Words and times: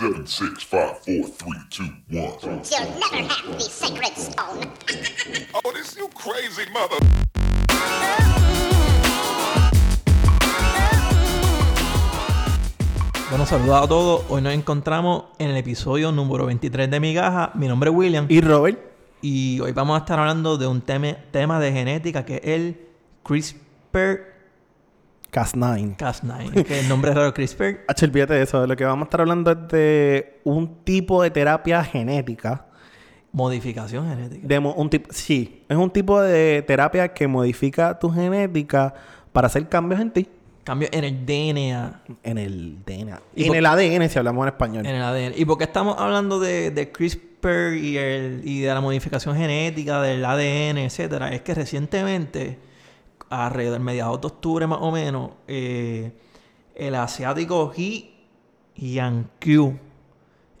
Seven, 0.00 0.26
six, 0.26 0.62
five, 0.62 0.96
four, 1.04 1.28
three, 1.28 1.60
two, 1.68 1.84
one. 2.08 2.32
You'll 2.40 2.88
never 2.98 3.22
have 3.28 3.52
the 3.52 3.60
sacred 3.60 4.16
stone. 4.16 4.72
Oh, 5.54 5.72
this 5.74 5.94
you 5.94 6.08
crazy 6.14 6.64
mother. 6.72 6.96
Bueno, 13.28 13.44
saludos 13.44 13.84
a 13.84 13.88
todos. 13.88 14.24
Hoy 14.30 14.40
nos 14.40 14.54
encontramos 14.54 15.24
en 15.38 15.50
el 15.50 15.58
episodio 15.58 16.12
número 16.12 16.46
23 16.46 16.90
de 16.90 16.98
Migaja. 16.98 17.50
Mi 17.54 17.68
nombre 17.68 17.90
es 17.90 17.96
William. 17.96 18.24
Y 18.30 18.40
Robert, 18.40 18.78
Y 19.20 19.60
hoy 19.60 19.72
vamos 19.72 19.96
a 19.96 19.98
estar 19.98 20.18
hablando 20.18 20.56
de 20.56 20.66
un 20.66 20.80
tema, 20.80 21.14
tema 21.30 21.60
de 21.60 21.72
genética 21.72 22.24
que 22.24 22.36
es 22.36 22.46
el 22.46 22.88
CRISPR-Cas9. 23.22 24.29
Cas9. 25.30 26.64
que 26.64 26.80
el 26.80 26.88
nombre 26.88 27.10
es 27.10 27.16
raro 27.16 27.32
CRISPR. 27.34 27.80
H, 27.88 28.04
olvídate 28.06 28.34
de 28.34 28.42
eso. 28.42 28.66
Lo 28.66 28.76
que 28.76 28.84
vamos 28.84 29.04
a 29.04 29.06
estar 29.06 29.20
hablando 29.20 29.50
es 29.52 29.68
de 29.68 30.40
un 30.44 30.82
tipo 30.84 31.22
de 31.22 31.30
terapia 31.30 31.82
genética. 31.84 32.66
Modificación 33.32 34.08
genética. 34.08 34.46
De 34.46 34.58
mo- 34.60 34.74
un 34.74 34.90
sí, 35.10 35.62
es 35.68 35.76
un 35.76 35.90
tipo 35.90 36.20
de 36.20 36.62
terapia 36.66 37.12
que 37.12 37.28
modifica 37.28 37.96
tu 37.98 38.10
genética 38.10 38.92
para 39.32 39.46
hacer 39.46 39.68
cambios 39.68 40.00
en 40.00 40.10
ti. 40.10 40.28
Cambio 40.64 40.88
en 40.92 41.04
el 41.04 41.24
DNA, 41.24 42.02
En 42.22 42.38
el 42.38 42.78
DNA. 42.84 43.20
¿Y 43.34 43.44
en 43.46 43.54
el 43.54 43.66
ADN, 43.66 44.08
si 44.10 44.18
hablamos 44.18 44.42
en 44.42 44.48
español. 44.48 44.84
en 44.86 44.94
el 44.96 45.02
ADN. 45.02 45.32
¿Y 45.36 45.44
por 45.44 45.58
qué 45.58 45.64
estamos 45.64 45.96
hablando 45.98 46.38
de, 46.40 46.70
de 46.70 46.90
CRISPR 46.92 47.74
y, 47.80 47.96
el, 47.96 48.42
y 48.44 48.60
de 48.60 48.68
la 48.74 48.80
modificación 48.80 49.36
genética 49.36 50.02
del 50.02 50.24
ADN, 50.24 50.78
etcétera? 50.78 51.32
Es 51.32 51.40
que 51.42 51.54
recientemente, 51.54 52.58
alrededor 53.30 53.74
del 53.74 53.82
mediados 53.82 54.20
de 54.20 54.26
octubre 54.26 54.66
más 54.66 54.78
o 54.82 54.90
menos, 54.90 55.30
eh, 55.48 56.12
el 56.74 56.94
asiático 56.94 57.72
He 57.76 58.10
Yankyu 58.76 59.74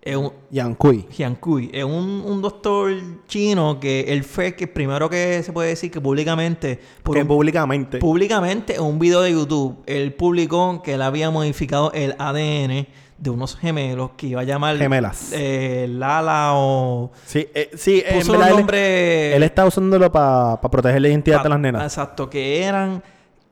es 0.02 0.16
un, 0.16 0.32
Yankui. 0.50 1.06
Jiankui 1.10 1.70
es 1.74 1.84
un, 1.84 2.22
un 2.26 2.40
doctor 2.40 2.90
chino 3.28 3.78
que 3.78 4.00
él 4.08 4.24
fue 4.24 4.54
que 4.56 4.66
primero 4.66 5.10
que 5.10 5.42
se 5.42 5.52
puede 5.52 5.68
decir 5.70 5.90
que 5.90 6.00
públicamente 6.00 6.80
por 7.02 7.14
Que 7.16 7.22
un- 7.22 7.28
públicamente. 7.28 7.98
públicamente 7.98 8.76
en 8.76 8.82
un 8.82 8.98
video 8.98 9.20
de 9.20 9.32
YouTube 9.32 9.76
él 9.86 10.14
publicó 10.14 10.80
que 10.82 10.94
él 10.94 11.02
había 11.02 11.30
modificado 11.30 11.92
el 11.92 12.14
ADN 12.18 12.86
de 13.20 13.30
unos 13.30 13.54
gemelos 13.56 14.12
que 14.16 14.28
iba 14.28 14.40
a 14.40 14.44
llamar 14.44 14.76
Gemelas. 14.78 15.30
eh, 15.34 15.86
Lala 15.88 16.54
o 16.54 17.12
sí, 17.26 17.46
eh, 17.54 17.70
sí, 17.74 18.02
en 18.04 18.18
puso 18.18 18.32
un 18.32 18.42
él- 18.42 18.48
nombre 18.56 19.36
Él, 19.36 19.42
está 19.42 19.66
usándolo 19.66 20.10
para 20.10 20.58
proteger 20.60 21.02
la 21.02 21.08
identidad 21.08 21.36
pa- 21.38 21.42
de 21.44 21.48
las 21.50 21.60
nenas. 21.60 21.84
exacto 21.84 22.28
que 22.30 22.62
eran 22.64 23.02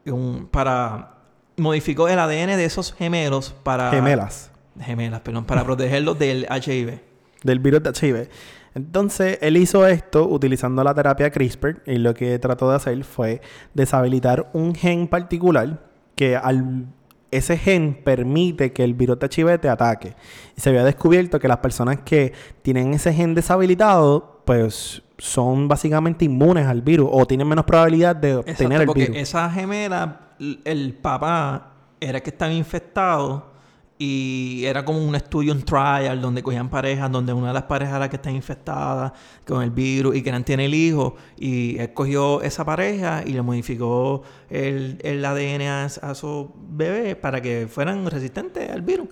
un- 0.06 0.48
para 0.50 1.16
modificó 1.58 2.08
el 2.08 2.19
ADN 2.19 2.56
de 2.56 2.64
esos 2.64 2.92
gemelos 2.94 3.55
para 3.62 3.91
Gemelas. 3.91 4.50
gemelas 4.80 5.20
perdón 5.20 5.44
para 5.44 5.64
protegerlos 5.64 6.19
del 6.19 6.46
HIV 6.50 7.00
del 7.42 7.58
virus 7.61 7.83
de 7.83 7.91
HIV. 7.91 8.28
Entonces, 8.74 9.39
él 9.42 9.56
hizo 9.56 9.86
esto 9.86 10.27
utilizando 10.28 10.83
la 10.84 10.94
terapia 10.94 11.30
CRISPR 11.30 11.83
y 11.86 11.98
lo 11.98 12.14
que 12.14 12.39
trató 12.39 12.70
de 12.70 12.77
hacer 12.77 13.02
fue 13.05 13.41
deshabilitar 13.74 14.50
un 14.52 14.74
gen 14.74 15.08
particular 15.08 15.80
que 16.14 16.36
al 16.36 16.86
ese 17.30 17.58
gen 17.58 18.00
permite 18.04 18.72
que 18.72 18.84
el 18.84 18.94
virus 18.94 19.18
de 19.18 19.26
HIV 19.26 19.58
te 19.60 19.68
ataque. 19.68 20.14
Y 20.56 20.60
se 20.60 20.70
había 20.70 20.84
descubierto 20.84 21.38
que 21.38 21.48
las 21.48 21.58
personas 21.58 21.98
que 22.04 22.32
tienen 22.62 22.94
ese 22.94 23.12
gen 23.12 23.34
deshabilitado, 23.34 24.42
pues 24.44 25.02
son 25.18 25.68
básicamente 25.68 26.24
inmunes 26.24 26.66
al 26.66 26.80
virus 26.80 27.08
o 27.12 27.26
tienen 27.26 27.48
menos 27.48 27.64
probabilidad 27.64 28.14
de 28.16 28.30
Exacto, 28.30 28.50
obtener 28.52 28.80
el 28.82 28.86
porque 28.86 29.00
virus. 29.02 29.16
esa 29.16 29.50
gemela, 29.50 30.20
el 30.64 30.94
papá 30.94 31.72
era 32.00 32.18
el 32.18 32.22
que 32.22 32.30
estaba 32.30 32.52
infectado 32.52 33.58
y 33.98 34.64
era 34.64 34.84
como 34.84 35.04
un 35.04 35.16
estudio, 35.16 35.52
un 35.52 35.62
trial, 35.62 36.20
donde 36.20 36.42
cogían 36.42 36.68
parejas, 36.68 37.10
donde 37.10 37.32
una 37.32 37.48
de 37.48 37.54
las 37.54 37.64
parejas 37.64 37.96
era 37.96 38.08
que 38.08 38.16
está 38.16 38.30
infectada 38.30 39.12
con 39.44 39.60
el 39.62 39.70
virus 39.70 40.14
y 40.14 40.22
querían 40.22 40.44
tener 40.44 40.66
el 40.66 40.74
hijo. 40.74 41.16
Y 41.36 41.77
él 41.78 41.92
cogió 41.92 42.40
esa 42.42 42.64
pareja 42.64 43.22
y 43.27 43.32
le 43.32 43.42
modificó 43.42 44.23
el, 44.48 44.98
el 45.02 45.24
ADN 45.24 45.62
a, 45.62 45.86
esos 45.86 46.46
bebés 46.70 47.17
para 47.17 47.42
que 47.42 47.67
fueran 47.68 48.08
resistentes 48.08 48.70
al 48.70 48.83
virus. 48.83 49.08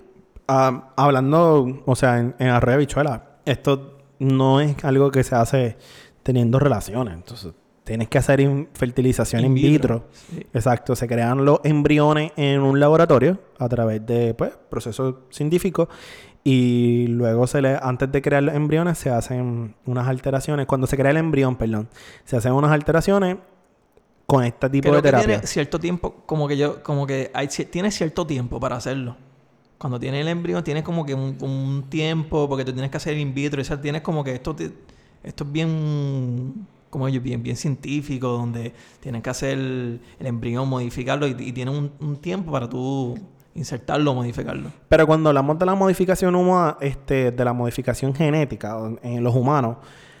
Ah, 0.47 0.93
hablando, 0.95 1.83
o 1.85 1.95
sea, 1.95 2.19
en, 2.19 2.33
en 2.39 2.77
bichuela, 2.77 3.39
esto 3.45 3.97
no 4.19 4.61
es 4.61 4.83
algo 4.85 5.11
que 5.11 5.25
se 5.25 5.35
hace 5.35 5.77
teniendo 6.23 6.59
relaciones. 6.59 7.13
Entonces, 7.13 7.53
tienes 7.87 8.07
que 8.09 8.17
hacer 8.19 8.67
fertilización 8.73 9.41
in, 9.41 9.47
In 9.47 9.53
vitro. 9.55 9.71
vitro, 9.71 10.09
sí. 10.35 10.45
Exacto. 10.53 10.95
Se 10.95 11.07
crean 11.07 11.43
los 11.45 11.59
embriones 11.63 12.33
en 12.35 12.61
un 12.61 12.79
laboratorio 12.79 13.39
a 13.57 13.67
través 13.67 14.05
de, 14.05 14.33
pues, 14.35 14.51
procesos 14.69 15.15
científicos. 15.31 15.87
Y 16.43 17.07
luego 17.07 17.47
se 17.47 17.61
le, 17.61 17.77
antes 17.81 18.11
de 18.11 18.21
crear 18.21 18.43
los 18.43 18.55
embriones, 18.55 18.97
se 18.97 19.09
hacen 19.09 19.75
unas 19.85 20.07
alteraciones. 20.07 20.65
Cuando 20.65 20.85
se 20.87 20.95
crea 20.95 21.11
el 21.11 21.17
embrión, 21.17 21.55
perdón, 21.55 21.89
se 22.23 22.37
hacen 22.37 22.53
unas 22.53 22.71
alteraciones 22.71 23.37
con 24.25 24.43
este 24.43 24.69
tipo 24.69 24.83
Creo 24.89 24.95
de 24.95 25.01
que 25.01 25.07
terapia. 25.07 25.27
tiene 25.27 25.47
cierto 25.47 25.79
tiempo, 25.79 26.13
como 26.25 26.47
que 26.47 26.57
yo, 26.57 26.83
como 26.83 27.07
que 27.07 27.31
hay, 27.33 27.47
tiene 27.47 27.91
cierto 27.91 28.27
tiempo 28.27 28.59
para 28.59 28.75
hacerlo. 28.75 29.15
Cuando 29.77 29.99
tiene 29.99 30.21
el 30.21 30.27
embrión, 30.27 30.63
tienes 30.63 30.83
como 30.83 31.05
que 31.05 31.13
un, 31.13 31.37
un 31.41 31.85
tiempo, 31.89 32.47
porque 32.49 32.63
tú 32.65 32.71
tienes 32.73 32.91
que 32.91 32.97
hacer 32.97 33.17
in 33.17 33.33
vitro, 33.33 33.59
y 33.59 33.63
eso 33.63 33.77
tienes 33.79 34.01
como 34.01 34.23
que 34.23 34.33
esto, 34.33 34.55
te- 34.55 34.71
esto 35.23 35.43
es 35.43 35.51
bien, 35.51 36.65
como 36.89 37.09
yo, 37.09 37.21
bien, 37.21 37.43
bien 37.43 37.57
científico, 37.57 38.29
donde 38.29 38.73
tienes 38.99 39.21
que 39.21 39.29
hacer 39.29 39.57
el, 39.57 40.01
embrión, 40.19 40.67
modificarlo, 40.69 41.27
y, 41.27 41.35
y 41.39 41.51
tiene 41.51 41.71
un, 41.71 41.91
un 41.99 42.17
tiempo 42.17 42.51
para 42.51 42.69
tú 42.69 43.15
insertarlo 43.57 44.11
o 44.11 44.15
modificarlo. 44.15 44.71
Pero 44.87 45.07
cuando 45.07 45.29
hablamos 45.29 45.57
de 45.59 45.65
la 45.65 45.75
modificación 45.75 46.35
humana, 46.35 46.77
este, 46.79 47.31
de 47.31 47.45
la 47.45 47.53
modificación 47.53 48.13
genética 48.13 48.77
en 49.01 49.23
los 49.23 49.35
humanos, 49.35 49.77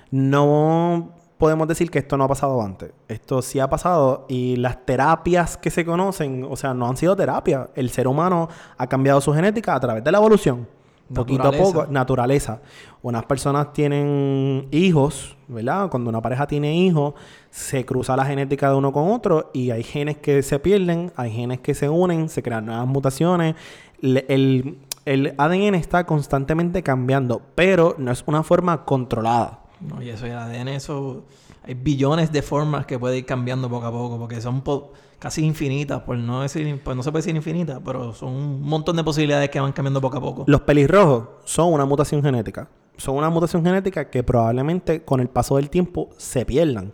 no 0.09 1.13
podemos 1.37 1.67
decir 1.67 1.91
que 1.91 1.99
esto 1.99 2.17
no 2.17 2.23
ha 2.23 2.27
pasado 2.27 2.61
antes. 2.61 2.91
Esto 3.07 3.41
sí 3.41 3.59
ha 3.59 3.69
pasado 3.69 4.25
y 4.27 4.55
las 4.55 4.85
terapias 4.85 5.55
que 5.57 5.69
se 5.69 5.85
conocen, 5.85 6.45
o 6.49 6.55
sea, 6.55 6.73
no 6.73 6.87
han 6.87 6.97
sido 6.97 7.15
terapias. 7.15 7.69
El 7.75 7.89
ser 7.91 8.07
humano 8.07 8.49
ha 8.77 8.87
cambiado 8.87 9.21
su 9.21 9.33
genética 9.33 9.75
a 9.75 9.79
través 9.79 10.03
de 10.03 10.11
la 10.11 10.17
evolución. 10.17 10.67
Poquito 11.13 11.43
a 11.47 11.51
poco, 11.51 11.87
naturaleza. 11.89 12.61
Unas 13.01 13.25
personas 13.25 13.71
tienen 13.73 14.67
hijos, 14.71 15.37
¿verdad? 15.47 15.89
Cuando 15.89 16.09
una 16.09 16.21
pareja 16.21 16.47
tiene 16.47 16.75
hijos, 16.75 17.13
se 17.49 17.85
cruza 17.85 18.15
la 18.17 18.25
genética 18.25 18.69
de 18.69 18.75
uno 18.75 18.91
con 18.91 19.09
otro 19.09 19.49
y 19.53 19.71
hay 19.71 19.83
genes 19.83 20.17
que 20.17 20.41
se 20.43 20.59
pierden, 20.59 21.11
hay 21.15 21.31
genes 21.31 21.59
que 21.61 21.73
se 21.73 21.87
unen, 21.89 22.27
se 22.29 22.43
crean 22.43 22.65
nuevas 22.65 22.87
mutaciones. 22.87 23.55
El, 24.01 24.77
el 25.05 25.33
ADN 25.37 25.75
está 25.75 26.05
constantemente 26.05 26.83
cambiando, 26.83 27.41
pero 27.55 27.95
no 27.97 28.11
es 28.11 28.23
una 28.27 28.43
forma 28.43 28.83
controlada. 28.83 29.61
No, 29.79 30.01
y 30.01 30.09
eso, 30.09 30.25
el 30.25 30.33
ADN, 30.33 30.67
eso, 30.69 31.23
hay 31.63 31.75
billones 31.75 32.31
de 32.31 32.41
formas 32.41 32.85
que 32.85 32.99
puede 32.99 33.17
ir 33.19 33.25
cambiando 33.25 33.69
poco 33.69 33.85
a 33.85 33.91
poco, 33.91 34.17
porque 34.17 34.41
son 34.41 34.61
po- 34.61 34.91
casi 35.19 35.43
infinitas, 35.45 36.01
por 36.01 36.17
no 36.17 36.41
decir, 36.41 36.81
pues 36.83 36.95
no 36.95 37.03
se 37.03 37.11
puede 37.11 37.21
decir 37.23 37.35
infinitas, 37.35 37.79
pero 37.83 38.13
son 38.13 38.33
un 38.33 38.61
montón 38.61 38.95
de 38.95 39.03
posibilidades 39.03 39.49
que 39.49 39.59
van 39.59 39.71
cambiando 39.71 39.99
poco 40.01 40.17
a 40.17 40.21
poco. 40.21 40.43
Los 40.47 40.61
pelirrojos 40.61 41.27
son 41.45 41.73
una 41.73 41.85
mutación 41.85 42.21
genética. 42.21 42.69
Son 42.97 43.15
una 43.15 43.29
mutación 43.29 43.63
genética 43.63 44.09
que 44.09 44.23
probablemente 44.23 45.03
con 45.03 45.19
el 45.19 45.27
paso 45.29 45.57
del 45.57 45.69
tiempo 45.69 46.09
se 46.17 46.45
pierdan. 46.45 46.93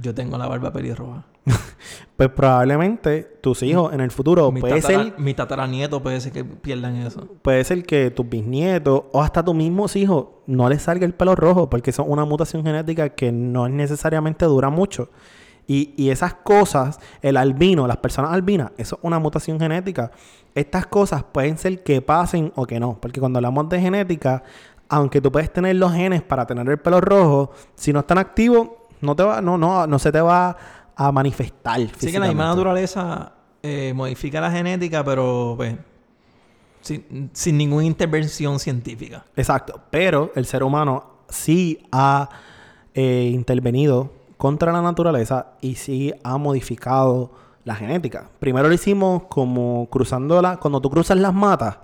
Yo 0.00 0.14
tengo 0.14 0.36
la 0.38 0.46
barba 0.46 0.72
pelirroja. 0.72 1.24
Pues 2.16 2.30
probablemente 2.30 3.24
tus 3.42 3.62
hijos 3.62 3.92
en 3.92 4.00
el 4.00 4.10
futuro 4.10 4.50
mi, 4.50 4.60
puede 4.62 4.80
tatara- 4.80 5.04
ser 5.04 5.18
mi 5.18 5.34
tataranieto 5.34 6.02
puede 6.02 6.18
ser 6.22 6.32
que 6.32 6.44
pierdan 6.46 6.96
eso. 6.96 7.28
Puede 7.42 7.62
ser 7.62 7.84
que 7.84 8.10
tus 8.10 8.26
bisnietos 8.26 9.02
o 9.12 9.20
hasta 9.22 9.44
tus 9.44 9.54
mismos 9.54 9.94
hijos 9.96 10.28
no 10.46 10.66
les 10.70 10.80
salga 10.80 11.04
el 11.04 11.12
pelo 11.12 11.34
rojo 11.36 11.68
porque 11.68 11.92
son 11.92 12.10
una 12.10 12.24
mutación 12.24 12.64
genética 12.64 13.10
que 13.10 13.32
no 13.32 13.66
es 13.66 13.72
necesariamente 13.74 14.46
dura 14.46 14.70
mucho. 14.70 15.10
Y, 15.66 15.94
y 15.96 16.10
esas 16.10 16.34
cosas, 16.34 17.00
el 17.22 17.36
albino, 17.36 17.86
las 17.86 17.96
personas 17.96 18.32
albinas, 18.32 18.70
eso 18.76 18.96
es 18.96 19.04
una 19.04 19.18
mutación 19.18 19.58
genética. 19.58 20.10
Estas 20.54 20.86
cosas 20.86 21.24
pueden 21.24 21.58
ser 21.58 21.82
que 21.82 22.00
pasen 22.00 22.52
o 22.54 22.66
que 22.66 22.78
no. 22.78 22.98
Porque 23.00 23.20
cuando 23.20 23.38
hablamos 23.38 23.68
de 23.68 23.80
genética, 23.80 24.42
aunque 24.88 25.20
tú 25.20 25.32
puedes 25.32 25.52
tener 25.52 25.76
los 25.76 25.92
genes 25.92 26.22
para 26.22 26.46
tener 26.46 26.68
el 26.68 26.78
pelo 26.78 27.00
rojo, 27.00 27.50
si 27.74 27.92
no 27.92 28.00
están 28.00 28.18
activos, 28.18 28.68
no, 29.00 29.16
te 29.16 29.22
va, 29.22 29.42
no, 29.42 29.58
no, 29.58 29.86
no 29.86 29.98
se 29.98 30.12
te 30.12 30.20
va 30.20 30.56
a 30.94 31.12
manifestar. 31.12 31.80
Así 31.80 32.10
que 32.10 32.18
la 32.18 32.28
misma 32.28 32.46
naturaleza 32.46 33.32
eh, 33.62 33.92
modifica 33.94 34.40
la 34.40 34.50
genética, 34.50 35.04
pero 35.04 35.54
pues 35.56 35.74
sin, 36.80 37.30
sin 37.32 37.58
ninguna 37.58 37.84
intervención 37.84 38.58
científica. 38.58 39.24
Exacto, 39.34 39.80
pero 39.90 40.32
el 40.36 40.46
ser 40.46 40.62
humano 40.62 41.16
sí 41.28 41.86
ha 41.90 42.28
eh, 42.94 43.30
intervenido 43.32 44.12
contra 44.36 44.72
la 44.72 44.82
naturaleza 44.82 45.52
y 45.60 45.76
sí 45.76 46.12
ha 46.24 46.36
modificado 46.36 47.32
la 47.64 47.74
genética. 47.74 48.28
Primero 48.38 48.68
lo 48.68 48.74
hicimos 48.74 49.24
como 49.24 49.88
cruzando 49.90 50.40
la... 50.40 50.56
Cuando 50.58 50.80
tú 50.80 50.90
cruzas 50.90 51.18
las 51.18 51.34
matas, 51.34 51.78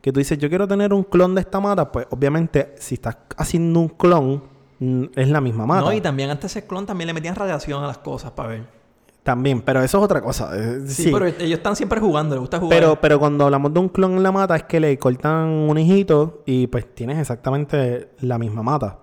que 0.00 0.12
tú 0.12 0.18
dices, 0.20 0.38
yo 0.38 0.48
quiero 0.48 0.66
tener 0.66 0.94
un 0.94 1.02
clon 1.04 1.34
de 1.34 1.42
esta 1.42 1.60
mata, 1.60 1.92
pues 1.92 2.06
obviamente 2.10 2.74
si 2.78 2.94
estás 2.94 3.18
haciendo 3.36 3.80
un 3.80 3.88
clon, 3.88 4.42
mm, 4.78 5.04
es 5.14 5.28
la 5.28 5.40
misma 5.42 5.66
mata. 5.66 5.82
No, 5.82 5.92
y 5.92 6.00
también 6.00 6.30
antes 6.30 6.52
ese 6.56 6.66
clon 6.66 6.86
también 6.86 7.08
le 7.08 7.12
metían 7.12 7.34
radiación 7.34 7.84
a 7.84 7.86
las 7.86 7.98
cosas 7.98 8.30
para 8.30 8.48
ver. 8.48 8.80
También, 9.22 9.60
pero 9.60 9.82
eso 9.82 9.98
es 9.98 10.04
otra 10.04 10.22
cosa. 10.22 10.50
eh, 10.56 10.80
Sí, 10.86 11.04
sí. 11.04 11.10
pero 11.12 11.26
ellos 11.26 11.58
están 11.58 11.76
siempre 11.76 12.00
jugando, 12.00 12.34
les 12.34 12.40
gusta 12.40 12.58
jugar. 12.58 12.78
Pero, 12.78 12.98
pero 12.98 13.18
cuando 13.18 13.44
hablamos 13.44 13.74
de 13.74 13.80
un 13.80 13.90
clon 13.90 14.12
en 14.16 14.22
la 14.22 14.32
mata 14.32 14.56
es 14.56 14.62
que 14.62 14.80
le 14.80 14.98
cortan 14.98 15.48
un 15.48 15.76
hijito 15.76 16.42
y 16.46 16.66
pues 16.68 16.94
tienes 16.94 17.18
exactamente 17.18 18.08
la 18.20 18.38
misma 18.38 18.62
mata. 18.62 19.00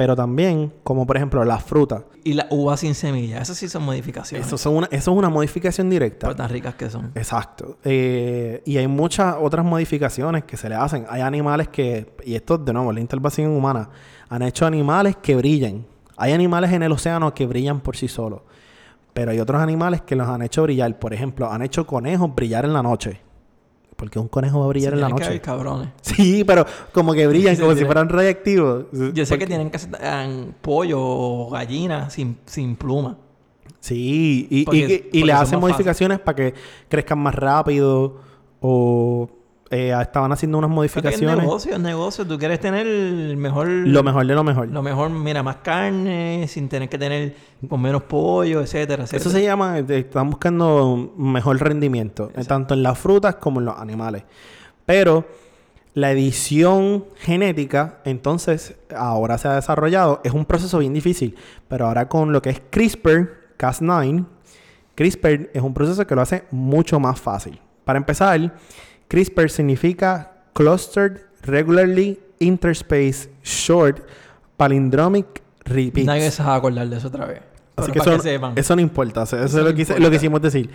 Pero 0.00 0.16
también, 0.16 0.72
como 0.82 1.06
por 1.06 1.18
ejemplo 1.18 1.44
las 1.44 1.62
frutas. 1.62 2.04
Y 2.24 2.32
las 2.32 2.46
uvas 2.48 2.80
sin 2.80 2.94
semilla, 2.94 3.42
esas 3.42 3.58
sí 3.58 3.68
son 3.68 3.82
modificaciones. 3.82 4.46
Eso, 4.46 4.56
son 4.56 4.76
una, 4.76 4.86
eso 4.86 5.12
es 5.12 5.18
una 5.18 5.28
modificación 5.28 5.90
directa. 5.90 6.26
Por 6.26 6.36
tan 6.36 6.48
ricas 6.48 6.74
que 6.74 6.88
son. 6.88 7.12
Exacto. 7.14 7.76
Eh, 7.84 8.62
y 8.64 8.78
hay 8.78 8.88
muchas 8.88 9.36
otras 9.38 9.62
modificaciones 9.62 10.44
que 10.44 10.56
se 10.56 10.70
le 10.70 10.74
hacen. 10.74 11.04
Hay 11.10 11.20
animales 11.20 11.68
que, 11.68 12.14
y 12.24 12.34
esto 12.34 12.56
de 12.56 12.72
nuevo, 12.72 12.94
la 12.94 13.00
intervención 13.00 13.50
humana, 13.50 13.90
han 14.30 14.40
hecho 14.40 14.64
animales 14.64 15.16
que 15.20 15.36
brillan. 15.36 15.84
Hay 16.16 16.32
animales 16.32 16.72
en 16.72 16.82
el 16.82 16.92
océano 16.92 17.34
que 17.34 17.46
brillan 17.46 17.82
por 17.82 17.94
sí 17.94 18.08
solos. 18.08 18.40
Pero 19.12 19.32
hay 19.32 19.38
otros 19.38 19.60
animales 19.60 20.00
que 20.00 20.16
los 20.16 20.26
han 20.26 20.40
hecho 20.40 20.62
brillar. 20.62 20.98
Por 20.98 21.12
ejemplo, 21.12 21.52
han 21.52 21.60
hecho 21.60 21.86
conejos 21.86 22.34
brillar 22.34 22.64
en 22.64 22.72
la 22.72 22.82
noche. 22.82 23.20
Porque 24.00 24.18
un 24.18 24.28
conejo 24.28 24.60
va 24.60 24.64
a 24.64 24.68
brillar 24.68 24.92
Sí, 24.92 24.96
en 24.96 25.00
la 25.02 25.06
que 25.08 25.12
noche. 25.12 25.26
haber 25.26 25.40
cabrones. 25.42 25.88
Sí, 26.00 26.42
pero 26.46 26.64
como 26.92 27.12
que 27.12 27.26
brillan, 27.26 27.54
Sí, 27.54 27.60
como 27.60 27.74
si 27.76 27.84
fueran 27.84 28.08
radiactivos. 28.08 28.86
Yo 29.12 29.26
sé 29.26 29.38
que 29.38 29.46
tienen 29.46 29.68
que 29.70 29.76
hacer 29.76 29.90
eh, 30.00 30.46
pollo 30.62 30.98
o 30.98 31.50
gallina 31.50 32.08
sin, 32.08 32.38
sin 32.46 32.76
pluma. 32.76 33.18
Sí, 33.78 34.48
y, 34.50 34.60
y 34.60 34.64
Porque- 34.64 34.86
que- 34.86 34.94
y 34.94 35.00
porque 35.20 35.24
le 35.26 35.32
hacen 35.34 35.60
modificaciones 35.60 36.18
para 36.18 36.34
que 36.34 36.54
crezcan 36.88 37.18
más 37.18 37.34
rápido 37.34 38.16
o 38.60 39.28
eh, 39.72 39.96
estaban 40.02 40.32
haciendo 40.32 40.58
unas 40.58 40.68
Porque 40.68 40.86
es 40.88 40.94
modificaciones. 40.94 41.44
negocio, 41.44 41.72
es 41.74 41.80
negocio. 41.80 42.26
Tú 42.26 42.38
quieres 42.38 42.58
tener 42.58 42.88
el 42.88 43.36
mejor... 43.36 43.68
Lo 43.68 44.02
mejor 44.02 44.26
de 44.26 44.34
lo 44.34 44.42
mejor. 44.42 44.68
Lo 44.68 44.82
mejor, 44.82 45.10
mira, 45.10 45.44
más 45.44 45.56
carne, 45.56 46.46
sin 46.48 46.68
tener 46.68 46.88
que 46.88 46.98
tener 46.98 47.36
con 47.68 47.80
menos 47.80 48.02
pollo, 48.02 48.62
etcétera, 48.62 49.04
etcétera. 49.04 49.20
Eso 49.20 49.30
se 49.30 49.44
llama, 49.44 49.78
eh, 49.78 49.84
están 49.88 50.28
buscando 50.28 51.12
mejor 51.16 51.60
rendimiento, 51.60 52.32
eh, 52.34 52.44
tanto 52.44 52.74
en 52.74 52.82
las 52.82 52.98
frutas 52.98 53.36
como 53.36 53.60
en 53.60 53.66
los 53.66 53.78
animales. 53.78 54.24
Pero 54.84 55.24
la 55.94 56.10
edición 56.10 57.04
genética, 57.16 58.00
entonces, 58.04 58.74
ahora 58.96 59.38
se 59.38 59.46
ha 59.46 59.54
desarrollado, 59.54 60.20
es 60.24 60.32
un 60.32 60.46
proceso 60.46 60.78
bien 60.78 60.94
difícil, 60.94 61.36
pero 61.68 61.86
ahora 61.86 62.08
con 62.08 62.32
lo 62.32 62.42
que 62.42 62.50
es 62.50 62.60
CRISPR, 62.70 63.54
Cas9, 63.56 64.24
CRISPR 64.96 65.50
es 65.54 65.62
un 65.62 65.74
proceso 65.74 66.04
que 66.08 66.14
lo 66.16 66.22
hace 66.22 66.44
mucho 66.50 66.98
más 66.98 67.20
fácil. 67.20 67.60
Para 67.84 67.98
empezar, 67.98 68.52
CRISPR 69.10 69.50
significa 69.50 70.32
Clustered 70.52 71.20
Regularly 71.42 72.18
Interspace 72.38 73.28
Short 73.42 74.06
Palindromic 74.56 75.42
Repeats. 75.64 76.06
Nadie 76.06 76.30
se 76.30 76.42
va 76.42 76.54
a 76.54 76.56
acordar 76.56 76.88
de 76.88 76.96
eso 76.96 77.08
otra 77.08 77.26
vez. 77.26 77.40
Así 77.76 77.90
Pero 77.90 77.92
que 77.92 77.98
eso, 78.10 78.16
que 78.22 78.22
sepan. 78.30 78.52
eso 78.56 78.76
no 78.76 78.82
importa. 78.82 79.22
o 79.22 79.26
sea, 79.26 79.38
Eso, 79.40 79.46
Eso 79.46 79.58
es 79.58 79.64
lo 79.64 79.70
no 79.70 79.76
que, 79.76 79.82
hice- 79.82 79.92
importa. 79.92 80.04
lo 80.04 80.10
que 80.10 80.16
hicimos 80.16 80.42
decir. 80.42 80.70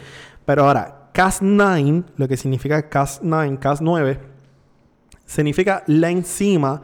Pero 0.45 0.65
ahora, 0.65 1.09
Cas9, 1.13 2.03
lo 2.17 2.27
que 2.27 2.35
significa 2.35 2.89
Cas9, 2.89 3.57
Cas9, 3.59 4.17
significa 5.25 5.83
la 5.87 6.09
enzima 6.09 6.81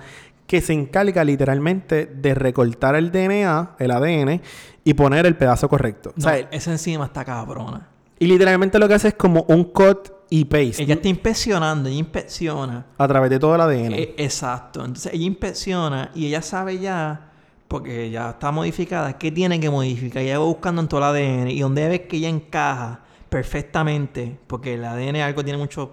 que 0.48 0.62
se 0.62 0.74
encarga 0.74 1.24
literalmente 1.24 2.06
de 2.06 2.34
recortar 2.34 2.96
el 2.96 3.12
DNA, 3.12 3.76
el 3.80 3.92
ADN, 3.92 4.42
y 4.84 4.94
poner 4.94 5.26
el 5.26 5.36
pedazo 5.36 5.70
correcto. 5.70 6.14
No, 6.16 6.28
o 6.28 6.30
sea, 6.30 6.38
esa 6.52 6.72
enzima 6.72 7.06
está 7.06 7.24
cabrona. 7.26 7.88
y 8.20 8.28
literalmente 8.28 8.78
lo 8.80 8.88
que 8.88 8.94
hace 8.96 9.10
es 9.10 9.14
como 9.16 9.44
un 9.48 9.64
cut 9.66 10.10
y 10.34 10.46
paste 10.46 10.84
Ella 10.84 10.94
está 10.94 11.10
inspeccionando, 11.10 11.90
ella 11.90 12.00
inspecciona. 12.00 12.86
a 12.98 13.08
través 13.08 13.30
de 13.30 13.38
todo 13.38 13.54
el 13.54 13.62
ADN. 13.62 13.94
Eh, 13.94 14.16
exacto. 14.18 14.80
Entonces 14.80 15.14
ella 15.14 15.26
inspecciona 15.26 16.10
y 16.16 16.28
ella 16.28 16.42
sabe 16.42 16.80
ya, 16.80 17.32
porque 17.68 18.10
ya 18.10 18.30
está 18.30 18.50
modificada, 18.50 19.18
qué 19.18 19.30
tiene 19.30 19.60
que 19.60 19.70
modificar. 19.70 20.24
Ella 20.24 20.40
va 20.40 20.46
buscando 20.46 20.82
en 20.82 20.88
todo 20.88 21.02
el 21.02 21.04
ADN 21.04 21.50
y 21.50 21.60
donde 21.60 21.86
ve 21.90 22.08
que 22.08 22.16
ella 22.16 22.30
encaja 22.30 23.02
perfectamente, 23.28 24.40
porque 24.48 24.76
el 24.76 24.86
ADN 24.86 25.18
algo 25.18 25.44
tiene 25.44 25.60
muchos 25.60 25.90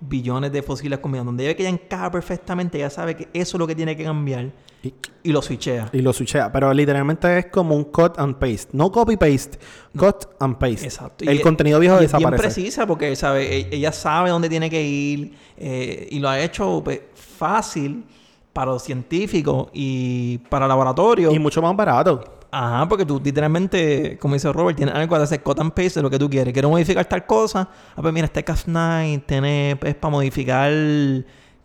billones 0.00 0.52
de 0.52 0.62
fósiles 0.62 0.98
combinados. 0.98 1.24
Donde 1.26 1.44
ella 1.44 1.52
ve 1.52 1.56
que 1.56 1.62
ella 1.62 1.70
encaja 1.70 2.10
perfectamente, 2.10 2.76
ella 2.76 2.90
sabe 2.90 3.16
que 3.16 3.28
eso 3.32 3.56
es 3.56 3.58
lo 3.58 3.66
que 3.66 3.74
tiene 3.74 3.96
que 3.96 4.04
cambiar 4.04 4.52
Y- 4.86 4.94
y 5.30 5.32
lo 5.32 5.42
switchea. 5.42 5.88
y 5.92 6.00
lo 6.02 6.12
switchea. 6.12 6.52
Pero 6.52 6.72
literalmente 6.72 7.38
es 7.38 7.46
como 7.46 7.74
un 7.74 7.84
cut 7.84 8.18
and 8.18 8.36
paste. 8.36 8.68
No 8.72 8.92
copy 8.92 9.16
paste, 9.16 9.58
cut 9.96 10.26
and 10.38 10.56
paste. 10.56 10.84
Exacto. 10.84 11.24
Y 11.24 11.28
El 11.28 11.40
contenido 11.40 11.78
viejo 11.80 11.94
y 12.00 12.04
es 12.04 12.12
bien 12.12 12.18
desaparece. 12.30 12.42
precisa 12.42 12.86
porque 12.86 13.14
sabe, 13.16 13.56
e- 13.56 13.68
ella 13.72 13.90
sabe 13.92 14.30
dónde 14.30 14.48
tiene 14.48 14.70
que 14.70 14.82
ir 14.82 15.34
eh, 15.56 16.06
y 16.10 16.18
lo 16.20 16.28
ha 16.28 16.38
hecho 16.40 16.80
pues, 16.84 17.00
fácil 17.14 18.04
para 18.52 18.70
los 18.72 18.82
científicos 18.82 19.68
y 19.72 20.38
para 20.48 20.66
laboratorios. 20.68 21.34
Y 21.34 21.38
mucho 21.38 21.60
más 21.60 21.74
barato. 21.76 22.22
Ajá, 22.50 22.88
porque 22.88 23.04
tú 23.04 23.20
literalmente, 23.22 24.16
como 24.18 24.34
dice 24.34 24.50
Robert, 24.52 24.76
tienes 24.76 24.94
algo 24.94 25.16
de 25.18 25.24
hacer 25.24 25.42
cut 25.42 25.58
and 25.60 25.72
paste 25.72 25.98
de 26.00 26.02
lo 26.02 26.08
que 26.08 26.18
tú 26.18 26.30
quieres. 26.30 26.52
Quiero 26.54 26.70
modificar 26.70 27.04
tal 27.04 27.26
cosa. 27.26 27.68
Ah, 27.94 28.00
pues 28.00 28.14
mira, 28.14 28.26
este 28.26 28.44
Cas9 28.44 29.24
tiene, 29.26 29.72
es 29.82 29.94
para 29.96 30.10
modificar, 30.12 30.70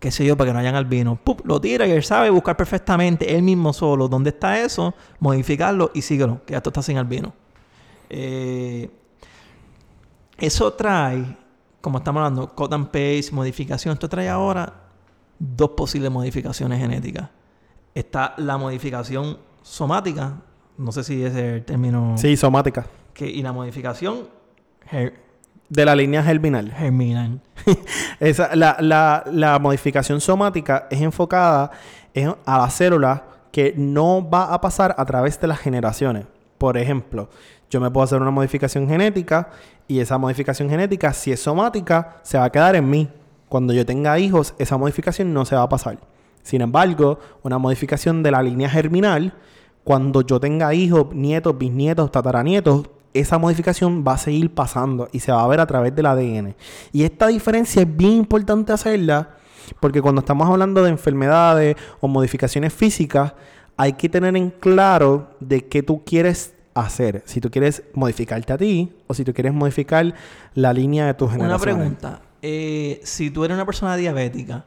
qué 0.01 0.09
sé 0.09 0.25
yo, 0.25 0.36
para 0.36 0.50
que 0.50 0.53
no 0.53 0.59
hayan 0.59 0.74
albino. 0.74 1.15
Pup, 1.15 1.45
lo 1.45 1.62
tira 1.62 1.86
y 1.86 1.92
él 1.92 2.03
sabe 2.03 2.31
buscar 2.31 2.57
perfectamente 2.57 3.36
él 3.36 3.44
mismo 3.44 3.71
solo 3.71 4.07
dónde 4.07 4.31
está 4.31 4.59
eso, 4.59 4.95
modificarlo 5.19 5.92
y 5.94 6.01
síguelo, 6.01 6.42
que 6.44 6.53
ya 6.53 6.57
esto 6.57 6.71
está 6.71 6.81
sin 6.81 6.98
albino. 6.98 7.33
Eh, 8.09 8.89
eso 10.39 10.74
trae, 10.74 11.38
como 11.81 12.00
estamos 12.00 12.19
hablando, 12.19 12.50
cut 12.56 12.74
and 12.74 12.88
paste, 12.88 13.30
modificación. 13.31 13.94
Esto 13.94 14.09
trae 14.09 14.27
ahora 14.27 14.74
dos 15.38 15.69
posibles 15.69 16.12
modificaciones 16.12 16.80
genéticas. 16.80 17.30
Está 17.94 18.33
la 18.38 18.57
modificación 18.57 19.38
somática, 19.62 20.42
no 20.80 20.92
sé 20.92 21.04
si 21.04 21.24
ese 21.24 21.27
es 21.27 21.54
el 21.57 21.63
término. 21.63 22.18
Sí, 22.18 22.36
somática. 22.36 22.88
Que, 23.13 23.30
y 23.30 23.44
la 23.44 23.54
modificación 23.54 24.27
De 25.71 25.85
la 25.85 25.95
línea 25.95 26.21
germinal. 26.21 26.69
germinal. 26.73 27.39
Esa, 28.19 28.53
la, 28.57 28.75
la, 28.81 29.23
la 29.31 29.57
modificación 29.57 30.19
somática 30.19 30.88
es 30.91 31.00
enfocada 31.00 31.71
en- 32.13 32.35
a 32.45 32.57
la 32.57 32.69
célula 32.69 33.23
que 33.53 33.73
no 33.77 34.27
va 34.29 34.53
a 34.53 34.59
pasar 34.59 34.94
a 34.97 35.06
través 35.06 35.39
de 35.39 35.47
las 35.47 35.59
generaciones. 35.59 36.25
Por 36.57 36.77
ejemplo, 36.77 37.29
yo 37.69 37.79
me 37.79 37.89
puedo 37.89 38.03
hacer 38.03 38.21
una 38.21 38.31
modificación 38.31 38.85
genética 38.89 39.50
y 39.88 40.00
esa 40.01 40.18
modificación 40.18 40.69
genética, 40.69 41.13
si 41.13 41.31
es 41.31 41.39
somática, 41.41 42.18
se 42.21 42.38
va 42.38 42.44
a 42.44 42.50
quedar 42.51 42.75
en 42.75 42.89
mí. 42.89 43.07
Cuando 43.47 43.71
yo 43.71 43.85
tenga 43.85 44.19
hijos, 44.19 44.53
esa 44.57 44.77
modificación 44.77 45.33
no 45.33 45.45
se 45.45 45.56
va 45.56 45.63
a 45.63 45.69
pasar. 45.69 45.97
Sin 46.44 46.59
embargo, 46.62 47.18
una 47.44 47.57
modificación 47.57 48.23
de 48.23 48.31
la 48.31 48.41
línea 48.44 48.69
germinal, 48.69 49.33
cuando 49.85 50.21
yo 50.21 50.38
tenga 50.39 50.73
hijos, 50.73 51.13
nietos, 51.13 51.57
bisnietos, 51.57 52.12
tataranietos, 52.12 52.89
esa 53.13 53.37
modificación 53.37 54.03
va 54.07 54.13
a 54.13 54.17
seguir 54.17 54.53
pasando 54.53 55.09
y 55.11 55.19
se 55.19 55.31
va 55.31 55.43
a 55.43 55.47
ver 55.47 55.59
a 55.59 55.65
través 55.65 55.93
del 55.95 56.05
ADN. 56.05 56.55
Y 56.91 57.03
esta 57.03 57.27
diferencia 57.27 57.81
es 57.81 57.97
bien 57.97 58.13
importante 58.13 58.71
hacerla 58.73 59.29
porque 59.79 60.01
cuando 60.01 60.19
estamos 60.19 60.49
hablando 60.49 60.83
de 60.83 60.89
enfermedades 60.89 61.75
o 61.99 62.07
modificaciones 62.07 62.73
físicas, 62.73 63.33
hay 63.77 63.94
que 63.94 64.09
tener 64.09 64.35
en 64.35 64.49
claro 64.49 65.30
de 65.39 65.65
qué 65.68 65.81
tú 65.83 66.03
quieres 66.06 66.53
hacer. 66.73 67.21
Si 67.25 67.41
tú 67.41 67.49
quieres 67.51 67.83
modificarte 67.94 68.53
a 68.53 68.57
ti 68.57 68.94
o 69.07 69.13
si 69.13 69.23
tú 69.25 69.33
quieres 69.33 69.53
modificar 69.53 70.13
la 70.56 70.71
línea 70.73 71.06
de 71.07 71.13
tus 71.13 71.27
Una 71.30 71.37
generaciones. 71.57 71.75
pregunta. 71.75 72.21
eh, 72.41 73.01
si 73.03 73.30
tú 73.30 73.44
eres 73.44 73.56
una 73.56 73.65
persona 73.65 73.95
diabética 73.97 74.65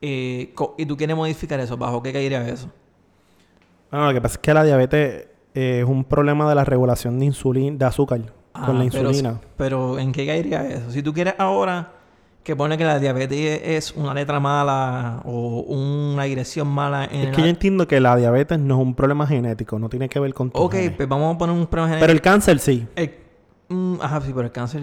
eh, 0.00 0.54
y 0.78 0.86
tú 0.86 0.96
quieres 0.96 1.16
modificar 1.16 1.60
eso, 1.60 1.76
¿bajo 1.76 2.02
qué 2.02 2.12
caería 2.12 2.46
eso? 2.48 2.70
Bueno, 3.90 4.06
lo 4.06 4.12
que 4.14 4.20
pasa 4.20 4.34
es 4.34 4.38
que 4.38 4.54
la 4.54 4.64
diabetes 4.64 5.26
eh, 5.54 5.80
es 5.82 5.88
un 5.88 6.04
problema 6.04 6.48
de 6.48 6.54
la 6.54 6.64
regulación 6.64 7.18
de 7.18 7.26
insulina, 7.26 7.76
de 7.76 7.84
azúcar 7.84 8.20
con 8.52 8.78
la 8.78 8.84
Ah, 8.84 8.88
pero- 8.90 9.08
insulina. 9.10 9.40
Pero, 9.56 9.98
¿en 9.98 10.12
qué 10.12 10.26
caería 10.26 10.66
eso? 10.66 10.90
Si 10.90 11.02
tú 11.02 11.12
quieres 11.12 11.34
ahora 11.38 11.92
que 12.42 12.56
pone 12.56 12.78
que 12.78 12.84
la 12.84 12.98
diabetes 12.98 13.60
es 13.64 13.92
una 13.92 14.14
letra 14.14 14.40
mala 14.40 15.20
o 15.24 15.60
una 15.60 16.24
dirección 16.24 16.66
mala 16.68 17.04
en 17.04 17.28
Es 17.28 17.36
que 17.36 17.42
yo 17.42 17.48
entiendo 17.48 17.86
que 17.86 18.00
la 18.00 18.16
diabetes 18.16 18.58
no 18.58 18.76
es 18.76 18.82
un 18.82 18.94
problema 18.94 19.26
genético, 19.26 19.78
no 19.78 19.88
tiene 19.88 20.08
que 20.08 20.18
ver 20.18 20.32
con 20.34 20.50
tu 20.50 20.58
Ok, 20.58 20.74
pues 20.96 21.08
vamos 21.08 21.34
a 21.34 21.38
poner 21.38 21.54
un 21.54 21.66
problema 21.66 21.94
Pero 22.00 22.06
genético. 22.06 22.12
el 22.12 22.20
cáncer 22.22 22.58
sí. 22.58 22.86
El- 22.96 23.14
mm, 23.68 23.94
ajá, 24.00 24.20
sí, 24.22 24.32
pero 24.34 24.46
el 24.46 24.52
cáncer... 24.52 24.82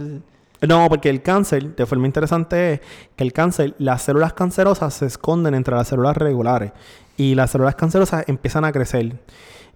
No, 0.68 0.88
porque 0.90 1.10
el 1.10 1.22
cáncer, 1.22 1.76
de 1.76 1.86
forma 1.86 2.08
interesante 2.08 2.74
es 2.74 2.82
que 3.16 3.24
el 3.24 3.32
cáncer, 3.34 3.76
las 3.80 4.02
células 4.02 4.34
cancerosas 4.34 4.94
se 4.94 5.06
esconden 5.06 5.54
entre 5.54 5.76
las 5.76 5.88
células 5.88 6.18
regulares 6.18 6.72
y 7.16 7.36
las 7.36 7.52
células 7.52 7.76
cancerosas 7.76 8.24
empiezan 8.28 8.66
a 8.66 8.72
crecer. 8.72 9.20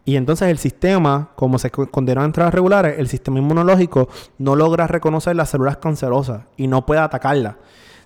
Y 0.03 0.15
entonces 0.15 0.49
el 0.49 0.57
sistema, 0.57 1.29
como 1.35 1.59
se 1.59 1.67
escondieron 1.67 2.25
entre 2.25 2.43
las 2.43 2.53
regulares, 2.53 2.97
el 2.97 3.07
sistema 3.07 3.39
inmunológico 3.39 4.09
no 4.39 4.55
logra 4.55 4.87
reconocer 4.87 5.35
las 5.35 5.49
células 5.49 5.77
cancerosas 5.77 6.41
y 6.57 6.67
no 6.67 6.85
puede 6.85 7.01
atacarlas. 7.01 7.55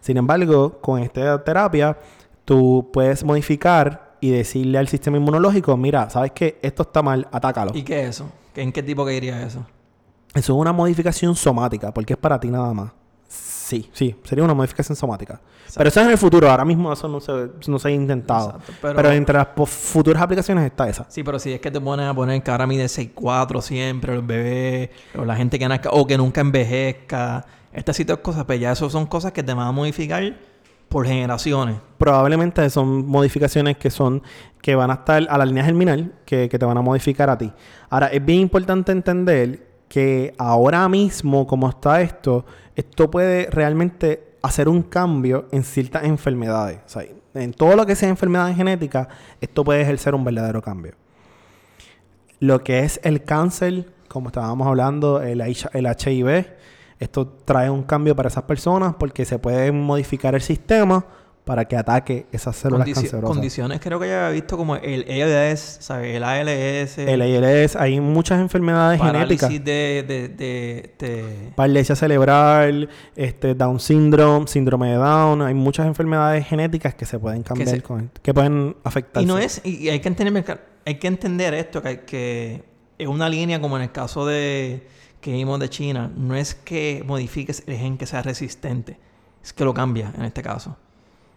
Sin 0.01 0.17
embargo, 0.17 0.79
con 0.81 1.01
esta 1.01 1.43
terapia, 1.43 1.97
tú 2.43 2.89
puedes 2.91 3.23
modificar 3.23 4.17
y 4.19 4.29
decirle 4.29 4.77
al 4.77 4.87
sistema 4.87 5.17
inmunológico, 5.17 5.75
mira, 5.77 6.09
¿sabes 6.09 6.31
qué? 6.31 6.59
Esto 6.61 6.83
está 6.83 7.01
mal, 7.01 7.27
atácalo. 7.31 7.71
¿Y 7.73 7.83
qué 7.83 8.03
es 8.03 8.09
eso? 8.09 8.29
¿En 8.55 8.71
qué 8.71 8.83
tipo 8.83 9.05
caería 9.05 9.41
eso? 9.45 9.65
Eso 10.33 10.53
es 10.53 10.59
una 10.59 10.73
modificación 10.73 11.35
somática, 11.35 11.93
porque 11.93 12.13
es 12.13 12.19
para 12.19 12.39
ti 12.39 12.49
nada 12.49 12.73
más. 12.73 12.91
Sí, 13.65 13.89
sí, 13.93 14.15
sería 14.23 14.43
una 14.43 14.53
modificación 14.53 14.95
somática. 14.95 15.41
Pero 15.75 15.89
eso 15.89 15.99
es 15.99 16.05
en 16.05 16.11
el 16.11 16.19
futuro, 16.19 16.47
ahora 16.51 16.63
mismo 16.63 16.93
eso 16.93 17.07
no 17.07 17.19
se, 17.19 17.49
no 17.67 17.79
se 17.79 17.87
ha 17.87 17.91
intentado. 17.91 18.49
Exacto, 18.49 18.73
pero... 18.79 18.95
pero- 18.95 19.11
entre 19.11 19.35
las 19.39 19.47
futuras 19.67 20.21
aplicaciones 20.21 20.65
está 20.65 20.87
esa. 20.87 21.07
Sí, 21.09 21.23
pero 21.23 21.39
si 21.39 21.51
es 21.51 21.59
que 21.59 21.71
te 21.71 21.81
ponen 21.81 22.05
a 22.05 22.13
poner 22.13 22.43
que 22.43 22.51
ahora 22.51 22.67
mide 22.67 22.85
6'4 22.85 23.61
siempre, 23.61 24.13
los 24.13 24.27
bebés, 24.27 24.91
o 25.17 25.25
la 25.25 25.35
gente 25.35 25.57
que 25.57 25.67
nazca, 25.67 25.89
o 25.91 26.05
que 26.05 26.15
nunca 26.15 26.41
envejezca, 26.41 27.43
estas 27.73 27.99
y 27.99 28.05
todas 28.05 28.21
cosas, 28.21 28.45
pues 28.45 28.59
ya 28.59 28.71
eso 28.71 28.87
son 28.91 29.07
cosas 29.07 29.31
que 29.31 29.41
te 29.41 29.51
van 29.55 29.67
a 29.67 29.71
modificar 29.71 30.37
por 30.87 31.07
generaciones. 31.07 31.77
Probablemente 31.97 32.69
son 32.69 33.07
modificaciones 33.07 33.77
que 33.77 33.89
son 33.89 34.21
que 34.61 34.75
van 34.75 34.91
a 34.91 34.95
estar 34.95 35.25
a 35.27 35.37
la 35.39 35.45
línea 35.45 35.63
germinal 35.63 36.13
que, 36.23 36.49
que 36.49 36.59
te 36.59 36.65
van 36.65 36.77
a 36.77 36.81
modificar 36.83 37.31
a 37.31 37.37
ti. 37.39 37.51
Ahora, 37.89 38.07
es 38.07 38.23
bien 38.23 38.41
importante 38.41 38.91
entender 38.91 39.67
que 39.87 40.33
ahora 40.37 40.87
mismo, 40.89 41.45
como 41.47 41.69
está 41.69 42.01
esto, 42.01 42.45
esto 42.75 43.09
puede 43.09 43.49
realmente 43.49 44.35
hacer 44.41 44.69
un 44.69 44.83
cambio 44.83 45.47
en 45.51 45.63
ciertas 45.63 46.03
enfermedades. 46.03 46.79
O 46.85 46.89
sea, 46.89 47.03
en 47.33 47.53
todo 47.53 47.75
lo 47.75 47.85
que 47.85 47.95
sea 47.95 48.09
enfermedades 48.09 48.55
genéticas, 48.55 49.07
esto 49.41 49.63
puede 49.63 49.81
ejercer 49.81 50.13
un 50.15 50.23
verdadero 50.23 50.61
cambio. 50.61 50.93
Lo 52.39 52.63
que 52.63 52.79
es 52.79 52.99
el 53.03 53.23
cáncer, 53.23 53.91
como 54.07 54.27
estábamos 54.27 54.67
hablando, 54.67 55.21
el, 55.21 55.41
el 55.41 55.85
HIV, 55.85 56.45
esto 56.99 57.27
trae 57.27 57.69
un 57.69 57.83
cambio 57.83 58.15
para 58.15 58.27
esas 58.27 58.43
personas 58.43 58.95
porque 58.95 59.25
se 59.25 59.39
puede 59.39 59.71
modificar 59.71 60.35
el 60.35 60.41
sistema 60.41 61.05
para 61.45 61.65
que 61.65 61.77
ataque 61.77 62.25
esas 62.31 62.55
células 62.55 62.87
Condici- 62.87 62.93
cancerosas. 62.95 63.29
condiciones 63.29 63.79
creo 63.79 63.99
que 63.99 64.07
ya 64.07 64.25
había 64.27 64.33
visto 64.41 64.57
como 64.57 64.75
el 64.75 65.05
ALS, 65.09 65.77
¿sabes? 65.79 66.15
El 66.15 66.23
ALS, 66.23 66.97
El 66.97 67.21
ALS, 67.21 67.75
hay 67.75 67.99
muchas 67.99 68.41
enfermedades 68.41 68.99
genéticas. 68.99 69.49
de, 69.49 69.59
de, 69.59 70.27
de, 70.29 70.93
de- 70.99 71.51
Paralesia 71.55 71.95
cerebral, 71.95 72.89
este, 73.15 73.53
Down 73.55 73.79
syndrome, 73.79 74.47
síndrome 74.47 74.89
de 74.89 74.95
Down. 74.95 75.41
Hay 75.43 75.53
muchas 75.53 75.85
enfermedades 75.85 76.45
genéticas 76.47 76.95
que 76.95 77.05
se 77.05 77.19
pueden 77.19 77.43
cambiar 77.43 77.69
se- 77.69 77.81
con 77.81 78.11
que 78.21 78.33
pueden 78.33 78.75
afectar. 78.83 79.21
Y 79.21 79.25
no 79.27 79.37
es, 79.37 79.61
y 79.63 79.87
hay 79.89 79.99
que 79.99 80.07
entender, 80.07 80.59
hay 80.85 80.95
que 80.95 81.07
entender 81.07 81.53
esto, 81.53 81.81
que, 81.81 82.01
que 82.01 82.63
es 82.97 83.07
una 83.07 83.29
línea 83.29 83.61
como 83.61 83.77
en 83.77 83.83
el 83.83 83.91
caso 83.91 84.25
de 84.25 84.87
que 85.21 85.31
vimos 85.31 85.59
de 85.59 85.69
China, 85.69 86.11
no 86.15 86.35
es 86.35 86.55
que 86.55 87.03
modifiques 87.05 87.63
el 87.67 87.77
gen 87.77 87.97
que 87.97 88.05
sea 88.07 88.21
resistente, 88.23 88.97
es 89.43 89.53
que 89.53 89.63
lo 89.63 89.73
cambia 89.73 90.11
en 90.17 90.23
este 90.23 90.41
caso. 90.41 90.75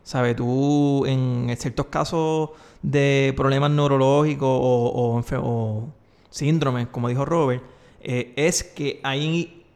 ¿Sabes? 0.09 0.37
Tú 0.37 1.05
en 1.05 1.55
ciertos 1.59 1.85
casos 1.89 2.49
de 2.81 3.35
problemas 3.37 3.71
neurológicos 3.71 4.49
o, 4.49 5.23
o, 5.43 5.89
síndromes, 6.31 6.87
como 6.87 7.11
dijo 7.11 7.27
Robert, 7.27 7.63
eh, 8.01 8.33
es 8.35 8.65
que 8.65 9.01
hay 9.03 9.67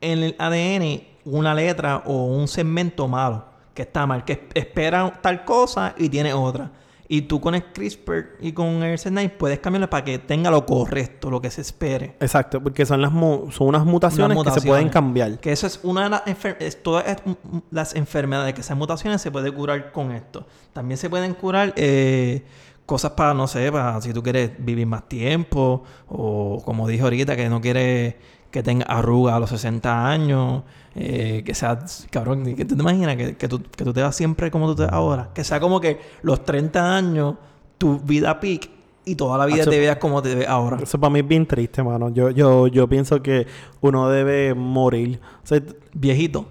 en 0.00 0.22
el 0.22 0.36
ADN 0.38 1.02
una 1.26 1.52
letra 1.54 2.02
o 2.06 2.24
un 2.24 2.48
segmento 2.48 3.08
malo 3.08 3.44
que 3.74 3.82
está 3.82 4.06
mal, 4.06 4.24
que 4.24 4.48
espera 4.54 5.20
tal 5.20 5.44
cosa 5.44 5.94
y 5.98 6.08
tiene 6.08 6.32
otra. 6.32 6.70
Y 7.06 7.22
tú 7.22 7.38
con 7.40 7.54
el 7.54 7.64
CRISPR 7.64 8.36
y 8.40 8.52
con 8.52 8.82
el 8.82 8.98
Cas9 8.98 9.30
puedes 9.36 9.58
cambiarlo 9.58 9.90
para 9.90 10.04
que 10.04 10.18
tenga 10.18 10.50
lo 10.50 10.64
correcto, 10.64 11.30
lo 11.30 11.40
que 11.42 11.50
se 11.50 11.60
espere. 11.60 12.16
Exacto, 12.20 12.62
porque 12.62 12.86
son 12.86 13.02
las 13.02 13.12
mu- 13.12 13.50
son 13.50 13.68
unas 13.68 13.84
mutaciones, 13.84 14.38
Unas 14.38 14.54
que 14.54 14.60
se 14.60 14.66
pueden 14.66 14.88
cambiar. 14.88 15.38
Que 15.38 15.52
eso 15.52 15.66
es 15.66 15.80
una 15.82 16.04
de 16.04 16.08
las 16.10 16.24
enfer- 16.24 16.56
todas 16.82 17.06
es- 17.06 17.18
m- 17.26 17.36
m- 17.52 17.62
las 17.70 17.94
enfermedades 17.94 18.54
que 18.54 18.62
sean 18.62 18.78
mutaciones 18.78 19.20
se 19.20 19.30
puede 19.30 19.52
curar 19.52 19.92
con 19.92 20.12
esto. 20.12 20.46
También 20.72 20.96
se 20.96 21.10
pueden 21.10 21.34
curar 21.34 21.74
eh, 21.76 22.42
cosas 22.86 23.10
para, 23.12 23.34
no 23.34 23.46
sé, 23.48 23.70
para 23.70 24.00
si 24.00 24.12
tú 24.14 24.22
quieres 24.22 24.52
vivir 24.58 24.86
más 24.86 25.06
tiempo 25.06 25.84
o 26.08 26.62
como 26.64 26.88
dije 26.88 27.02
ahorita, 27.02 27.36
que 27.36 27.48
no 27.50 27.60
quieres 27.60 28.14
que 28.50 28.62
tenga 28.62 28.86
arrugas 28.86 29.34
a 29.34 29.40
los 29.40 29.50
60 29.50 30.08
años, 30.08 30.62
eh, 30.96 31.42
que 31.44 31.54
sea, 31.54 31.78
cabrón, 32.10 32.44
que 32.54 32.64
tú 32.64 32.76
te 32.76 32.82
imaginas 32.82 33.16
que, 33.16 33.36
que 33.36 33.48
tú, 33.48 33.62
que 33.62 33.84
tú 33.84 33.92
te 33.92 34.02
vas 34.02 34.14
siempre 34.14 34.50
como 34.50 34.66
tú 34.68 34.76
te 34.76 34.82
ves 34.82 34.92
ahora, 34.92 35.30
que 35.34 35.42
sea 35.44 35.58
como 35.60 35.80
que 35.80 35.98
los 36.22 36.44
30 36.44 36.96
años, 36.96 37.34
tu 37.78 37.98
vida 37.98 38.38
peak 38.40 38.70
y 39.04 39.16
toda 39.16 39.36
la 39.36 39.46
vida 39.46 39.62
Hacho- 39.62 39.70
te 39.70 39.78
veas 39.80 39.96
como 39.98 40.22
te 40.22 40.34
ves 40.34 40.48
ahora. 40.48 40.78
Eso 40.82 40.98
para 40.98 41.10
mí 41.12 41.18
es 41.20 41.28
bien 41.28 41.46
triste, 41.46 41.82
mano. 41.82 42.08
Yo, 42.10 42.30
yo, 42.30 42.68
yo 42.68 42.88
pienso 42.88 43.20
que 43.22 43.46
uno 43.80 44.08
debe 44.08 44.54
morir. 44.54 45.20
O 45.42 45.46
sea, 45.46 45.60
Viejito. 45.92 46.46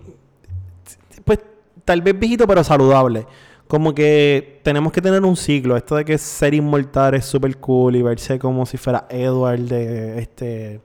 pues 1.26 1.40
tal 1.86 2.02
vez 2.02 2.18
viejito 2.20 2.46
pero 2.46 2.64
saludable. 2.64 3.26
Como 3.68 3.96
que 3.96 4.60
tenemos 4.64 4.92
que 4.92 5.02
tener 5.02 5.24
un 5.24 5.36
ciclo. 5.36 5.76
Esto 5.76 5.96
de 5.96 6.06
que 6.06 6.18
ser 6.20 6.54
inmortal 6.54 7.16
es 7.16 7.26
súper 7.26 7.58
cool 7.58 7.96
y 7.96 8.02
verse 8.04 8.38
como 8.38 8.66
si 8.68 8.78
fuera 8.78 9.08
Edward 9.10 9.62
de 9.62 10.20
este... 10.20 10.82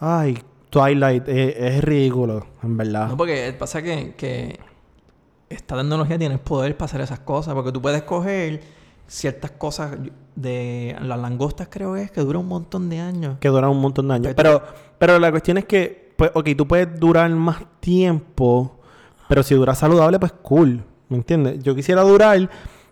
Ay, 0.00 0.38
Twilight. 0.70 1.28
eh, 1.28 1.76
es 1.76 1.84
ridículo, 1.84 2.46
en 2.62 2.76
verdad. 2.76 3.08
No, 3.08 3.16
porque 3.16 3.54
pasa 3.58 3.82
que, 3.82 4.14
que 4.16 4.58
esta 5.48 5.76
tecnología 5.76 6.16
tiene 6.18 6.34
el 6.34 6.40
poder 6.40 6.76
para 6.76 6.86
hacer 6.86 7.00
esas 7.00 7.20
cosas. 7.20 7.54
Porque 7.54 7.72
tú 7.72 7.82
puedes 7.82 8.02
coger 8.02 8.60
ciertas 9.06 9.50
cosas 9.50 9.96
de 10.36 10.96
las 11.02 11.18
langostas, 11.18 11.68
creo 11.70 11.94
que 11.94 12.02
es, 12.02 12.10
que 12.12 12.20
dura 12.20 12.38
un 12.38 12.46
montón 12.46 12.88
de 12.88 13.00
años. 13.00 13.36
Que 13.40 13.48
dura 13.48 13.68
un 13.68 13.80
montón 13.80 14.08
de 14.08 14.14
años. 14.14 14.32
Pero- 14.36 14.62
Pero, 14.98 15.18
la 15.18 15.30
cuestión 15.30 15.58
es 15.58 15.64
que, 15.64 16.12
pues, 16.16 16.30
ok, 16.34 16.48
tú 16.56 16.66
puedes 16.68 17.00
durar 17.00 17.28
más 17.30 17.62
tiempo, 17.80 18.78
pero 19.28 19.42
si 19.42 19.54
duras 19.54 19.78
saludable, 19.78 20.18
pues 20.20 20.32
cool. 20.42 20.84
¿Me 21.08 21.16
entiendes? 21.16 21.62
Yo 21.62 21.74
quisiera 21.74 22.02
durar 22.02 22.48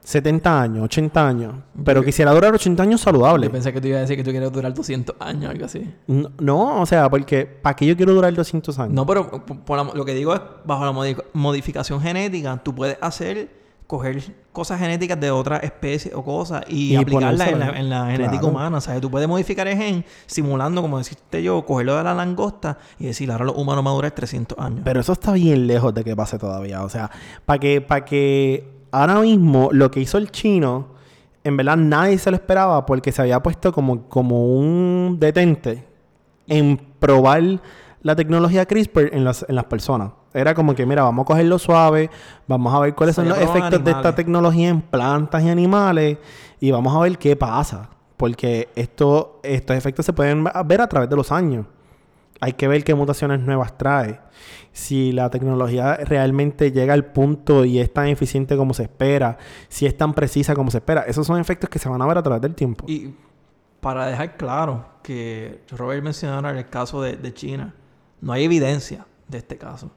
70 0.08 0.62
años, 0.62 0.84
80 0.84 1.28
años, 1.28 1.54
pero 1.84 2.02
quisiera 2.02 2.32
durar 2.32 2.54
80 2.54 2.82
años 2.82 3.00
saludable. 3.02 3.46
Yo 3.46 3.52
pensé 3.52 3.74
que 3.74 3.80
te 3.82 3.88
iba 3.88 3.98
a 3.98 4.00
decir 4.00 4.16
que 4.16 4.24
tú 4.24 4.30
quieres 4.30 4.50
durar 4.50 4.72
200 4.72 5.14
años, 5.20 5.50
algo 5.50 5.66
así. 5.66 5.86
No, 6.06 6.30
no, 6.38 6.80
o 6.80 6.86
sea, 6.86 7.10
porque 7.10 7.44
¿para 7.44 7.76
qué 7.76 7.84
yo 7.84 7.94
quiero 7.94 8.14
durar 8.14 8.32
200 8.32 8.78
años? 8.78 8.94
No, 8.94 9.04
pero 9.04 9.30
por- 9.44 9.76
la- 9.76 9.92
lo 9.92 10.04
que 10.06 10.14
digo 10.14 10.34
es, 10.34 10.40
bajo 10.64 10.82
la 10.86 10.92
modi- 10.92 11.22
modificación 11.34 12.00
genética, 12.00 12.58
tú 12.64 12.74
puedes 12.74 12.96
hacer, 13.02 13.50
coger 13.86 14.22
cosas 14.52 14.80
genéticas 14.80 15.20
de 15.20 15.30
otras 15.30 15.62
especies 15.62 16.14
o 16.14 16.24
cosas 16.24 16.64
y, 16.68 16.92
Y 16.94 16.96
aplicarlas 16.96 17.48
en 17.48 17.58
la, 17.58 17.68
en 17.78 17.90
la 17.90 18.06
genética 18.06 18.30
Claro. 18.40 18.48
humana. 18.48 18.78
O 18.78 18.80
sea, 18.80 18.98
tú 19.02 19.10
puedes 19.10 19.28
modificar 19.28 19.68
el 19.68 19.76
gen 19.76 20.04
simulando, 20.26 20.80
como 20.80 20.96
deciste 20.96 21.42
yo, 21.42 21.66
cogerlo 21.66 21.96
de 21.98 22.04
la 22.04 22.14
langosta 22.14 22.78
y 22.98 23.04
decir, 23.04 23.30
ahora 23.30 23.44
los 23.44 23.56
humanos 23.58 23.84
durar 23.84 24.12
300 24.12 24.58
años. 24.58 24.80
Pero 24.84 25.00
eso 25.00 25.12
está 25.12 25.32
bien 25.32 25.66
lejos 25.66 25.92
de 25.92 26.02
que 26.02 26.16
pase 26.16 26.38
todavía. 26.38 26.82
O 26.82 26.88
sea, 26.88 27.10
para 27.44 27.58
que, 27.58 27.80
para 27.82 28.04
que 28.06 28.77
ahora 28.90 29.20
mismo 29.20 29.68
lo 29.72 29.90
que 29.90 30.00
hizo 30.00 30.18
el 30.18 30.30
chino, 30.30 30.88
en 31.44 31.56
verdad 31.56 31.76
nadie 31.76 32.18
se 32.18 32.30
lo 32.30 32.36
esperaba 32.36 32.84
porque 32.86 33.12
se 33.12 33.22
había 33.22 33.42
puesto 33.42 33.72
como, 33.72 34.08
como 34.08 34.46
un 34.46 35.18
detente 35.18 35.84
en 36.46 36.76
probar 36.98 37.60
la 38.02 38.16
tecnología 38.16 38.66
CRISPR 38.66 39.14
en 39.14 39.24
las, 39.24 39.44
en 39.48 39.54
las 39.54 39.64
personas. 39.64 40.12
Era 40.32 40.54
como 40.54 40.74
que, 40.74 40.84
mira, 40.86 41.02
vamos 41.02 41.24
a 41.24 41.26
cogerlo 41.26 41.58
suave, 41.58 42.10
vamos 42.46 42.72
a 42.74 42.80
ver 42.80 42.94
cuáles 42.94 43.14
Se 43.14 43.22
son 43.22 43.28
los 43.28 43.38
efectos 43.38 43.82
de 43.82 43.90
esta 43.90 44.14
tecnología 44.14 44.68
en 44.68 44.80
plantas 44.80 45.42
y 45.42 45.48
animales 45.48 46.18
y 46.60 46.70
vamos 46.70 46.94
a 46.94 47.00
ver 47.00 47.18
qué 47.18 47.34
pasa. 47.34 47.90
Porque 48.16 48.68
esto, 48.74 49.40
estos 49.42 49.76
efectos 49.76 50.04
se 50.04 50.12
pueden 50.12 50.44
ver 50.66 50.80
a 50.80 50.88
través 50.88 51.08
de 51.08 51.16
los 51.16 51.30
años. 51.32 51.66
Hay 52.40 52.52
que 52.52 52.68
ver 52.68 52.84
qué 52.84 52.94
mutaciones 52.94 53.40
nuevas 53.40 53.76
trae. 53.76 54.20
Si 54.72 55.12
la 55.12 55.28
tecnología 55.30 55.96
realmente 55.96 56.70
llega 56.70 56.94
al 56.94 57.06
punto 57.06 57.64
y 57.64 57.80
es 57.80 57.92
tan 57.92 58.06
eficiente 58.06 58.56
como 58.56 58.74
se 58.74 58.84
espera. 58.84 59.38
Si 59.68 59.86
es 59.86 59.96
tan 59.96 60.14
precisa 60.14 60.54
como 60.54 60.70
se 60.70 60.78
espera. 60.78 61.02
Esos 61.02 61.26
son 61.26 61.40
efectos 61.40 61.68
que 61.68 61.78
se 61.78 61.88
van 61.88 62.00
a 62.00 62.06
ver 62.06 62.18
a 62.18 62.22
través 62.22 62.42
del 62.42 62.54
tiempo. 62.54 62.84
Y 62.88 63.14
para 63.80 64.06
dejar 64.06 64.36
claro 64.36 64.86
que 65.02 65.62
Robert 65.70 66.02
mencionara 66.02 66.56
el 66.56 66.68
caso 66.68 67.02
de, 67.02 67.16
de 67.16 67.34
China, 67.34 67.74
no 68.20 68.32
hay 68.32 68.44
evidencia 68.44 69.06
de 69.26 69.38
este 69.38 69.58
caso. 69.58 69.90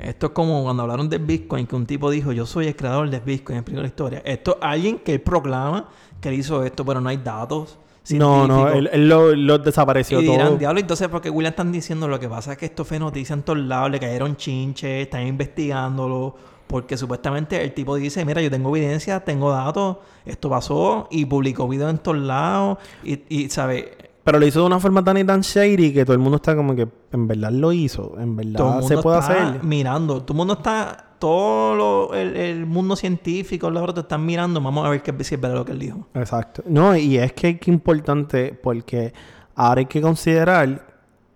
Esto 0.00 0.28
es 0.28 0.32
como 0.32 0.62
cuando 0.62 0.82
hablaron 0.82 1.10
del 1.10 1.22
Bitcoin, 1.22 1.66
que 1.66 1.76
un 1.76 1.84
tipo 1.84 2.10
dijo, 2.10 2.32
yo 2.32 2.46
soy 2.46 2.68
el 2.68 2.76
creador 2.76 3.10
del 3.10 3.20
Bitcoin, 3.20 3.58
explicó 3.58 3.82
la 3.82 3.86
historia. 3.86 4.22
Esto 4.24 4.56
alguien 4.62 4.98
que 4.98 5.12
él 5.12 5.20
proclama 5.20 5.88
que 6.22 6.30
él 6.30 6.36
hizo 6.36 6.64
esto, 6.64 6.84
pero 6.86 7.00
no 7.02 7.08
hay 7.10 7.18
datos. 7.18 7.78
No, 8.12 8.46
no, 8.48 8.68
él, 8.68 8.88
él 8.92 9.08
lo, 9.08 9.34
lo 9.34 9.58
desapareció 9.58 10.20
Y 10.20 10.26
todo. 10.26 10.32
dirán, 10.36 10.58
diablo, 10.58 10.80
entonces, 10.80 11.08
porque 11.08 11.30
William 11.30 11.50
están 11.52 11.70
diciendo 11.72 12.08
lo 12.08 12.18
que 12.18 12.28
pasa 12.28 12.52
es 12.52 12.58
que 12.58 12.66
esto 12.66 12.84
fue 12.84 12.98
noticia 12.98 13.34
en 13.34 13.42
todos 13.42 13.58
lados, 13.60 13.90
le 13.90 14.00
cayeron 14.00 14.36
chinches, 14.36 15.02
están 15.02 15.26
investigándolo, 15.26 16.34
porque 16.66 16.96
supuestamente 16.96 17.62
el 17.62 17.72
tipo 17.74 17.96
dice, 17.96 18.24
mira, 18.24 18.40
yo 18.40 18.50
tengo 18.50 18.74
evidencia, 18.76 19.20
tengo 19.20 19.50
datos, 19.50 19.98
esto 20.24 20.48
pasó, 20.50 21.08
y 21.10 21.24
publicó 21.26 21.68
videos 21.68 21.90
en 21.90 21.98
todos 21.98 22.18
lados, 22.18 22.78
y, 23.04 23.22
y 23.28 23.50
¿sabes? 23.50 23.86
Pero 24.22 24.38
lo 24.38 24.46
hizo 24.46 24.60
de 24.60 24.66
una 24.66 24.78
forma 24.78 25.02
tan 25.02 25.16
y 25.16 25.24
tan 25.24 25.40
shady 25.40 25.92
que 25.92 26.04
todo 26.04 26.12
el 26.12 26.20
mundo 26.20 26.36
está 26.36 26.54
como 26.54 26.74
que 26.76 26.86
en 27.12 27.26
verdad 27.26 27.50
lo 27.52 27.72
hizo. 27.72 28.16
En 28.18 28.36
Todo 28.36 28.40
el 28.40 28.52
verdad 28.52 28.64
mundo 28.72 28.86
se 28.88 28.98
puede 28.98 29.18
está 29.18 29.32
hacer. 29.48 29.64
mirando, 29.64 30.22
todo 30.22 30.34
el 30.34 30.36
mundo 30.36 30.52
está, 30.54 31.09
todo 31.20 31.76
lo- 31.76 32.14
el, 32.14 32.34
el 32.36 32.66
mundo 32.66 32.96
científico, 32.96 33.70
los 33.70 33.82
otros 33.82 34.04
están 34.04 34.26
mirando, 34.26 34.60
vamos 34.60 34.84
a 34.84 34.88
ver 34.90 35.02
qué 35.02 35.12
si 35.22 35.36
es 35.36 35.40
verdad 35.40 35.58
lo 35.58 35.64
que 35.64 35.72
él 35.72 35.78
dijo. 35.78 36.08
Exacto. 36.14 36.64
No, 36.66 36.96
y 36.96 37.16
es 37.18 37.32
que 37.32 37.50
es 37.60 37.68
importante 37.68 38.52
porque 38.60 39.12
ahora 39.54 39.78
hay 39.80 39.86
que 39.86 40.00
considerar 40.02 40.86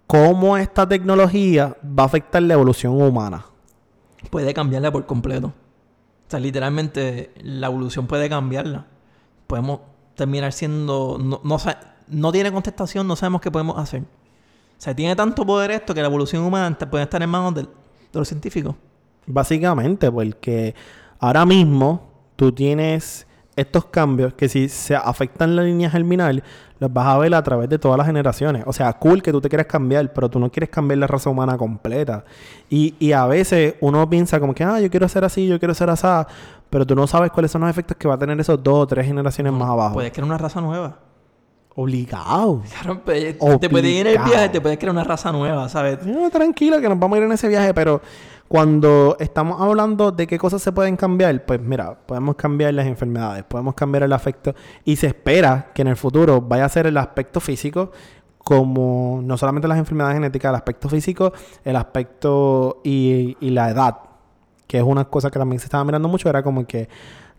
cómo 0.08 0.56
esta 0.56 0.88
tecnología 0.88 1.76
va 1.84 2.02
a 2.02 2.06
afectar 2.06 2.42
la 2.42 2.54
evolución 2.54 3.00
humana. 3.00 3.44
puede 4.30 4.52
cambiarla 4.52 4.90
por 4.90 5.06
completo. 5.06 5.48
O 5.48 6.30
sea, 6.30 6.40
literalmente 6.40 7.32
la 7.42 7.66
evolución 7.68 8.06
puede 8.06 8.28
cambiarla. 8.28 8.86
Podemos 9.46 9.80
terminar 10.16 10.52
siendo... 10.52 11.18
No, 11.22 11.40
no, 11.44 11.56
no 12.08 12.32
tiene 12.32 12.50
contestación, 12.50 13.06
no 13.06 13.14
sabemos 13.16 13.40
qué 13.42 13.50
podemos 13.50 13.78
hacer. 13.78 14.00
O 14.02 14.04
sea, 14.84 14.94
tiene 14.96 15.14
tanto 15.14 15.44
poder 15.46 15.70
esto 15.70 15.94
que 15.94 16.00
la 16.00 16.06
evolución 16.08 16.42
humana 16.42 16.76
te- 16.76 16.86
puede 16.86 17.04
estar 17.04 17.22
en 17.22 17.28
manos 17.30 17.54
de 17.54 17.66
los 18.12 18.26
científicos. 18.28 18.74
Básicamente, 19.26 20.10
porque 20.10 20.74
ahora 21.18 21.46
mismo 21.46 22.08
tú 22.36 22.52
tienes 22.52 23.26
estos 23.56 23.86
cambios 23.86 24.34
que 24.34 24.48
si 24.48 24.68
se 24.68 24.96
afectan 24.96 25.54
la 25.54 25.62
línea 25.62 25.88
germinal, 25.88 26.42
los 26.80 26.92
vas 26.92 27.06
a 27.06 27.18
ver 27.18 27.34
a 27.34 27.42
través 27.42 27.68
de 27.68 27.78
todas 27.78 27.96
las 27.96 28.06
generaciones. 28.06 28.64
O 28.66 28.72
sea, 28.72 28.92
cool 28.94 29.22
que 29.22 29.30
tú 29.30 29.40
te 29.40 29.48
quieres 29.48 29.66
cambiar, 29.66 30.12
pero 30.12 30.28
tú 30.28 30.38
no 30.38 30.50
quieres 30.50 30.70
cambiar 30.70 30.98
la 30.98 31.06
raza 31.06 31.30
humana 31.30 31.56
completa. 31.56 32.24
Y, 32.68 32.94
y 32.98 33.12
a 33.12 33.26
veces 33.26 33.76
uno 33.80 34.08
piensa 34.10 34.40
como 34.40 34.54
que, 34.54 34.64
ah, 34.64 34.80
yo 34.80 34.90
quiero 34.90 35.08
ser 35.08 35.24
así, 35.24 35.46
yo 35.46 35.58
quiero 35.58 35.74
ser 35.74 35.90
así, 35.90 36.06
pero 36.68 36.84
tú 36.86 36.94
no 36.94 37.06
sabes 37.06 37.30
cuáles 37.30 37.50
son 37.50 37.60
los 37.60 37.70
efectos 37.70 37.96
que 37.96 38.08
va 38.08 38.14
a 38.14 38.18
tener 38.18 38.38
esos 38.40 38.62
dos 38.62 38.74
o 38.74 38.86
tres 38.86 39.06
generaciones 39.06 39.52
más 39.52 39.70
abajo. 39.70 39.94
Puedes 39.94 40.12
crear 40.12 40.26
una 40.26 40.38
raza 40.38 40.60
nueva. 40.60 40.98
Obligado. 41.76 42.62
Claro, 42.70 43.00
pues, 43.04 43.36
te 43.60 43.68
puedes 43.68 43.90
ir 43.90 44.06
en 44.06 44.18
el 44.18 44.24
viaje, 44.24 44.48
te 44.48 44.60
puedes 44.60 44.78
crear 44.78 44.92
una 44.92 45.02
raza 45.02 45.32
nueva, 45.32 45.68
¿sabes? 45.68 46.04
No, 46.06 46.30
tranquilo, 46.30 46.80
que 46.80 46.88
nos 46.88 46.98
vamos 46.98 47.16
a 47.16 47.18
ir 47.18 47.24
en 47.24 47.32
ese 47.32 47.48
viaje, 47.48 47.74
pero 47.74 48.00
cuando 48.48 49.16
estamos 49.18 49.60
hablando 49.60 50.12
de 50.12 50.26
qué 50.26 50.38
cosas 50.38 50.62
se 50.62 50.72
pueden 50.72 50.96
cambiar, 50.96 51.44
pues 51.44 51.60
mira, 51.60 51.98
podemos 52.06 52.36
cambiar 52.36 52.74
las 52.74 52.86
enfermedades, 52.86 53.44
podemos 53.44 53.74
cambiar 53.74 54.02
el 54.02 54.12
afecto 54.12 54.54
y 54.84 54.96
se 54.96 55.08
espera 55.08 55.72
que 55.74 55.82
en 55.82 55.88
el 55.88 55.96
futuro 55.96 56.40
vaya 56.40 56.64
a 56.64 56.68
ser 56.68 56.86
el 56.86 56.96
aspecto 56.96 57.40
físico 57.40 57.90
como 58.38 59.20
no 59.24 59.38
solamente 59.38 59.66
las 59.66 59.78
enfermedades 59.78 60.16
genéticas, 60.16 60.50
el 60.50 60.56
aspecto 60.56 60.88
físico, 60.90 61.32
el 61.64 61.76
aspecto 61.76 62.82
y, 62.84 63.36
la 63.40 63.70
edad, 63.70 63.98
que 64.66 64.76
es 64.76 64.84
una 64.84 65.06
cosa 65.06 65.30
que 65.30 65.38
también 65.38 65.58
se 65.58 65.64
estaba 65.64 65.82
mirando 65.82 66.08
mucho, 66.08 66.28
era 66.28 66.42
como 66.42 66.66
que 66.66 66.88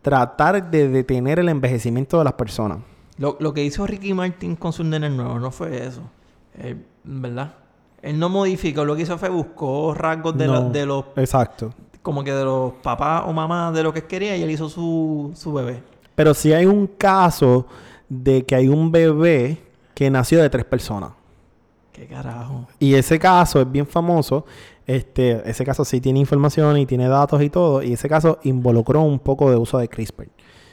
tratar 0.02 0.70
de 0.72 0.90
detener 0.90 1.40
el 1.40 1.50
envejecimiento 1.50 2.18
de 2.18 2.24
las 2.24 2.34
personas. 2.34 2.80
Lo, 3.18 3.38
lo 3.40 3.54
que 3.54 3.64
hizo 3.64 3.86
Ricky 3.86 4.14
Martin 4.14 4.56
con 4.56 4.74
su 4.74 4.84
nene 4.84 5.10
nuevo 5.12 5.40
no 5.40 5.52
fue 5.52 5.86
eso. 5.86 6.02
Él, 6.58 6.84
¿Verdad? 7.04 7.54
Él 8.06 8.20
no 8.20 8.30
modificó, 8.30 8.86
lo 8.86 8.96
que 8.96 9.02
hizo 9.02 9.18
fue 9.18 9.30
buscó 9.30 9.96
rasgos 9.96 10.38
de, 10.38 10.46
No, 10.46 10.54
los, 10.54 10.72
de 10.72 10.86
los, 10.86 11.06
Exacto. 11.16 11.74
como 12.04 12.24
que 12.24 12.32
de 12.32 12.46
los 12.46 12.74
papás 12.74 13.24
o 13.26 13.34
mamás 13.34 13.74
de 13.74 13.82
lo 13.82 13.92
que 13.92 14.04
quería 14.04 14.38
y 14.38 14.44
él 14.44 14.52
hizo 14.52 14.70
su, 14.70 15.32
su 15.34 15.52
bebé. 15.52 15.82
Pero 16.14 16.36
sí 16.36 16.54
hay 16.54 16.68
un 16.68 16.86
caso 16.86 17.66
de 18.08 18.46
que 18.46 18.54
hay 18.54 18.68
un 18.68 18.92
bebé 18.92 19.58
que 19.96 20.12
nació 20.12 20.40
de 20.40 20.52
tres 20.52 20.66
personas. 20.66 21.14
¿Qué 21.92 22.06
carajo? 22.06 22.68
Y 22.78 22.94
ese 22.94 23.18
caso 23.18 23.60
es 23.60 23.72
bien 23.72 23.88
famoso. 23.88 24.46
Este, 24.88 25.42
ese 25.50 25.66
caso 25.66 25.84
sí 25.84 26.00
tiene 26.00 26.20
información 26.20 26.78
y 26.78 26.86
tiene 26.86 27.08
datos 27.08 27.42
y 27.42 27.50
todo. 27.50 27.82
Y 27.82 27.94
ese 27.94 28.08
caso 28.08 28.40
involucró 28.44 29.02
un 29.02 29.20
poco 29.20 29.50
de 29.50 29.58
uso 29.58 29.78
de 29.80 29.88
CRISPR. 29.88 30.28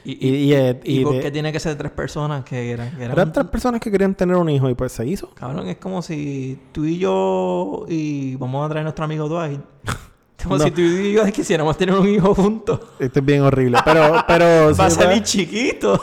¿Y, 0.05 0.11
Y- 0.27 0.35
y, 0.35 0.53
eh, 0.53 0.79
y 0.83 1.03
por 1.03 1.19
qué 1.21 1.31
tiene 1.31 1.51
que 1.53 1.59
ser 1.59 1.77
tres 1.77 1.91
personas 1.91 2.43
que 2.43 2.71
eran? 2.71 2.91
Que 2.95 3.05
eran 3.05 3.31
tres 3.31 3.47
personas 3.47 3.79
que 3.79 3.89
querían 3.89 4.13
tener 4.15 4.35
un 4.35 4.49
hijo 4.49 4.69
y 4.69 4.73
pues 4.75 4.91
se 4.91 5.07
hizo. 5.07 5.29
Cabrón, 5.33 5.67
es 5.69 5.77
como 5.77 6.01
si 6.01 6.59
tú 6.73 6.83
y 6.85 6.97
yo 6.97 7.85
y 7.87 8.35
vamos 8.35 8.65
a 8.65 8.69
traer 8.69 8.81
a 8.81 8.83
nuestro 8.83 9.05
amigo 9.05 9.27
Dwight. 9.29 9.61
Como 10.43 10.57
No. 10.57 10.63
si 10.65 10.71
tú 10.71 10.81
y 10.81 11.13
yo 11.13 11.23
quisiéramos 11.31 11.77
tener 11.77 11.95
un 11.95 12.05
hijo 12.05 12.35
juntos. 12.35 12.77
Esto 12.99 13.19
es 13.19 13.25
bien 13.25 13.43
horrible. 13.43 13.77
Pero, 13.85 14.25
pero 14.27 14.75
Va 14.77 14.87
a 14.87 14.89
salir 14.89 15.23
chiquito. 15.23 15.97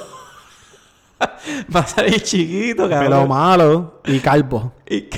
Va 1.77 1.81
a 1.81 1.87
salir 1.87 2.23
chiquito, 2.23 2.89
cabrón. 2.89 3.29
malo 3.29 4.01
y 4.07 4.19
calvo. 4.21 4.73
Y, 4.89 5.09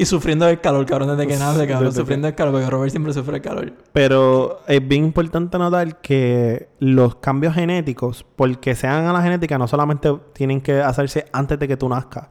y 0.00 0.06
sufriendo 0.06 0.46
del 0.46 0.60
calor, 0.60 0.86
cabrón, 0.86 1.16
desde 1.16 1.26
que 1.30 1.36
nace, 1.38 1.66
cabrón. 1.66 1.92
Sufriendo 1.92 2.26
del 2.26 2.34
calor, 2.34 2.52
porque 2.54 2.70
Robert 2.70 2.90
siempre 2.90 3.12
sufre 3.12 3.36
el 3.36 3.42
calor. 3.42 3.72
Pero 3.92 4.60
es 4.66 4.86
bien 4.86 5.04
importante 5.04 5.58
notar 5.58 6.00
que 6.00 6.68
los 6.78 7.16
cambios 7.16 7.54
genéticos, 7.54 8.24
porque 8.36 8.74
sean 8.74 9.06
a 9.06 9.12
la 9.12 9.22
genética, 9.22 9.58
no 9.58 9.66
solamente 9.68 10.12
tienen 10.32 10.60
que 10.60 10.80
hacerse 10.80 11.26
antes 11.32 11.58
de 11.58 11.66
que 11.68 11.76
tú 11.76 11.88
nazcas. 11.88 12.28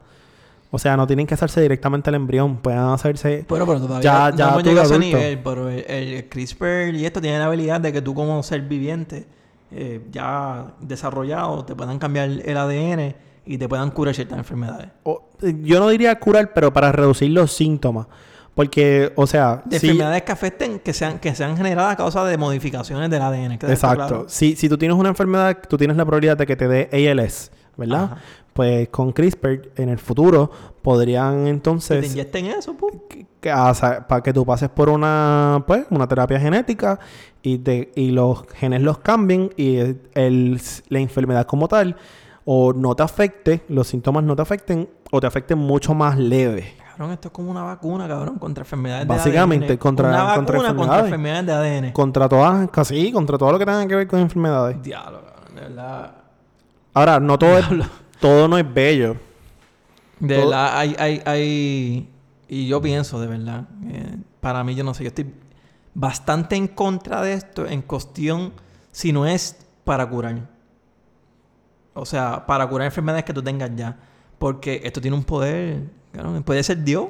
O 0.70 0.78
sea, 0.80 0.98
no 0.98 1.08
tienen 1.08 1.26
que 1.26 1.34
hacerse 1.34 1.62
directamente 1.62 2.10
al 2.10 2.16
embrión. 2.16 2.58
Pueden 2.58 2.80
hacerse... 2.80 3.46
Bueno, 3.48 3.66
pero 3.66 3.80
todavía 3.80 4.02
Ya- 4.02 4.32
no 4.32 4.38
ya 4.38 4.50
hemos 4.50 4.64
llegado 4.64 4.82
a 4.82 4.86
ese 4.86 5.00
nivel. 5.00 5.40
Pero 5.44 5.70
el, 5.70 5.86
el 5.90 6.30
CRISPR 6.30 6.94
y 6.96 7.06
esto 7.06 7.22
tiene 7.22 7.40
la 7.40 7.46
habilidad 7.46 7.80
de 7.80 7.94
que 7.94 8.02
tú 8.02 8.14
como 8.14 8.44
ser 8.44 8.62
viviente 8.64 9.26
eh, 9.72 10.02
ya 10.12 10.74
desarrollado 10.82 11.64
te 11.66 11.74
puedan 11.76 12.00
cambiar 12.00 12.30
el 12.30 12.58
ADN 12.58 13.16
y 13.48 13.58
te 13.58 13.68
puedan 13.70 13.92
curar 13.92 14.14
ciertas 14.16 14.38
enfermedades. 14.38 14.90
o- 15.04 15.24
yo 15.64 15.80
no 15.80 15.90
diría 15.90 16.18
curar, 16.20 16.52
pero 16.54 16.74
para 16.74 16.92
reducir 16.92 17.30
los 17.32 17.52
síntomas. 17.54 18.08
Porque, 18.56 19.14
o 19.16 19.28
sea... 19.28 19.62
De 19.66 19.80
si- 19.80 19.86
enfermedades 19.88 20.24
que 20.24 20.32
afecten, 20.32 20.80
que 20.80 20.92
sean, 20.92 21.20
que 21.20 21.36
sean 21.36 21.56
generadas 21.56 21.94
a 21.94 21.96
causa 21.96 22.26
de 22.26 22.38
modificaciones 22.40 23.08
del 23.12 23.22
ADN. 23.22 23.60
¿queda 23.60 23.72
esto 23.72 23.88
Exacto. 23.88 24.08
claro? 24.08 24.26
Si, 24.30 24.56
si 24.56 24.68
tú 24.68 24.78
tienes 24.80 24.98
una 24.98 25.10
enfermedad, 25.10 25.60
tú 25.70 25.78
tienes 25.78 25.96
la 25.96 26.06
probabilidad 26.06 26.38
de 26.38 26.48
que 26.48 26.56
te 26.56 26.68
dé 26.68 26.90
ALS, 27.12 27.52
¿verdad? 27.78 28.04
Ajá. 28.06 28.18
Pues 28.54 28.90
con 28.90 29.12
CRISPR 29.12 29.70
en 29.76 29.90
el 29.90 30.00
futuro 30.00 30.50
podrían 30.82 31.38
Que 31.38 31.44
te 31.44 31.50
entonces 31.52 32.12
inyecten 32.12 32.48
eso, 32.48 32.74
pu. 32.76 32.90
para 34.08 34.24
que 34.24 34.34
tú 34.34 34.44
pases 34.44 34.70
por 34.70 34.90
una 34.90 35.64
pues 35.68 35.86
una 35.92 36.08
terapia 36.08 36.40
genética 36.40 37.00
y 37.44 37.60
te, 37.60 37.92
y 37.96 38.10
los 38.10 38.48
genes 38.56 38.82
los 38.82 38.98
cambien 38.98 39.52
y 39.56 39.76
el, 39.76 40.02
el- 40.16 40.60
la 40.90 40.98
enfermedad 41.00 41.46
como 41.46 41.68
tal 41.68 41.96
o 42.50 42.72
no 42.72 42.96
te 42.96 43.04
afecte, 43.04 43.66
los 43.68 43.88
síntomas 43.90 44.24
no 44.24 44.34
te 44.36 44.42
afecten 44.42 44.90
o 45.12 45.20
te 45.20 45.28
afecten 45.28 45.58
mucho 45.58 45.94
más 45.94 46.18
leve. 46.18 46.76
Cabrón, 46.92 47.12
esto 47.12 47.28
es 47.28 47.34
como 47.34 47.52
una 47.52 47.62
vacuna, 47.64 48.08
cabrón, 48.08 48.40
contra 48.40 48.62
enfermedades 48.64 49.06
Básicamente, 49.06 49.66
de 49.68 49.74
ADN. 49.74 49.78
contra- 49.80 50.08
una 50.10 50.36
contra 50.36 50.58
vacuna 50.58 50.76
contra 50.76 51.00
enfermedades. 51.00 51.06
enfermedades 51.06 51.46
de 51.46 51.54
ADN. 51.88 51.94
Contra 51.94 52.30
todas, 52.30 52.70
casi, 52.72 53.12
contra 53.12 53.38
todo 53.38 53.52
lo 53.52 53.60
que 53.60 53.66
tenga 53.66 53.86
que 53.86 53.96
ver 53.96 54.08
con 54.08 54.20
enfermedades. 54.22 54.82
Diablo, 54.82 55.22
cabrón, 55.26 55.56
de 55.56 55.62
verdad. 55.62 56.16
Ahora, 56.94 57.20
no 57.20 57.38
todo 57.38 57.58
es, 57.60 57.66
todo 58.22 58.48
no 58.48 58.58
es 58.58 58.74
bello. 58.74 59.18
De 60.20 60.36
Todo- 60.36 60.46
verdad, 60.50 60.78
hay, 60.80 60.96
hay, 60.98 61.22
hay... 61.26 62.10
Y 62.48 62.68
yo 62.68 62.82
pienso, 62.82 63.20
de 63.20 63.28
verdad, 63.28 63.66
eh, 63.90 64.16
para 64.40 64.64
mí, 64.64 64.74
yo 64.74 64.84
no 64.86 64.94
sé, 64.94 65.04
yo 65.04 65.10
estoy 65.10 65.32
bastante 65.94 66.56
en 66.56 66.68
contra 66.70 67.22
de 67.22 67.34
esto 67.34 67.66
en 67.68 67.82
cuestión 67.82 68.54
si 68.92 69.12
no 69.12 69.26
es 69.28 69.58
para 69.84 70.10
curar. 70.10 70.48
O 72.00 72.06
sea, 72.06 72.46
para 72.46 72.68
curar 72.68 72.86
enfermedades 72.86 73.26
que 73.26 73.34
tú 73.34 73.42
tengas 73.44 73.72
ya. 73.76 73.98
Porque 74.38 74.82
esto 74.84 75.02
tiene 75.02 75.18
un 75.18 75.24
poder, 75.24 75.84
cabrón, 76.12 76.44
puede 76.44 76.64
ser 76.64 76.84
Dios. 76.84 77.08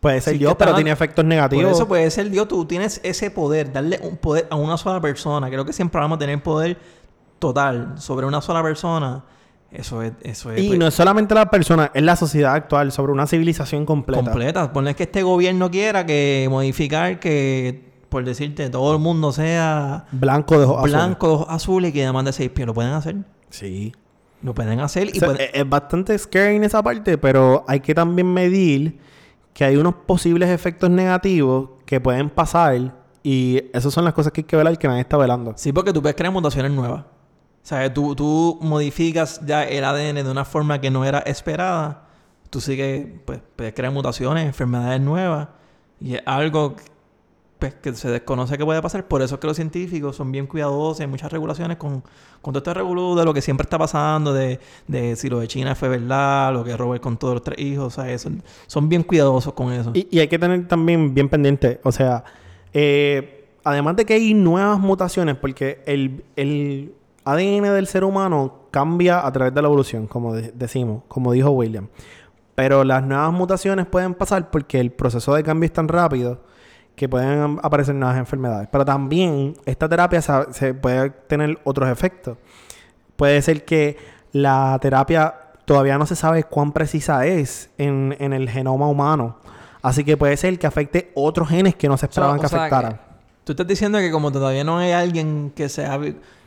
Puede 0.00 0.20
ser 0.22 0.34
Sí, 0.34 0.38
que 0.38 0.54
pero 0.54 0.74
tiene 0.74 0.90
efectos 0.90 1.22
Por 1.22 1.26
negativos. 1.26 1.72
eso 1.72 1.86
puede 1.86 2.10
ser 2.10 2.30
Dios, 2.30 2.48
tú 2.48 2.64
tienes 2.64 3.00
ese 3.04 3.30
poder, 3.30 3.70
darle 3.72 4.00
un 4.02 4.16
poder 4.16 4.46
a 4.50 4.56
una 4.56 4.76
sola 4.78 5.00
persona. 5.00 5.48
Creo 5.50 5.64
que 5.64 5.72
siempre 5.74 6.00
vamos 6.00 6.16
a 6.16 6.18
tener 6.20 6.42
poder 6.42 6.78
total 7.38 7.94
sobre 7.98 8.26
una 8.26 8.40
sola 8.40 8.62
persona. 8.62 9.24
Eso 9.70 10.02
es, 10.02 10.12
eso 10.22 10.50
es 10.50 10.60
y 10.62 10.68
pues, 10.68 10.78
no 10.80 10.86
es 10.88 10.94
solamente 10.94 11.34
la 11.34 11.48
persona, 11.48 11.90
es 11.94 12.02
la 12.02 12.16
sociedad 12.16 12.54
actual 12.54 12.90
sobre 12.92 13.12
una 13.12 13.26
civilización 13.26 13.86
completa. 13.86 14.22
completa. 14.24 14.72
Ponle 14.72 14.94
que 14.96 15.04
este 15.04 15.22
gobierno 15.22 15.70
quiera 15.70 16.04
que 16.06 16.48
modificar 16.50 17.20
que, 17.20 17.88
por 18.08 18.24
decirte, 18.24 18.68
todo 18.70 18.94
el 18.94 18.98
mundo 19.00 19.32
sea 19.32 20.06
Blanco 20.10 20.58
de 20.58 20.64
ojos 20.64 20.76
azules. 20.78 20.92
blanco, 20.94 21.26
de 21.28 21.32
ojos 21.34 21.46
azules 21.50 21.90
y 21.90 21.92
que 21.92 22.04
demande 22.04 22.32
seis 22.32 22.50
pies. 22.50 22.66
Lo 22.66 22.74
pueden 22.74 22.92
hacer. 22.92 23.16
Sí. 23.50 23.92
Lo 24.42 24.54
pueden 24.54 24.80
hacer 24.80 25.08
y 25.08 25.18
O 25.18 25.20
sea, 25.20 25.28
pueden- 25.28 25.50
es, 25.52 25.68
bastante 25.68 26.16
scary 26.18 26.56
en 26.56 26.64
esa 26.64 26.82
parte, 26.82 27.18
pero 27.18 27.64
hay 27.68 27.80
que 27.80 27.94
también 27.94 28.32
medir 28.32 28.98
que 29.52 29.64
hay 29.64 29.76
unos 29.76 29.94
posibles 29.94 30.48
efectos 30.48 30.88
negativos 30.90 31.70
que 31.84 32.00
pueden 32.00 32.30
pasar 32.30 32.94
y 33.22 33.62
esas 33.74 33.92
son 33.92 34.04
las 34.04 34.14
cosas 34.14 34.32
que 34.32 34.40
hay 34.40 34.44
que 34.46 34.56
velar 34.56 34.78
que 34.78 34.88
nadie 34.88 35.02
está 35.02 35.16
velando. 35.16 35.52
Sí, 35.56 35.72
porque 35.72 35.92
tú 35.92 36.00
puedes 36.00 36.16
crear 36.16 36.32
mutaciones 36.32 36.72
nuevas. 36.72 37.02
O 37.02 37.66
sea, 37.66 37.92
tú, 37.92 38.14
tú 38.14 38.58
modificas 38.62 39.40
ya 39.44 39.64
el 39.64 39.84
ADN 39.84 40.22
de 40.24 40.30
una 40.30 40.46
forma 40.46 40.80
que 40.80 40.90
no 40.90 41.04
era 41.04 41.18
esperada. 41.20 42.06
Tú 42.48 42.60
sí 42.60 42.76
que 42.76 43.20
pues, 43.26 43.40
puedes 43.54 43.74
crear 43.74 43.92
mutaciones, 43.92 44.46
enfermedades 44.46 45.00
nuevas. 45.00 45.48
Y 46.00 46.14
es 46.14 46.22
algo 46.24 46.76
pues, 47.60 47.74
que 47.74 47.92
se 47.94 48.08
desconoce 48.10 48.58
que 48.58 48.64
puede 48.64 48.82
pasar. 48.82 49.06
Por 49.06 49.22
eso 49.22 49.36
es 49.36 49.40
que 49.40 49.46
los 49.46 49.54
científicos 49.56 50.16
son 50.16 50.32
bien 50.32 50.46
cuidadosos. 50.48 50.98
Hay 51.00 51.06
muchas 51.06 51.30
regulaciones 51.30 51.76
con, 51.76 52.02
con 52.42 52.52
todo 52.52 52.58
este 52.58 52.74
revolú 52.74 53.14
de 53.14 53.24
lo 53.24 53.32
que 53.32 53.40
siempre 53.42 53.62
está 53.64 53.78
pasando. 53.78 54.32
De, 54.34 54.58
de 54.88 55.14
si 55.14 55.28
lo 55.28 55.38
de 55.38 55.46
China 55.46 55.76
fue 55.76 55.88
verdad, 55.88 56.52
lo 56.52 56.64
que 56.64 56.76
Robert 56.76 57.00
con 57.02 57.16
todos 57.18 57.34
los 57.34 57.42
tres 57.44 57.58
hijos. 57.60 57.86
O 57.86 58.02
sea, 58.02 58.10
eso- 58.12 58.30
son 58.66 58.88
bien 58.88 59.04
cuidadosos 59.04 59.52
con 59.52 59.72
eso. 59.72 59.92
Y, 59.94 60.08
y 60.10 60.18
hay 60.18 60.26
que 60.26 60.38
tener 60.40 60.66
también 60.66 61.14
bien 61.14 61.28
pendiente, 61.28 61.78
o 61.84 61.92
sea, 61.92 62.24
eh, 62.72 63.48
además 63.64 63.96
de 63.96 64.04
que 64.06 64.14
hay 64.14 64.34
nuevas 64.34 64.78
mutaciones, 64.80 65.36
porque 65.36 65.82
el, 65.86 66.24
el 66.36 66.94
ADN 67.24 67.62
del 67.74 67.86
ser 67.86 68.04
humano 68.04 68.54
cambia 68.70 69.26
a 69.26 69.30
través 69.32 69.52
de 69.54 69.60
la 69.62 69.68
evolución, 69.68 70.06
como 70.06 70.34
de- 70.34 70.52
decimos, 70.54 71.02
como 71.08 71.32
dijo 71.32 71.50
William. 71.50 71.88
Pero 72.54 72.84
las 72.84 73.02
nuevas 73.04 73.32
mutaciones 73.32 73.86
pueden 73.86 74.14
pasar 74.14 74.50
porque 74.50 74.80
el 74.80 74.90
proceso 74.90 75.34
de 75.34 75.42
cambio 75.42 75.66
es 75.66 75.72
tan 75.72 75.88
rápido 75.88 76.40
que 77.00 77.08
pueden 77.08 77.58
aparecer 77.62 77.94
nuevas 77.94 78.18
enfermedades. 78.18 78.68
Pero 78.70 78.84
también 78.84 79.56
esta 79.64 79.88
terapia 79.88 80.20
se, 80.20 80.32
se 80.52 80.74
puede 80.74 81.08
tener 81.08 81.58
otros 81.64 81.88
efectos. 81.88 82.36
Puede 83.16 83.40
ser 83.40 83.64
que 83.64 83.96
la 84.32 84.78
terapia 84.82 85.34
todavía 85.64 85.96
no 85.96 86.04
se 86.04 86.14
sabe 86.14 86.44
cuán 86.44 86.72
precisa 86.72 87.24
es 87.24 87.70
en, 87.78 88.14
en 88.20 88.34
el 88.34 88.50
genoma 88.50 88.86
humano. 88.86 89.38
Así 89.80 90.04
que 90.04 90.18
puede 90.18 90.36
ser 90.36 90.58
que 90.58 90.66
afecte 90.66 91.10
otros 91.14 91.48
genes 91.48 91.74
que 91.74 91.88
no 91.88 91.96
se 91.96 92.04
esperaban 92.04 92.38
que 92.38 92.44
afectaran. 92.44 93.00
Tú 93.44 93.52
estás 93.52 93.66
diciendo 93.66 93.96
que 93.96 94.10
como 94.10 94.30
todavía 94.30 94.62
no 94.62 94.76
hay 94.76 94.92
alguien 94.92 95.54
que 95.56 95.70
sea... 95.70 95.98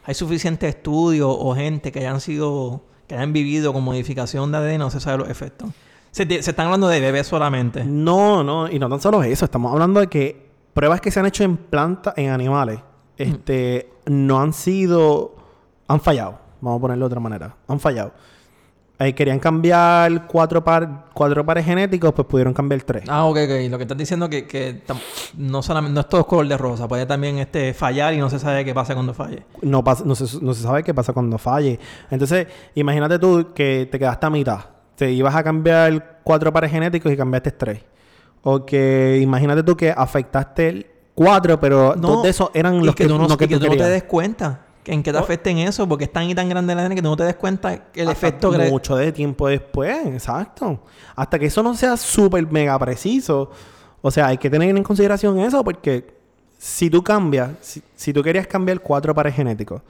Hay 0.05 0.13
suficiente 0.13 0.67
estudios 0.67 1.35
o 1.35 1.55
gente 1.55 1.91
que 1.91 1.97
hayan 1.97 2.21
sido... 2.21 2.83
Que 3.07 3.15
hayan 3.15 3.33
vivido 3.33 3.73
con 3.73 3.83
modificación 3.83 4.51
de 4.51 4.59
ADN, 4.59 4.77
no 4.77 4.91
se 4.91 4.99
sabe 4.99 5.17
los 5.17 5.29
efectos. 5.31 5.71
Se, 6.11 6.27
se 6.27 6.51
están 6.51 6.67
hablando 6.67 6.89
de 6.89 6.99
bebés 6.99 7.25
solamente. 7.25 7.83
No, 7.83 8.43
no, 8.43 8.69
y 8.69 8.77
no 8.77 8.87
tan 8.87 9.01
solo 9.01 9.23
eso, 9.23 9.45
estamos 9.45 9.73
hablando 9.73 9.99
de 9.99 10.05
que 10.05 10.42
pruebas 10.73 11.01
que 11.01 11.11
se 11.11 11.19
han 11.19 11.25
hecho 11.25 11.43
en 11.43 11.57
plantas, 11.57 12.13
en 12.17 12.29
animales, 12.31 12.79
este, 13.17 13.89
no 14.05 14.39
han 14.41 14.53
sido, 14.53 15.35
han 15.87 15.99
fallado. 16.01 16.39
Vamos 16.61 16.79
a 16.79 16.81
ponerlo 16.81 17.05
de 17.05 17.07
otra 17.07 17.19
manera. 17.19 17.55
Han 17.67 17.79
fallado. 17.79 18.13
Eh, 18.99 19.13
querían 19.13 19.39
cambiar 19.39 20.27
cuatro, 20.27 20.63
par, 20.63 21.05
cuatro 21.13 21.43
pares 21.45 21.65
genéticos, 21.65 22.13
pues 22.13 22.27
pudieron 22.27 22.53
cambiar 22.53 22.83
tres. 22.83 23.03
Ah, 23.09 23.25
ok, 23.25 23.37
ok. 23.43 23.69
Lo 23.71 23.77
que 23.77 23.83
estás 23.83 23.97
diciendo 23.97 24.29
que, 24.29 24.45
que 24.47 24.81
no 25.35 25.61
solamente 25.63 25.93
no 25.95 26.01
es 26.01 26.07
todo 26.09 26.25
color 26.25 26.47
de 26.47 26.57
rosa, 26.57 26.87
puede 26.87 27.05
también 27.05 27.39
este 27.39 27.73
fallar 27.73 28.13
y 28.13 28.17
no 28.19 28.29
se 28.29 28.39
sabe 28.39 28.63
qué 28.63 28.73
pasa 28.73 28.93
cuando 28.93 29.13
falle. 29.13 29.43
No, 29.61 29.83
pasa- 29.83 30.03
no, 30.05 30.15
se, 30.15 30.39
no 30.41 30.53
se 30.53 30.61
sabe 30.61 30.83
qué 30.83 30.93
pasa 30.93 31.11
cuando 31.11 31.37
falle. 31.37 31.79
Entonces, 32.11 32.47
imagínate 32.75 33.19
tú 33.19 33.51
que 33.53 33.89
te 33.91 33.97
quedaste 33.99 34.25
a 34.27 34.29
mitad. 34.29 34.59
Te 34.95 35.11
ibas 35.11 35.35
a 35.35 35.43
cambiar 35.43 36.19
cuatro 36.23 36.53
pares 36.53 36.71
genéticos 36.71 37.11
y 37.11 37.17
cambiaste 37.17 37.51
tres. 37.51 37.81
O 38.43 38.65
que 38.65 39.19
imagínate 39.21 39.63
tú 39.63 39.75
que 39.75 39.91
afectaste 39.91 40.89
cuatro, 41.15 41.59
pero 41.59 41.95
No, 41.95 42.09
dos 42.09 42.23
de 42.23 42.29
esos 42.29 42.51
eran 42.53 42.85
los 42.85 42.95
que, 42.95 43.07
tú 43.07 43.17
no, 43.17 43.27
no 43.27 43.37
que 43.37 43.47
que 43.47 43.55
tú 43.55 43.65
tú 43.65 43.71
no 43.71 43.77
te 43.77 43.89
des 43.89 44.03
cuenta 44.03 44.59
que 44.83 44.91
en 44.91 45.01
qué 45.01 45.11
te 45.11 45.17
afecten 45.17 45.57
eso, 45.59 45.87
porque 45.87 46.05
es 46.05 46.11
tan 46.11 46.29
y 46.29 46.35
tan 46.35 46.49
grande 46.49 46.75
la 46.75 46.81
ADN 46.81 46.95
que 46.95 47.01
tú 47.01 47.07
no 47.07 47.15
te 47.15 47.23
des 47.23 47.35
cuenta 47.35 47.91
que 47.91 48.01
el 48.01 48.09
Hasta 48.09 48.27
efecto 48.27 48.51
que 48.51 48.69
mucho 48.69 48.95
de 48.97 49.11
tiempo 49.11 49.47
después, 49.47 50.05
exacto. 50.07 50.81
Hasta 51.15 51.39
que 51.39 51.45
eso 51.45 51.63
no 51.63 51.73
sea 51.73 51.95
súper 51.95 52.45
mega 52.51 52.77
preciso. 52.77 53.49
O 54.01 54.11
sea, 54.11 54.27
hay 54.27 54.37
que 54.37 54.49
tener 54.49 54.75
en 54.75 54.83
consideración 54.83 55.39
eso 55.39 55.63
porque 55.63 56.13
si 56.57 56.89
tú 56.89 57.01
cambias, 57.01 57.51
si, 57.61 57.81
si 57.95 58.11
tú 58.11 58.21
querías 58.21 58.45
cambiar 58.45 58.81
cuatro 58.81 59.15
pares 59.15 59.35
genéticos, 59.35 59.81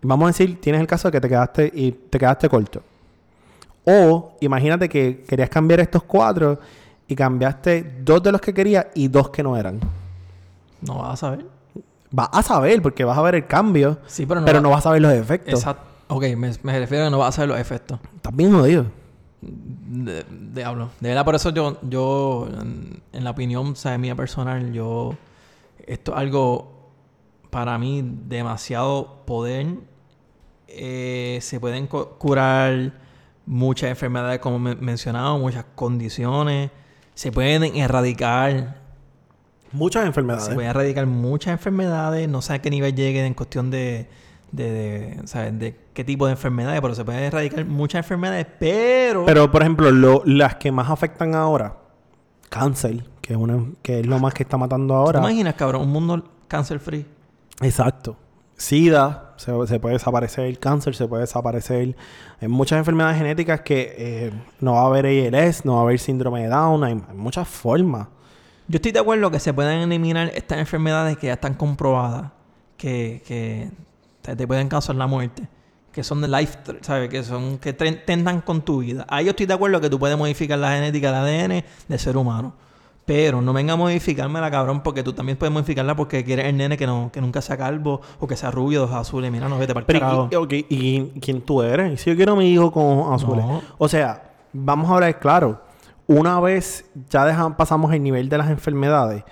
vamos 0.00 0.26
a 0.26 0.28
decir, 0.28 0.60
tienes 0.60 0.80
el 0.80 0.86
caso 0.86 1.08
de 1.08 1.12
que 1.12 1.20
te 1.20 1.28
quedaste 1.28 1.72
y 1.74 1.90
te 1.92 2.18
quedaste 2.18 2.48
corto. 2.48 2.82
O 3.84 4.36
imagínate 4.40 4.88
que 4.88 5.24
querías 5.26 5.48
cambiar 5.48 5.80
estos 5.80 6.04
cuatro 6.04 6.60
y 7.08 7.16
cambiaste 7.16 8.00
dos 8.04 8.22
de 8.22 8.30
los 8.32 8.40
que 8.40 8.54
querías 8.54 8.86
y 8.94 9.08
dos 9.08 9.30
que 9.30 9.42
no 9.42 9.56
eran. 9.56 9.80
no 10.82 10.98
vas 10.98 11.14
a 11.14 11.16
saber. 11.16 11.46
Vas 12.10 12.28
a 12.32 12.42
saber 12.42 12.80
porque 12.80 13.04
vas 13.04 13.18
a 13.18 13.22
ver 13.22 13.34
el 13.34 13.46
cambio, 13.46 13.98
Sí, 14.06 14.24
pero 14.26 14.40
no, 14.40 14.46
pero 14.46 14.58
va- 14.58 14.62
no 14.62 14.70
vas 14.70 14.86
a 14.86 14.92
ver 14.92 15.02
los 15.02 15.12
efectos. 15.12 15.54
Exacto. 15.54 15.82
Ok, 16.08 16.22
me, 16.36 16.50
me 16.62 16.78
refiero 16.78 17.04
a 17.04 17.06
que 17.08 17.10
no 17.10 17.18
vas 17.18 17.28
a 17.30 17.32
saber 17.32 17.48
los 17.50 17.58
efectos. 17.58 17.98
Estás 18.16 18.34
bien 18.34 18.52
jodido. 18.52 18.86
De, 19.40 20.24
diablo. 20.54 20.90
De 21.00 21.08
verdad, 21.10 21.24
por 21.24 21.34
eso 21.34 21.50
yo, 21.50 21.78
yo 21.82 22.48
en, 22.60 23.02
en 23.12 23.24
la 23.24 23.30
opinión 23.30 23.68
o 23.68 23.74
sea, 23.76 23.98
mía 23.98 24.14
personal, 24.14 24.72
yo... 24.72 25.14
Esto 25.86 26.12
es 26.12 26.18
algo, 26.18 26.90
para 27.50 27.76
mí, 27.78 28.02
demasiado 28.26 29.22
poder. 29.26 29.66
Eh, 30.66 31.38
se 31.40 31.60
pueden 31.60 31.86
cu- 31.86 32.08
curar 32.18 32.92
muchas 33.46 33.90
enfermedades, 33.90 34.38
como 34.40 34.58
me 34.58 34.74
mencionaba, 34.74 35.36
muchas 35.38 35.64
condiciones. 35.74 36.70
Se 37.18 37.32
pueden 37.32 37.64
erradicar 37.74 38.76
Muchas 39.72 40.06
enfermedades. 40.06 40.44
se 40.46 40.54
pueden 40.54 40.70
erradicar 40.70 41.04
muchas 41.06 41.50
enfermedades. 41.52 42.28
No 42.28 42.40
sé 42.42 42.52
a 42.52 42.58
qué 42.62 42.70
nivel 42.70 42.94
lleguen 42.94 43.24
en 43.24 43.34
cuestión 43.34 43.72
de, 43.72 44.08
de, 44.52 44.70
de, 44.70 45.20
¿sabes? 45.26 45.58
de 45.58 45.76
qué 45.94 46.04
tipo 46.04 46.26
de 46.26 46.32
enfermedades, 46.34 46.80
pero 46.80 46.94
se 46.94 47.04
pueden 47.04 47.24
erradicar 47.24 47.64
muchas 47.64 48.04
enfermedades, 48.04 48.46
pero... 48.60 49.26
Pero, 49.26 49.50
por 49.50 49.62
ejemplo, 49.62 49.90
lo- 49.90 50.22
las 50.26 50.54
que 50.54 50.70
más 50.70 50.88
afectan 50.88 51.34
ahora, 51.34 51.76
cáncer, 52.50 53.02
que 53.20 53.32
es, 53.32 53.36
una, 53.36 53.64
que 53.82 53.98
es 53.98 54.06
lo 54.06 54.20
más 54.20 54.32
que 54.32 54.44
está 54.44 54.56
matando 54.56 54.94
¿Te 54.94 54.98
ahora. 54.98 55.18
imaginas, 55.18 55.54
cabrón? 55.54 55.82
Un 55.82 55.90
mundo 55.90 56.22
cáncer 56.46 56.78
free. 56.78 57.04
Exacto. 57.60 58.16
SIDA, 58.58 59.34
se, 59.36 59.52
puede 59.78 59.94
desaparecer, 59.94 60.58
cáncer 60.58 60.94
se 60.94 61.06
puede 61.06 61.22
desaparecer. 61.22 61.96
Hay 62.40 62.48
muchas 62.48 62.78
enfermedades 62.78 63.16
genéticas 63.16 63.60
que 63.60 63.94
eh, 63.96 64.32
no 64.60 64.72
va 64.72 64.82
a 64.82 64.86
haber 64.86 65.06
ALS, 65.06 65.64
no 65.64 65.74
va 65.74 65.78
a 65.78 65.82
haber 65.84 66.00
síndrome 66.00 66.42
de 66.42 66.48
Down, 66.48 66.82
hay, 66.82 67.00
muchas 67.14 67.46
formas. 67.46 68.08
Yo 68.66 68.76
estoy 68.76 68.90
de 68.90 68.98
acuerdo 68.98 69.30
que 69.30 69.38
se 69.38 69.54
pueden 69.54 69.78
eliminar 69.80 70.32
estas 70.34 70.58
enfermedades 70.58 71.16
que 71.16 71.28
ya 71.28 71.34
están 71.34 71.54
comprobadas, 71.54 72.32
que, 72.76 73.22
que 73.26 73.70
te, 74.22 74.46
pueden 74.46 74.68
causar 74.68 74.96
la 74.96 75.06
muerte, 75.06 75.48
que 75.92 76.02
son 76.02 76.20
de 76.20 76.26
life, 76.26 76.58
¿sabes? 76.80 77.08
Que 77.08 77.22
son 77.22 77.58
que 77.58 77.72
tendan 77.72 78.40
con 78.40 78.62
tu 78.62 78.80
vida. 78.80 79.06
Ahí 79.08 79.24
yo 79.26 79.30
estoy 79.30 79.46
de 79.46 79.54
acuerdo 79.54 79.80
que 79.80 79.88
tú 79.88 80.00
puedes 80.00 80.18
modificar 80.18 80.58
la 80.58 80.72
genética 80.72 81.12
del 81.12 81.48
ADN 81.48 81.64
del 81.86 81.98
ser 81.98 82.16
humano. 82.16 82.54
Pero 83.08 83.40
no 83.40 83.54
venga 83.54 83.72
a 83.72 83.76
modificármela, 83.76 84.50
cabrón, 84.50 84.82
porque 84.82 85.02
tú 85.02 85.14
también 85.14 85.38
puedes 85.38 85.50
modificarla 85.50 85.96
porque 85.96 86.22
quieres 86.24 86.44
el 86.44 86.58
nene 86.58 86.76
que, 86.76 86.86
no, 86.86 87.08
que 87.10 87.22
nunca 87.22 87.40
sea 87.40 87.56
calvo 87.56 88.02
o 88.20 88.26
que 88.26 88.36
sea 88.36 88.50
rubio, 88.50 88.80
de 88.80 88.84
ojos 88.84 88.98
azules. 88.98 89.32
Mira, 89.32 89.48
no 89.48 89.56
vete 89.56 89.72
para 89.72 89.80
el 89.80 89.86
Pero, 89.86 90.00
carajo. 90.00 90.28
y, 90.30 90.34
ok, 90.34 90.52
¿y 90.68 91.02
quién 91.18 91.40
tú 91.40 91.62
eres? 91.62 91.90
¿Y 91.90 91.96
Si 91.96 92.10
yo 92.10 92.16
quiero 92.16 92.34
a 92.34 92.36
mi 92.36 92.52
hijo 92.52 92.70
con 92.70 93.10
azules. 93.14 93.46
No. 93.46 93.62
O 93.78 93.88
sea, 93.88 94.30
vamos 94.52 94.90
a 94.90 94.94
hablar 94.96 95.18
claro. 95.20 95.62
Una 96.06 96.38
vez 96.38 96.84
ya 97.08 97.24
dejan, 97.24 97.56
pasamos 97.56 97.94
el 97.94 98.02
nivel 98.02 98.28
de 98.28 98.36
las 98.36 98.50
enfermedades, 98.50 99.24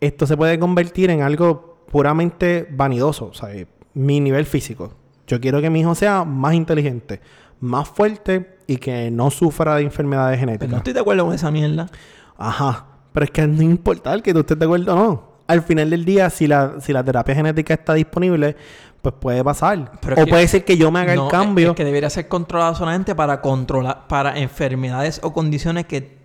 esto 0.00 0.26
se 0.26 0.34
puede 0.34 0.58
convertir 0.58 1.10
en 1.10 1.20
algo 1.20 1.84
puramente 1.92 2.66
vanidoso. 2.70 3.26
O 3.26 3.34
sea, 3.34 3.52
eh, 3.52 3.66
mi 3.92 4.20
nivel 4.20 4.46
físico. 4.46 4.94
Yo 5.26 5.38
quiero 5.38 5.60
que 5.60 5.68
mi 5.68 5.80
hijo 5.80 5.94
sea 5.94 6.24
más 6.24 6.54
inteligente, 6.54 7.20
más 7.60 7.90
fuerte 7.90 8.56
y 8.66 8.78
que 8.78 9.10
no 9.10 9.30
sufra 9.30 9.74
de 9.74 9.82
enfermedades 9.82 10.38
Pero 10.38 10.46
genéticas. 10.48 10.70
no 10.70 10.76
estoy 10.78 10.94
de 10.94 11.00
acuerdo 11.00 11.26
con 11.26 11.34
esa 11.34 11.50
mierda. 11.50 11.90
Ajá. 12.38 12.86
Pero 13.12 13.24
es 13.24 13.30
que 13.30 13.46
no 13.46 13.62
importa 13.62 14.20
que 14.20 14.32
tú 14.32 14.40
estés 14.40 14.58
de 14.58 14.64
acuerdo 14.64 14.94
o 14.94 14.96
no. 14.96 15.32
Al 15.46 15.62
final 15.62 15.90
del 15.90 16.04
día, 16.04 16.30
si 16.30 16.46
la, 16.46 16.80
si 16.80 16.92
la 16.92 17.04
terapia 17.04 17.34
genética 17.34 17.74
está 17.74 17.94
disponible, 17.94 18.56
pues 19.02 19.14
puede 19.20 19.42
pasar. 19.44 19.92
Pero 20.00 20.22
o 20.22 20.26
puede 20.26 20.46
ser 20.48 20.64
que 20.64 20.76
yo 20.76 20.90
me 20.90 21.00
haga 21.00 21.14
No, 21.14 21.24
el 21.26 21.30
cambio. 21.30 21.70
Es 21.70 21.76
que 21.76 21.84
debería 21.84 22.08
ser 22.08 22.28
controlado 22.28 22.74
solamente 22.74 23.14
para 23.14 23.40
controlar, 23.40 24.06
para 24.06 24.38
enfermedades 24.38 25.20
o 25.22 25.32
condiciones 25.32 25.86
que, 25.86 26.16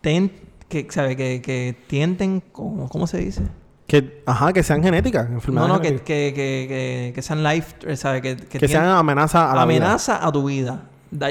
ten, 0.00 0.32
que, 0.68 0.86
¿sabe? 0.90 1.16
que, 1.16 1.40
que 1.40 1.76
tienden, 1.86 2.42
¿cómo, 2.52 2.88
¿cómo 2.88 3.06
se 3.06 3.18
dice? 3.18 3.42
Que, 3.86 4.22
ajá, 4.26 4.52
que 4.52 4.62
sean 4.62 4.82
genéticas. 4.82 5.28
No, 5.30 5.36
enfermedades 5.36 5.72
no, 5.72 5.80
que, 5.80 5.90
que, 5.96 6.32
que, 6.34 6.66
que, 6.68 7.12
que 7.14 7.22
sean 7.22 7.44
life, 7.44 7.96
¿sabe? 7.96 8.20
Que, 8.20 8.36
que, 8.36 8.68
sean 8.68 8.86
amenaza 8.86 9.50
a 9.50 9.54
la 9.54 9.64
vida. 9.64 9.84
amenaza 9.84 10.26
a 10.26 10.32
tu 10.32 10.44
vida. 10.44 10.82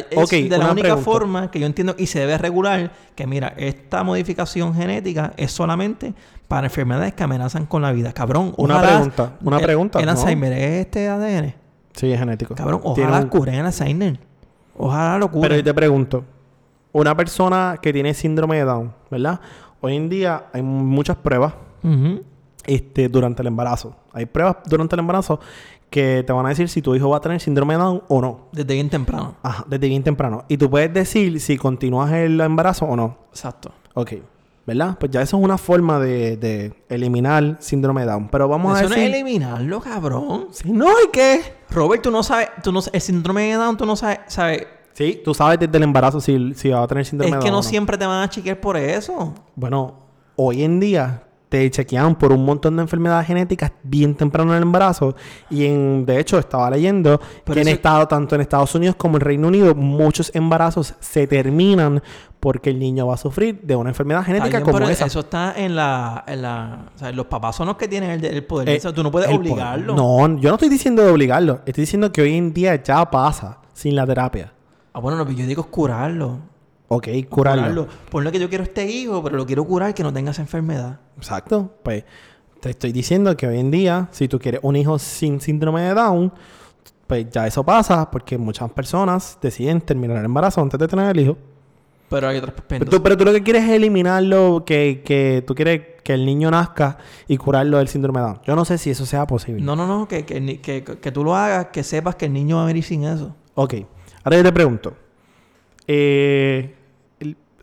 Es 0.10 0.30
de 0.30 0.50
la 0.58 0.72
única 0.72 0.88
pregunta. 0.89 0.98
forma 1.04 1.52
que 1.52 1.60
yo 1.60 1.65
entiendo 1.65 1.96
y 1.98 2.06
se 2.08 2.19
debe 2.19 2.38
regular 2.38 2.91
que, 3.15 3.28
mira, 3.28 3.54
esta 3.58 4.04
modificación 4.04 4.74
genética 4.74 5.34
es 5.38 5.52
solamente 5.52 6.13
para 6.48 6.67
enfermedades 6.67 7.13
que 7.13 7.24
amenazan 7.24 7.65
con 7.65 7.82
la 7.82 7.91
vida. 7.91 8.13
Cabrón, 8.13 8.54
Una 8.58 8.82
pregunta, 8.82 9.34
una 9.43 9.58
el- 9.58 9.63
pregunta, 9.63 10.00
El 10.00 10.06
¿no? 10.06 10.12
Alzheimer 10.12 10.54
es 10.54 10.86
este 10.86 11.10
ADN. 11.10 11.56
Sí, 11.93 12.12
es 12.12 12.17
genético. 12.19 12.56
Cabrón, 12.56 12.82
ojalá 12.84 13.19
un- 13.19 13.28
curen 13.30 13.56
el 13.56 13.65
Alzheimer. 13.65 14.19
Ojalá 14.78 15.17
lo 15.17 15.28
curen. 15.30 15.41
Pero 15.50 15.56
yo 15.58 15.63
te 15.63 15.74
pregunto, 15.74 16.24
una 16.91 17.15
persona 17.15 17.78
que 17.82 17.91
tiene 17.93 18.13
síndrome 18.13 18.58
de 18.58 18.63
Down, 18.63 18.93
¿verdad? 19.12 19.39
Hoy 19.82 19.96
en 19.96 20.10
día 20.10 20.46
hay 20.54 20.62
muchas 20.62 21.17
pruebas 21.17 21.54
este, 22.65 23.10
durante 23.10 23.41
el 23.41 23.48
embarazo. 23.48 23.96
Hay 24.13 24.26
pruebas 24.26 24.58
durante 24.65 24.96
el 24.96 25.00
embarazo 25.00 25.39
que 25.93 26.23
te 26.25 26.34
van 26.34 26.47
a 26.47 26.49
decir 26.49 26.67
si 26.69 26.82
tu 26.82 26.95
hijo 26.95 27.08
va 27.08 27.17
a 27.17 27.21
tener 27.21 27.39
síndrome 27.39 27.75
de 27.75 27.79
Down 27.79 28.01
o 28.08 28.19
no. 28.19 28.47
Desde 28.51 28.73
bien 28.73 28.89
temprano. 28.89 29.36
Ajá, 29.43 29.63
desde 29.69 29.88
bien 29.88 30.01
temprano. 30.01 30.43
Y 30.47 30.58
tú 30.58 30.67
puedes 30.67 30.91
decir 30.91 31.39
si 31.39 31.56
continúas 31.56 32.12
el 32.12 32.41
embarazo 32.41 32.86
o 32.86 32.95
no. 32.95 33.19
Exacto. 33.29 33.71
Ok. 33.93 34.13
¿Verdad? 34.65 34.97
Pues 34.99 35.12
ya 35.12 35.21
eso 35.21 35.38
es 35.38 35.43
una 35.43 35.60
forma 35.60 35.99
de, 35.99 36.36
de 36.38 36.73
eliminar 36.89 37.58
síndrome 37.60 38.01
de 38.01 38.08
Down. 38.08 38.27
Pero 38.29 38.47
vamos 38.47 38.75
Eso 38.75 38.88
a 38.88 38.89
no 38.89 38.95
decir... 38.95 39.03
es 39.03 39.13
eliminarlo, 39.13 39.82
cabrón. 39.82 40.47
Sí, 40.49 40.71
no, 40.71 40.89
¿y 40.89 41.12
qué? 41.12 41.41
Robert, 41.69 42.01
tú 42.01 42.10
no 42.10 42.23
sabes, 42.23 42.49
tú 42.63 42.71
no, 42.71 42.79
el 42.91 43.01
síndrome 43.01 43.43
de 43.43 43.53
Down, 43.53 43.77
tú 43.77 43.86
no 43.86 43.95
sabes, 43.95 44.21
sabes, 44.27 44.65
Sí, 44.93 45.21
tú 45.23 45.36
sabes 45.36 45.60
desde 45.60 45.77
el 45.77 45.84
embarazo 45.84 46.19
si, 46.19 46.53
si 46.56 46.69
va 46.69 46.82
a 46.82 46.88
tener 46.88 47.06
síndrome 47.06 47.29
es 47.29 47.36
de 47.36 47.39
que 47.39 47.51
Down 47.51 47.53
no 47.53 47.60
o 47.60 47.63
siempre 47.63 47.99
te 47.99 48.06
van 48.08 48.23
a 48.23 48.29
chequear 48.29 48.60
por 48.60 48.77
eso. 48.77 49.36
Bueno, 49.56 49.99
hoy 50.38 50.63
en 50.63 50.79
día 50.79 51.23
te 51.53 51.69
chequean 51.69 52.15
por 52.15 52.31
un 52.31 52.43
montón 52.43 52.75
de 52.77 52.81
enfermedades 52.81 53.27
genéticas 53.27 53.71
bien 53.83 54.15
temprano 54.15 54.49
en 54.53 54.57
el 54.57 54.63
embarazo. 54.63 55.15
Y 55.51 55.65
en, 55.67 56.03
de 56.03 56.19
hecho, 56.19 56.39
estaba 56.39 56.67
leyendo 56.71 57.19
Pero 57.45 57.53
que 57.53 57.61
en 57.61 57.67
eso- 57.67 57.75
estado, 57.75 58.07
tanto 58.07 58.33
en 58.33 58.41
Estados 58.41 58.73
Unidos 58.73 58.95
como 58.95 59.17
en 59.17 59.21
Reino 59.21 59.49
Unido, 59.49 59.75
muchos 59.75 60.31
embarazos 60.33 60.95
se 60.99 61.27
terminan 61.27 62.01
porque 62.39 62.71
el 62.71 62.79
niño 62.79 63.05
va 63.05 63.13
a 63.13 63.17
sufrir 63.17 63.61
de 63.61 63.75
una 63.75 63.91
enfermedad 63.91 64.23
genética 64.25 64.57
bien, 64.57 64.63
como 64.65 64.77
pero 64.79 64.89
esa. 64.89 65.05
Eso 65.05 65.19
está 65.19 65.53
en 65.55 65.75
la, 65.75 66.23
en 66.25 66.41
la, 66.41 66.85
o 66.95 66.97
sea, 66.97 67.11
los 67.11 67.27
papás 67.27 67.55
son 67.55 67.67
los 67.67 67.77
que 67.77 67.87
tienen 67.87 68.09
el, 68.09 68.25
el 68.25 68.43
poder. 68.45 68.69
Eh, 68.69 68.77
O 68.77 68.81
sea, 68.81 68.91
tú 68.91 69.03
no 69.03 69.11
puedes 69.11 69.29
obligarlo. 69.29 69.95
poder. 69.95 70.29
No, 70.31 70.39
yo 70.41 70.49
no 70.49 70.55
estoy 70.55 70.69
diciendo 70.69 71.03
de 71.03 71.11
obligarlo. 71.11 71.61
Estoy 71.67 71.83
diciendo 71.83 72.11
que 72.11 72.23
hoy 72.23 72.33
en 72.35 72.51
día 72.51 72.81
ya 72.81 73.09
pasa 73.11 73.59
sin 73.73 73.95
la 73.95 74.07
terapia. 74.07 74.51
Ah, 74.91 74.99
bueno, 74.99 75.19
lo 75.19 75.25
que 75.27 75.35
yo 75.35 75.45
digo 75.45 75.61
es 75.61 75.67
curarlo. 75.67 76.39
Ok, 76.95 77.08
curarlo. 77.27 77.88
Ponle 78.12 78.32
que 78.32 78.39
yo 78.39 78.49
quiero 78.49 78.63
este 78.63 78.86
hijo, 78.86 79.23
pero 79.23 79.36
lo 79.36 79.47
quiero 79.47 79.65
curar 79.65 79.95
que 79.95 80.03
no 80.03 80.13
tenga 80.13 80.29
esa 80.29 80.43
enfermedad. 80.43 80.99
Exacto. 81.17 81.73
Pues 81.82 82.03
te 82.60 82.69
estoy 82.69 82.91
diciendo 82.91 83.36
que 83.36 83.47
hoy 83.47 83.60
en 83.60 83.71
día, 83.71 84.10
si 84.12 84.27
tú 84.27 84.38
quieres 84.38 84.62
un 84.63 84.75
hijo 84.75 84.99
sin 84.99 85.41
síndrome 85.41 85.82
de 85.82 85.95
Down, 85.95 86.32
pues 87.08 87.29
ya 87.32 87.47
eso 87.47 87.63
pasa 87.63 88.10
porque 88.12 88.38
muchas 88.38 88.71
personas 88.71 89.39
deciden 89.41 89.82
terminar 89.82 90.17
el 90.17 90.25
embarazo 90.25 90.62
antes 90.62 90.79
de 90.79 90.88
tener 90.88 91.10
el 91.10 91.19
hijo. 91.19 91.38
Pero 92.10 92.27
hay 92.27 92.38
otras 92.38 92.53
Pero 92.67 92.86
tú, 92.86 93.01
pero 93.01 93.17
tú 93.17 93.25
lo 93.25 93.32
que 93.32 93.41
quieres 93.41 93.63
es 93.63 93.71
eliminarlo, 93.71 94.63
que, 94.63 95.01
que 95.03 95.43
tú 95.47 95.56
quieres 95.56 95.82
que 96.03 96.13
el 96.13 96.27
niño 96.27 96.51
nazca 96.51 96.99
y 97.27 97.38
curarlo 97.38 97.79
del 97.79 97.88
síndrome 97.88 98.19
de 98.19 98.25
Down. 98.27 98.39
Yo 98.45 98.56
no 98.56 98.65
sé 98.65 98.77
si 98.77 98.91
eso 98.91 99.08
sea 99.08 99.25
posible. 99.25 99.63
No, 99.63 99.75
no, 99.75 99.88
no, 99.88 100.08
que, 100.08 100.25
que, 100.25 100.62
que, 100.62 100.84
que 100.84 101.12
tú 101.12 101.23
lo 101.23 101.36
hagas, 101.36 101.67
que 101.73 101.82
sepas 101.84 102.15
que 102.15 102.25
el 102.27 102.34
niño 102.34 102.58
va 102.58 102.63
a 102.63 102.65
venir 102.67 102.84
sin 102.84 103.03
eso. 103.03 103.36
Ok. 103.56 103.73
Ahora 104.23 104.38
yo 104.38 104.43
te 104.43 104.51
pregunto. 104.51 104.93
Eh, 105.88 106.75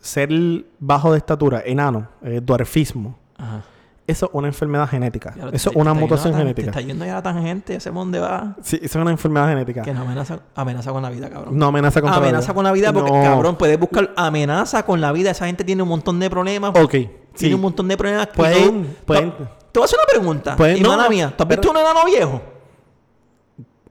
ser 0.01 0.31
bajo 0.79 1.13
de 1.13 1.19
estatura, 1.19 1.63
enano, 1.65 2.09
eh, 2.23 2.41
dwarfismo, 2.43 3.19
Ajá. 3.37 3.63
Eso 4.07 4.27
es 4.27 4.33
una 4.35 4.49
enfermedad 4.49 4.89
genética. 4.89 5.33
Ya 5.37 5.45
lo- 5.45 5.53
Eso 5.53 5.71
es 5.71 5.77
una 5.77 5.95
mutación 5.95 6.35
a 6.35 6.39
genética. 6.39 6.73
Te 6.73 6.79
está 6.79 6.81
yendo 6.81 7.05
ya 7.07 7.15
la 7.15 7.23
tangente, 7.23 7.77
ese 7.77 7.91
dónde 7.93 8.19
va. 8.19 8.57
Sí, 8.61 8.75
eso 8.83 8.99
es 8.99 9.03
una 9.03 9.13
enfermedad 9.13 9.49
genética. 9.51 9.83
Que 9.83 9.95
no 9.95 10.01
amenaza, 10.03 10.41
amenaza 10.57 10.91
con 10.91 11.01
la 11.03 11.11
vida, 11.11 11.31
cabrón. 11.31 11.57
No 11.57 11.67
amenaza 11.67 12.01
amenaza 12.01 12.49
la 12.49 12.55
con 12.55 12.65
la 12.65 12.73
vida 12.73 12.93
porque, 12.93 13.13
No. 13.13 13.23
cabrón, 13.23 13.55
puedes 13.57 13.79
buscar 13.79 14.13
amenaza 14.17 14.83
con 14.85 15.01
la 15.01 15.13
vida. 15.13 15.31
Esa 15.31 15.47
gente 15.47 15.63
tiene 15.63 15.85
un 15.85 15.89
montón 15.91 16.19
de 16.19 16.29
problemas. 16.29 16.71
Ok. 16.71 16.91
Tiene 16.91 17.13
Sí. 17.37 17.55
un 17.55 17.61
montón 17.61 17.87
de 17.87 17.97
problemas. 17.97 18.27
que 18.27 18.33
Pueden- 18.35 18.83
no- 18.83 18.89
pueden- 19.07 19.31
te 19.31 19.79
voy 19.79 19.83
a 19.83 19.85
hacer 19.85 19.99
una 20.03 20.07
pregunta. 20.21 20.57
Pueden- 20.57 20.79
y 20.79 20.81
no, 20.81 20.89
mala 20.97 21.09
mía, 21.09 21.33
¿tú 21.37 21.45
has 21.45 21.49
pero- 21.49 21.61
visto 21.61 21.71
un 21.71 21.77
enano 21.77 22.05
viejo? 22.05 22.43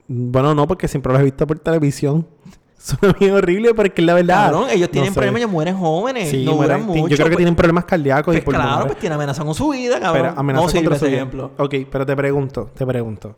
Bueno, 0.07 0.55
no, 0.55 0.67
porque 0.67 0.87
siempre 0.89 1.13
los 1.13 1.21
he 1.21 1.25
visto 1.25 1.45
por 1.47 1.59
televisión. 1.59 2.27
Suena 2.99 3.13
bien 3.19 3.33
horrible, 3.33 3.73
pero 3.73 3.87
es 3.87 3.93
que 3.93 4.01
es 4.01 4.05
la 4.05 4.13
verdad. 4.13 4.45
Cabrón, 4.51 4.69
ellos 4.71 4.89
tienen 4.89 5.13
problemas, 5.13 5.39
ellos 5.41 5.51
mueren 5.51 5.77
jóvenes. 5.77 6.29
Sí, 6.29 6.45
no 6.45 6.55
mueren- 6.55 6.83
mucho. 6.85 7.07
Yo 7.09 7.15
creo 7.17 7.17
que 7.17 7.31
pues- 7.31 7.37
tienen 7.37 7.55
problemas 7.55 7.83
cardíacos 7.85 8.33
y 8.35 8.39
pues 8.41 8.55
claro, 8.55 8.61
pulmonares. 8.63 8.85
pues 8.93 8.99
tiene 8.99 9.15
amenaza 9.15 9.43
con 9.43 9.53
su 9.53 9.69
vida, 9.69 9.99
cabrón. 9.99 10.27
Pero 10.29 10.39
amenaza 10.39 10.63
no 10.65 10.69
sirve 10.69 10.95
ese 10.95 11.07
vida. 11.07 11.17
ejemplo. 11.17 11.51
Ok, 11.57 11.75
pero 11.91 12.05
te 12.05 12.15
pregunto, 12.15 12.71
te 12.73 12.85
pregunto. 12.85 13.35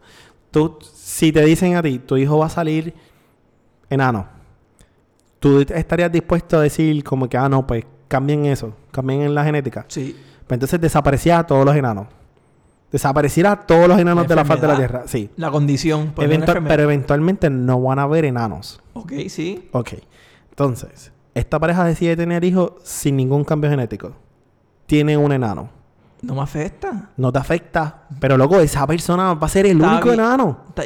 Tú, 0.51 0.77
si 0.93 1.31
te 1.31 1.43
dicen 1.43 1.75
a 1.75 1.81
ti, 1.81 1.97
tu 1.99 2.17
hijo 2.17 2.37
va 2.37 2.45
a 2.45 2.49
salir 2.49 2.93
enano, 3.89 4.27
¿tú 5.39 5.65
estarías 5.69 6.11
dispuesto 6.11 6.57
a 6.57 6.61
decir 6.61 7.03
como 7.03 7.27
que, 7.27 7.37
ah, 7.37 7.49
no, 7.49 7.65
pues 7.65 7.83
cambien 8.07 8.45
eso, 8.45 8.73
cambien 8.91 9.21
en 9.23 9.33
la 9.33 9.43
genética? 9.43 9.85
Sí. 9.87 10.15
Pues 10.45 10.55
entonces 10.57 10.79
desaparecía 10.79 11.39
a 11.39 11.47
todos 11.47 11.65
los 11.65 11.75
enanos. 11.75 12.07
Desapareciera 12.91 13.55
todos 13.55 13.87
los 13.87 13.97
enanos 13.99 14.27
de 14.27 14.35
la 14.35 14.43
faz 14.45 14.59
de 14.61 14.67
la. 14.67 14.75
Tierra. 14.77 15.03
Sí. 15.05 15.29
La 15.37 15.49
condición. 15.49 16.13
Eventual- 16.17 16.63
pero 16.67 16.83
eventualmente 16.83 17.49
no 17.49 17.81
van 17.81 17.99
a 17.99 18.03
haber 18.03 18.25
enanos. 18.25 18.81
Ok, 18.93 19.13
sí. 19.29 19.69
Ok. 19.71 19.93
Entonces, 20.49 21.11
esta 21.33 21.57
pareja 21.59 21.85
decide 21.85 22.15
tener 22.17 22.43
hijos 22.43 22.73
sin 22.83 23.15
ningún 23.15 23.43
cambio 23.45 23.69
genético. 23.69 24.11
Tiene 24.85 25.15
un 25.15 25.31
enano. 25.31 25.69
No 26.21 26.35
me 26.35 26.41
afecta. 26.41 27.09
No 27.17 27.31
te 27.31 27.39
afecta. 27.39 28.03
Pero 28.19 28.37
loco, 28.37 28.59
esa 28.59 28.85
persona 28.85 29.33
va 29.33 29.47
a 29.47 29.49
ser 29.49 29.65
el 29.65 29.77
Está 29.77 29.91
único 29.93 30.11
enano. 30.11 30.65
Está, 30.69 30.83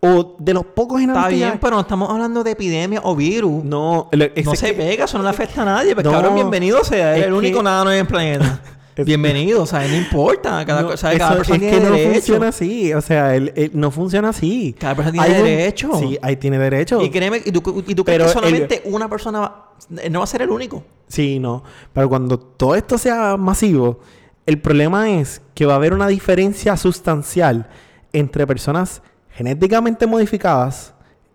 O 0.00 0.36
de 0.38 0.52
los 0.52 0.64
pocos 0.66 1.00
enanos 1.00 1.20
está 1.22 1.30
que 1.30 1.36
bien, 1.36 1.50
hay. 1.52 1.58
pero 1.58 1.76
no 1.76 1.80
estamos 1.82 2.10
hablando 2.10 2.44
de 2.44 2.50
epidemia 2.50 3.00
o 3.04 3.16
virus. 3.16 3.64
No, 3.64 4.10
No, 4.12 4.54
se 4.54 4.66
que- 4.66 4.74
pega, 4.74 5.04
eso 5.06 5.16
no 5.16 5.24
le 5.24 5.30
afecta 5.30 5.62
a 5.62 5.64
nadie. 5.64 5.94
Pues 5.94 6.04
No, 6.04 6.10
cabrón, 6.12 6.34
bienvenido 6.34 6.84
sea. 6.84 7.16
Es 7.16 7.24
el 7.24 7.32
único 7.32 7.58
que- 7.58 7.64
nano 7.64 7.90
en 7.92 8.00
el 8.00 8.06
planeta. 8.06 8.60
Es- 8.96 9.06
bienvenido, 9.06 9.62
o 9.62 9.66
sea, 9.66 9.86
no 9.86 9.94
importa. 9.96 10.64
Cada, 10.64 10.82
no, 10.82 10.88
cosa- 10.88 11.10
cada 11.16 11.28
eso- 11.30 11.36
persona 11.36 11.56
es 11.56 11.60
tiene 11.60 11.76
que 11.78 11.84
no 11.84 11.90
derecho. 11.94 12.12
funciona 12.14 12.48
así. 12.48 12.94
O 12.94 13.00
sea, 13.00 13.34
el- 13.36 13.52
el- 13.54 13.70
no 13.74 13.90
funciona 13.90 14.30
así. 14.30 14.74
Cada 14.78 14.94
persona 14.94 15.22
tiene 15.24 15.38
un- 15.40 15.44
derecho. 15.46 15.90
Sí, 15.98 16.18
ahí 16.22 16.36
tiene 16.36 16.58
derecho. 16.58 17.02
Y 17.02 17.10
créeme, 17.10 17.42
y 17.44 17.52
tú, 17.52 17.84
y 17.86 17.94
tú 17.94 18.04
crees 18.04 18.18
que 18.22 18.26
el- 18.26 18.32
solamente 18.32 18.82
una 18.86 19.08
persona 19.08 19.40
va- 19.40 19.72
no 20.10 20.20
va 20.20 20.24
a 20.24 20.26
ser 20.26 20.42
el 20.42 20.50
único. 20.50 20.82
Sí, 21.08 21.38
no. 21.38 21.62
Pero 21.92 22.08
cuando 22.08 22.38
todo 22.38 22.74
esto 22.74 22.96
sea 22.98 23.36
masivo, 23.36 24.00
el 24.46 24.60
problema 24.60 25.10
es 25.10 25.42
que 25.54 25.66
va 25.66 25.74
a 25.74 25.76
haber 25.76 25.92
una 25.92 26.06
diferencia 26.08 26.76
sustancial 26.76 27.68
entre 28.12 28.46
personas 28.46 29.02
genéticamente 29.30 30.06
modificadas 30.06 30.94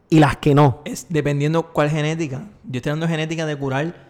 y 0.09 0.17
las 0.19 0.37
que 0.37 0.55
no. 0.55 0.81
Es 0.85 1.05
dependiendo 1.09 1.71
cuál 1.71 1.89
genética. 1.91 2.41
Yo 2.63 2.77
estoy 2.77 2.89
dando 2.89 3.07
genética 3.07 3.45
de 3.45 3.55
curar 3.55 4.09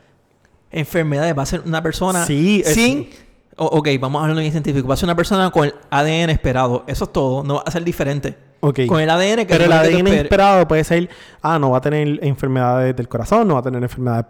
enfermedades. 0.72 1.38
Va 1.38 1.44
a 1.44 1.46
ser 1.46 1.62
una 1.66 1.84
persona 1.84 2.26
Sí, 2.26 2.64
es- 2.66 2.74
sin. 2.74 3.10
Ok, 3.56 3.90
vamos 4.00 4.20
a 4.20 4.24
hablarlo 4.24 4.42
bien 4.42 4.52
científico. 4.52 4.88
Va 4.88 4.94
a 4.94 4.98
ser 4.98 5.08
una 5.08 5.16
persona 5.16 5.52
con 5.52 5.66
el 5.66 5.76
ADN 5.90 6.30
esperado. 6.30 6.84
Eso 6.88 7.06
es 7.06 7.14
todo. 7.14 7.44
No 7.44 7.56
va 7.56 7.64
a 7.66 7.72
ser 7.72 7.84
diferente. 7.84 8.51
Con 8.88 9.00
el 9.02 9.10
ADN 9.10 9.38
que 9.38 9.46
Pero 9.46 9.66
el 9.66 9.72
ADN 9.74 10.08
esperado 10.08 10.68
puede 10.68 10.84
ser, 10.84 11.10
ah, 11.42 11.58
no 11.58 11.72
va 11.72 11.80
a 11.80 11.82
tener 11.82 12.20
enfermedades 12.24 12.96
del 12.96 13.08
corazón, 13.08 13.48
no 13.48 13.56
va 13.56 13.62
a 13.62 13.64
tener 13.64 13.82
enfermedades 13.82 14.26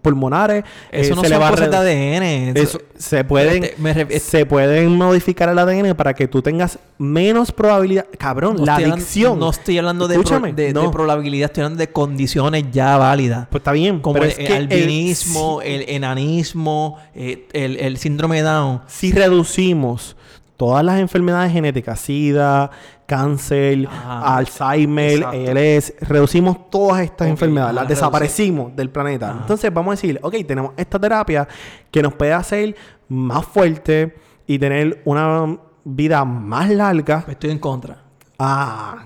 pulmonares. 0.00 0.64
Eso 0.90 1.12
eh, 1.12 1.16
no 1.16 1.22
se 1.22 1.28
le 1.28 1.34
son 1.34 1.42
va 1.42 1.48
a 1.48 1.50
cosas 1.50 1.70
de 1.70 1.76
ADN. 1.76 2.56
Eso, 2.56 2.80
se 2.96 3.24
pueden, 3.24 3.64
Este, 3.64 4.20
se 4.20 4.46
pueden 4.46 4.96
modificar 4.96 5.50
el 5.50 5.58
ADN 5.58 5.94
para 5.94 6.14
que 6.14 6.28
tú 6.28 6.40
tengas 6.40 6.78
menos 6.98 7.52
probabilidad. 7.52 8.06
Cabrón, 8.18 8.56
No 8.58 8.64
la 8.64 8.76
hablando- 8.76 8.94
adicción. 8.96 9.38
No 9.38 9.50
estoy 9.50 9.76
hablando 9.78 10.08
de, 10.08 10.18
pro- 10.18 10.90
probabilidad, 10.90 11.46
estoy 11.50 11.64
hablando 11.64 11.78
de 11.80 11.88
condiciones 11.92 12.64
ya 12.72 12.96
válidas. 12.96 13.48
Pues 13.50 13.60
está 13.60 13.72
bien. 13.72 14.00
Como 14.00 14.18
el, 14.22 14.30
es 14.30 14.38
el 14.38 14.52
albinismo, 14.52 15.60
el 15.62 15.84
enanismo, 15.88 16.98
eh, 17.14 17.46
el, 17.52 17.76
el 17.78 17.96
síndrome 17.98 18.36
de 18.36 18.42
Down. 18.42 18.80
si 18.86 19.12
reducimos 19.12 20.16
todas 20.56 20.84
las 20.84 21.00
enfermedades 21.00 21.52
genéticas, 21.52 21.98
SIDA, 22.00 22.70
cáncer, 23.12 23.86
Ajá. 23.86 24.36
Alzheimer, 24.38 25.18
Exacto. 25.18 25.50
ALS, 25.50 25.94
reducimos 26.00 26.70
todas 26.70 27.02
estas 27.02 27.28
enfermedades, 27.28 27.74
las 27.74 27.86
desaparecimos 27.86 28.74
del 28.74 28.88
planeta. 28.88 29.30
Ajá. 29.30 29.38
Entonces 29.42 29.72
vamos 29.72 29.92
a 29.92 29.94
decir, 29.96 30.18
ok, 30.22 30.34
tenemos 30.46 30.72
esta 30.78 30.98
terapia 30.98 31.46
que 31.90 32.02
nos 32.02 32.14
puede 32.14 32.32
hacer 32.32 32.74
más 33.08 33.44
fuerte 33.44 34.16
y 34.46 34.58
tener 34.58 35.02
una 35.04 35.58
vida 35.84 36.24
más 36.24 36.70
larga. 36.70 37.26
Estoy 37.28 37.50
en 37.50 37.58
contra. 37.58 38.02
Ah. 38.38 39.04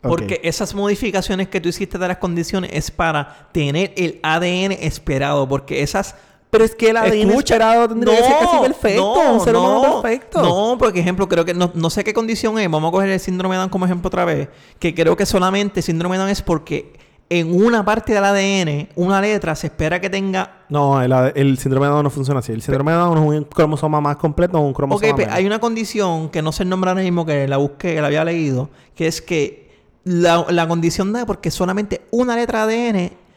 Porque 0.00 0.40
esas 0.42 0.74
modificaciones 0.74 1.48
que 1.48 1.60
tú 1.60 1.68
hiciste 1.68 1.98
de 1.98 2.08
las 2.08 2.16
condiciones 2.16 2.70
es 2.72 2.90
para 2.90 3.48
tener 3.52 3.92
el 3.96 4.20
ADN 4.22 4.72
esperado. 4.72 5.46
Porque 5.46 5.82
esas. 5.82 6.14
Pero 6.50 6.64
es 6.64 6.74
que 6.74 6.90
el 6.90 6.96
ADN 6.96 7.12
Escucha, 7.30 7.54
esperado 7.56 7.88
tendría 7.88 8.16
que 8.16 8.22
ser 8.22 8.36
casi 8.40 8.58
perfecto. 8.58 9.32
un 9.34 9.40
ser 9.40 9.54
humano 9.56 10.00
perfecto. 10.02 10.42
No, 10.42 10.76
por 10.78 10.96
ejemplo, 10.96 11.28
creo 11.28 11.44
que 11.44 11.52
no, 11.52 11.70
no 11.74 11.90
sé 11.90 12.04
qué 12.04 12.14
condición 12.14 12.58
es. 12.58 12.70
Vamos 12.70 12.88
a 12.88 12.92
coger 12.92 13.10
el 13.10 13.20
síndrome 13.20 13.54
de 13.56 13.58
Down 13.60 13.68
como 13.70 13.84
ejemplo 13.84 14.08
otra 14.08 14.24
vez. 14.24 14.48
Que 14.78 14.94
creo 14.94 15.14
que 15.16 15.26
solamente 15.26 15.82
síndrome 15.82 16.16
de 16.16 16.20
Down 16.20 16.30
es 16.30 16.40
porque 16.40 16.94
en 17.30 17.62
una 17.62 17.84
parte 17.84 18.14
del 18.14 18.24
ADN, 18.24 18.88
una 18.96 19.20
letra, 19.20 19.54
se 19.54 19.66
espera 19.66 20.00
que 20.00 20.08
tenga. 20.08 20.62
No, 20.70 21.02
el, 21.02 21.12
el 21.34 21.58
síndrome 21.58 21.86
de 21.86 21.92
Down 21.92 22.04
no 22.04 22.10
funciona 22.10 22.40
así. 22.40 22.52
El 22.52 22.62
síndrome 22.62 22.92
de 22.92 22.96
Down 22.98 23.18
es 23.18 23.24
un 23.40 23.44
cromosoma 23.44 24.00
más 24.00 24.16
completo 24.16 24.56
o 24.58 24.62
un 24.62 24.72
cromosoma 24.72 25.10
Ok, 25.12 25.18
menos. 25.18 25.34
hay 25.34 25.44
una 25.44 25.58
condición 25.58 26.30
que 26.30 26.40
no 26.40 26.52
sé 26.52 26.62
el 26.62 26.70
nombre 26.70 26.88
ahora 26.90 27.02
mismo, 27.02 27.26
que 27.26 27.46
la 27.46 27.58
busqué, 27.58 27.94
que 27.96 28.00
la 28.00 28.06
había 28.06 28.24
leído, 28.24 28.70
que 28.94 29.06
es 29.06 29.20
que 29.20 29.68
la, 30.04 30.46
la 30.48 30.66
condición 30.66 31.12
da 31.12 31.26
porque 31.26 31.50
solamente 31.50 32.00
una 32.10 32.34
letra 32.36 32.66
de 32.66 32.88
ADN 32.88 33.27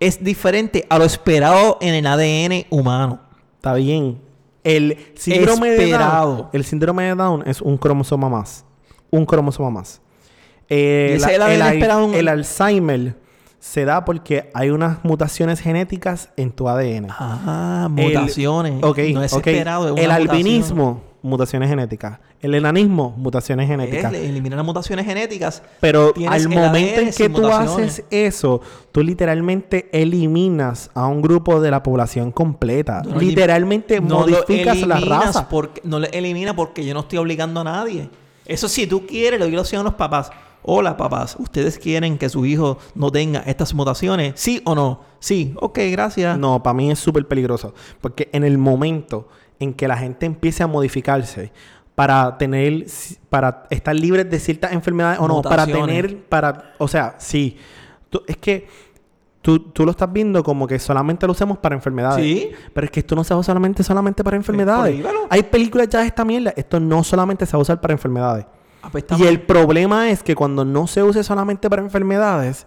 es 0.00 0.22
diferente 0.22 0.86
a 0.88 0.98
lo 0.98 1.04
esperado 1.04 1.78
en 1.80 1.94
el 1.94 2.06
ADN 2.06 2.66
humano. 2.70 3.20
Está 3.56 3.74
bien. 3.74 4.20
El 4.64 4.98
síndrome 5.16 5.70
de. 5.70 5.90
Down. 5.92 6.48
El 6.52 6.64
síndrome 6.64 7.04
de 7.04 7.14
Down 7.14 7.42
es 7.46 7.60
un 7.60 7.76
cromosoma 7.78 8.28
más. 8.28 8.64
Un 9.10 9.24
cromosoma 9.24 9.70
más. 9.70 10.00
Eh, 10.68 11.18
el 12.14 12.28
Alzheimer 12.28 13.16
se 13.58 13.84
da 13.84 14.04
porque 14.04 14.50
hay 14.54 14.70
unas 14.70 15.02
mutaciones 15.04 15.60
genéticas 15.60 16.30
en 16.36 16.52
tu 16.52 16.68
ADN. 16.68 17.06
Ah, 17.10 17.88
mutaciones. 17.90 18.82
ok, 18.82 18.98
no 19.12 19.22
es 19.22 19.32
ok. 19.32 19.46
esperado. 19.46 19.84
es 19.84 19.88
El 20.02 20.08
mutación. 20.10 20.30
albinismo, 20.30 21.02
mutaciones 21.22 21.68
genéticas. 21.68 22.18
El 22.40 22.54
enanismo, 22.54 23.14
mutaciones 23.16 23.64
Es, 23.64 23.70
genéticas. 23.70 24.12
eliminar 24.12 24.56
las 24.56 24.66
mutaciones 24.66 25.06
genéticas. 25.06 25.62
Pero 25.80 26.12
al 26.28 26.48
momento 26.48 27.00
en 27.00 27.10
que 27.10 27.28
tú 27.28 27.46
haces 27.48 28.04
eso, 28.10 28.60
tú 28.92 29.02
literalmente 29.02 29.88
eliminas 29.92 30.90
a 30.94 31.06
un 31.06 31.22
grupo 31.22 31.60
de 31.60 31.70
la 31.70 31.82
población 31.82 32.30
completa. 32.30 33.02
No 33.04 33.14
lo 33.14 33.20
literalmente 33.20 34.00
no 34.00 34.26
lo 34.26 34.38
modificas 34.38 34.78
la 34.82 35.00
raza. 35.00 35.48
Porque, 35.48 35.80
no 35.84 35.98
le 35.98 36.08
elimina 36.08 36.54
porque 36.54 36.84
yo 36.84 36.94
no 36.94 37.00
estoy 37.00 37.18
obligando 37.18 37.60
a 37.60 37.64
nadie. 37.64 38.08
Eso 38.46 38.68
si 38.68 38.86
tú 38.86 39.06
quieres, 39.06 39.40
la 39.40 39.60
opción 39.60 39.80
a 39.80 39.84
los 39.84 39.94
papás. 39.94 40.30
Hola 40.62 40.96
papás, 40.96 41.36
¿ustedes 41.38 41.78
quieren 41.78 42.18
que 42.18 42.28
su 42.28 42.44
hijo 42.44 42.78
no 42.94 43.10
tenga 43.10 43.40
estas 43.40 43.72
mutaciones? 43.74 44.34
¿Sí 44.36 44.60
o 44.64 44.74
no? 44.74 45.00
Sí, 45.20 45.54
ok, 45.60 45.78
gracias. 45.92 46.36
No, 46.36 46.62
para 46.62 46.74
mí 46.74 46.90
es 46.90 46.98
súper 46.98 47.26
peligroso. 47.26 47.74
Porque 48.00 48.28
en 48.32 48.44
el 48.44 48.58
momento 48.58 49.28
en 49.60 49.74
que 49.74 49.88
la 49.88 49.96
gente 49.96 50.26
empiece 50.26 50.62
a 50.62 50.66
modificarse 50.66 51.52
para 51.94 52.38
tener, 52.38 52.86
para 53.28 53.64
estar 53.70 53.94
libres 53.94 54.30
de 54.30 54.38
ciertas 54.38 54.72
enfermedades 54.72 55.18
o 55.20 55.26
no, 55.26 55.42
para 55.42 55.66
tener, 55.66 56.16
para, 56.24 56.74
o 56.78 56.86
sea, 56.86 57.16
sí. 57.18 57.56
Tú- 58.08 58.22
es 58.26 58.36
que 58.36 58.68
tú, 59.42 59.58
tú 59.58 59.84
lo 59.84 59.90
estás 59.90 60.12
viendo 60.12 60.42
como 60.44 60.66
que 60.66 60.78
solamente 60.78 61.26
lo 61.26 61.32
usamos 61.32 61.58
para 61.58 61.74
enfermedades. 61.74 62.22
Sí. 62.24 62.50
Pero 62.72 62.84
es 62.84 62.90
que 62.90 63.00
esto 63.00 63.16
no 63.16 63.24
se 63.24 63.34
usa 63.34 63.42
solamente, 63.42 63.82
solamente 63.82 64.22
para 64.22 64.36
enfermedades. 64.36 64.92
prohíbalo. 64.94 65.26
Hay 65.28 65.42
películas 65.42 65.88
ya 65.88 66.00
de 66.00 66.06
esta 66.06 66.24
mierda. 66.24 66.52
Esto 66.56 66.78
no 66.78 67.02
solamente 67.02 67.44
se 67.46 67.52
va 67.52 67.58
a 67.58 67.62
usar 67.62 67.80
para 67.80 67.92
enfermedades. 67.92 68.46
Ah, 68.80 68.90
pues 68.92 69.04
Y 69.18 69.24
el 69.26 69.40
problema 69.40 70.08
es 70.08 70.22
que 70.22 70.36
cuando 70.36 70.64
no 70.64 70.86
se 70.86 71.02
use 71.02 71.24
solamente 71.24 71.68
para 71.68 71.82
enfermedades, 71.82 72.64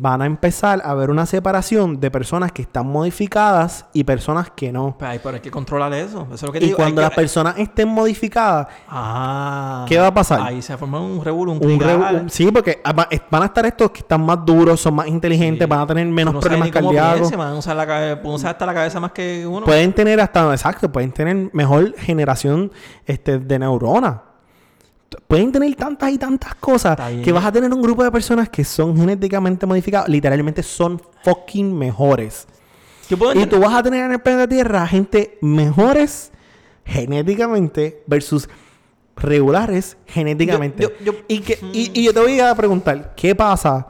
van 0.00 0.22
a 0.22 0.26
empezar 0.26 0.80
a 0.84 0.90
haber 0.92 1.10
una 1.10 1.26
separación 1.26 1.98
de 1.98 2.08
personas 2.10 2.52
que 2.52 2.62
están 2.62 2.86
modificadas 2.86 3.84
y 3.92 4.04
personas 4.04 4.48
que 4.54 4.70
no. 4.72 4.94
Pues 4.96 5.10
hay, 5.10 5.18
pero 5.18 5.34
hay 5.34 5.40
que 5.40 5.50
controlar 5.50 5.92
eso. 5.92 6.22
Eso 6.26 6.34
es 6.34 6.42
lo 6.44 6.52
que 6.52 6.60
te 6.60 6.66
Y 6.66 6.68
digo. 6.68 6.76
cuando 6.76 7.00
las 7.02 7.10
que- 7.10 7.16
personas 7.16 7.58
estén 7.58 7.88
modificadas, 7.88 8.68
Ah. 8.88 9.84
¿Qué 9.88 9.98
va 9.98 10.06
a 10.06 10.14
pasar? 10.14 10.40
Ahí 10.40 10.62
se 10.62 10.76
forma 10.76 11.00
un 11.00 11.24
revuelo, 11.24 11.52
un, 11.52 11.58
un 11.64 12.30
sí, 12.30 12.50
porque 12.52 12.80
van 13.30 13.42
a 13.42 13.46
estar 13.46 13.66
estos 13.66 13.90
que 13.90 13.98
están 14.00 14.24
más 14.24 14.44
duros, 14.44 14.80
son 14.80 14.94
más 14.94 15.08
inteligentes, 15.08 15.64
Sí. 15.64 15.68
van 15.68 15.80
a 15.80 15.86
tener 15.86 16.06
menos 16.06 16.34
no 16.34 16.40
problemas 16.40 16.70
cardíacos. 16.70 17.14
piense, 17.20 17.36
van 17.36 17.48
a 17.54 17.54
usar, 17.56 17.76
la 17.76 17.86
cabe- 17.86 18.16
pueden 18.16 18.36
usar 18.36 18.50
hasta 18.52 18.66
la 18.66 18.74
cabeza 18.74 19.00
más 19.00 19.12
que 19.12 19.46
uno. 19.46 19.64
Pueden 19.66 19.92
tener 19.92 20.20
hasta, 20.20 20.50
exacto, 20.52 20.90
pueden 20.92 21.10
tener 21.12 21.50
mejor 21.52 21.94
generación 21.98 22.70
este, 23.04 23.38
de 23.38 23.58
neuronas. 23.58 24.14
Pueden 25.26 25.50
tener 25.52 25.74
tantas 25.74 26.10
y 26.10 26.18
tantas 26.18 26.54
cosas 26.56 26.98
que 27.24 27.32
vas 27.32 27.44
a 27.44 27.52
tener 27.52 27.72
un 27.72 27.80
grupo 27.80 28.04
de 28.04 28.10
personas 28.10 28.48
que 28.50 28.62
son 28.64 28.96
genéticamente 28.96 29.64
modificadas, 29.66 30.08
literalmente 30.08 30.62
son 30.62 31.00
fucking 31.24 31.76
mejores. 31.76 32.46
Y 33.34 33.46
tú 33.46 33.58
vas 33.58 33.72
a 33.74 33.82
tener 33.82 34.04
en 34.04 34.12
el 34.12 34.18
planeta 34.20 34.46
Tierra 34.48 34.86
gente 34.86 35.38
mejores 35.40 36.30
genéticamente 36.84 38.02
versus 38.06 38.48
regulares 39.16 39.96
genéticamente. 40.06 40.82
Yo- 40.82 40.90
yo- 41.02 41.12
yo- 41.12 41.18
y, 41.28 41.40
que, 41.40 41.58
y, 41.72 42.00
y 42.00 42.04
yo 42.04 42.12
te 42.12 42.20
voy 42.20 42.38
a 42.40 42.54
preguntar, 42.54 43.14
¿qué 43.16 43.34
pasa 43.34 43.86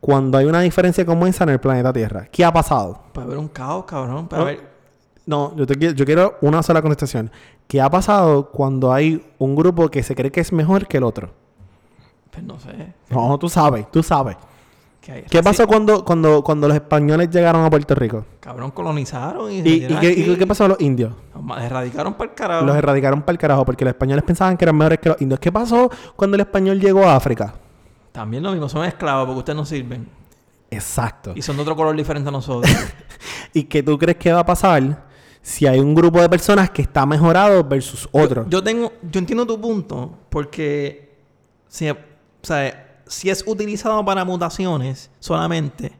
cuando 0.00 0.38
hay 0.38 0.46
una 0.46 0.60
diferencia 0.62 1.04
como 1.04 1.26
esa 1.26 1.44
en 1.44 1.50
el 1.50 1.60
planeta 1.60 1.92
Tierra? 1.92 2.28
¿Qué 2.32 2.44
ha 2.44 2.52
pasado? 2.52 3.02
Puede 3.12 3.26
haber 3.26 3.38
un 3.38 3.48
caos, 3.48 3.84
cabrón. 3.84 4.26
Puede 4.28 4.42
No. 4.42 4.48
haber- 4.48 4.71
No, 5.26 5.54
yo, 5.56 5.66
te 5.66 5.76
quiero, 5.76 5.94
yo 5.94 6.04
quiero 6.04 6.36
una 6.40 6.62
sola 6.62 6.82
contestación. 6.82 7.30
¿Qué 7.68 7.80
ha 7.80 7.88
pasado 7.88 8.50
cuando 8.50 8.92
hay 8.92 9.24
un 9.38 9.54
grupo 9.54 9.88
que 9.88 10.02
se 10.02 10.14
cree 10.14 10.32
que 10.32 10.40
es 10.40 10.52
mejor 10.52 10.86
que 10.86 10.96
el 10.96 11.04
otro? 11.04 11.30
Pues 12.30 12.44
no 12.44 12.58
sé. 12.58 12.94
No, 13.10 13.38
tú 13.38 13.48
sabes, 13.48 13.90
tú 13.90 14.02
sabes. 14.02 14.36
¿Qué, 15.00 15.42
pasó 15.42 15.66
cuando, 15.66 16.04
cuando, 16.04 16.44
cuando 16.44 16.68
los 16.68 16.76
españoles 16.76 17.28
llegaron 17.28 17.64
a 17.64 17.70
Puerto 17.70 17.92
Rico? 17.94 18.24
Cabrón, 18.38 18.70
colonizaron 18.70 19.50
y... 19.50 19.58
¿Y, 19.58 19.86
qué, 19.98 20.12
y 20.12 20.36
qué 20.36 20.46
pasó 20.46 20.64
a 20.64 20.68
los 20.68 20.80
indios? 20.80 21.12
Los 21.34 21.60
erradicaron 21.60 22.14
para 22.14 22.30
el 22.30 22.36
carajo. 22.36 22.64
Los 22.64 22.76
erradicaron 22.76 23.22
para 23.22 23.32
el 23.32 23.38
carajo 23.38 23.64
porque 23.64 23.84
los 23.84 23.92
españoles 23.92 24.24
pensaban 24.24 24.56
que 24.56 24.64
eran 24.64 24.76
mejores 24.76 25.00
que 25.00 25.08
los 25.08 25.20
indios. 25.20 25.40
¿Qué 25.40 25.50
pasó 25.50 25.90
cuando 26.14 26.36
el 26.36 26.42
español 26.42 26.80
llegó 26.80 27.04
a 27.04 27.16
África? 27.16 27.52
También 28.12 28.44
lo 28.44 28.52
mismo, 28.52 28.68
son 28.68 28.84
esclavos 28.84 29.26
porque 29.26 29.38
ustedes 29.40 29.56
no 29.56 29.64
sirven. 29.64 30.08
Exacto. 30.70 31.32
Y 31.34 31.42
son 31.42 31.56
de 31.56 31.62
otro 31.62 31.74
color 31.74 31.96
diferente 31.96 32.28
a 32.28 32.32
nosotros. 32.32 32.72
¿Y 33.52 33.64
qué 33.64 33.82
tú 33.82 33.98
crees 33.98 34.18
que 34.18 34.32
va 34.32 34.40
a 34.40 34.46
pasar 34.46 35.04
si 35.42 35.66
hay 35.66 35.80
un 35.80 35.94
grupo 35.94 36.20
de 36.20 36.28
personas 36.28 36.70
que 36.70 36.82
está 36.82 37.04
mejorado 37.04 37.62
versus 37.64 38.08
otro? 38.12 38.46
Yo 38.48 38.62
tengo, 38.62 38.92
yo 39.10 39.18
entiendo 39.18 39.44
tu 39.44 39.60
punto, 39.60 40.18
porque 40.30 41.18
si, 41.68 41.90
o 41.90 41.96
sea, 42.42 43.02
si 43.06 43.28
es 43.28 43.44
utilizado 43.46 44.04
para 44.04 44.24
mutaciones 44.24 45.10
solamente, 45.18 45.92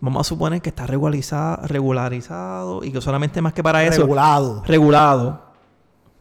vamos 0.00 0.20
a 0.20 0.24
suponer 0.28 0.62
que 0.62 0.68
está 0.68 0.86
regularizado, 0.86 1.66
regularizado 1.66 2.84
y 2.84 2.92
que 2.92 3.00
solamente 3.00 3.42
más 3.42 3.52
que 3.52 3.62
para 3.62 3.82
eso, 3.84 4.02
Regulado. 4.02 4.62
regulado. 4.66 5.44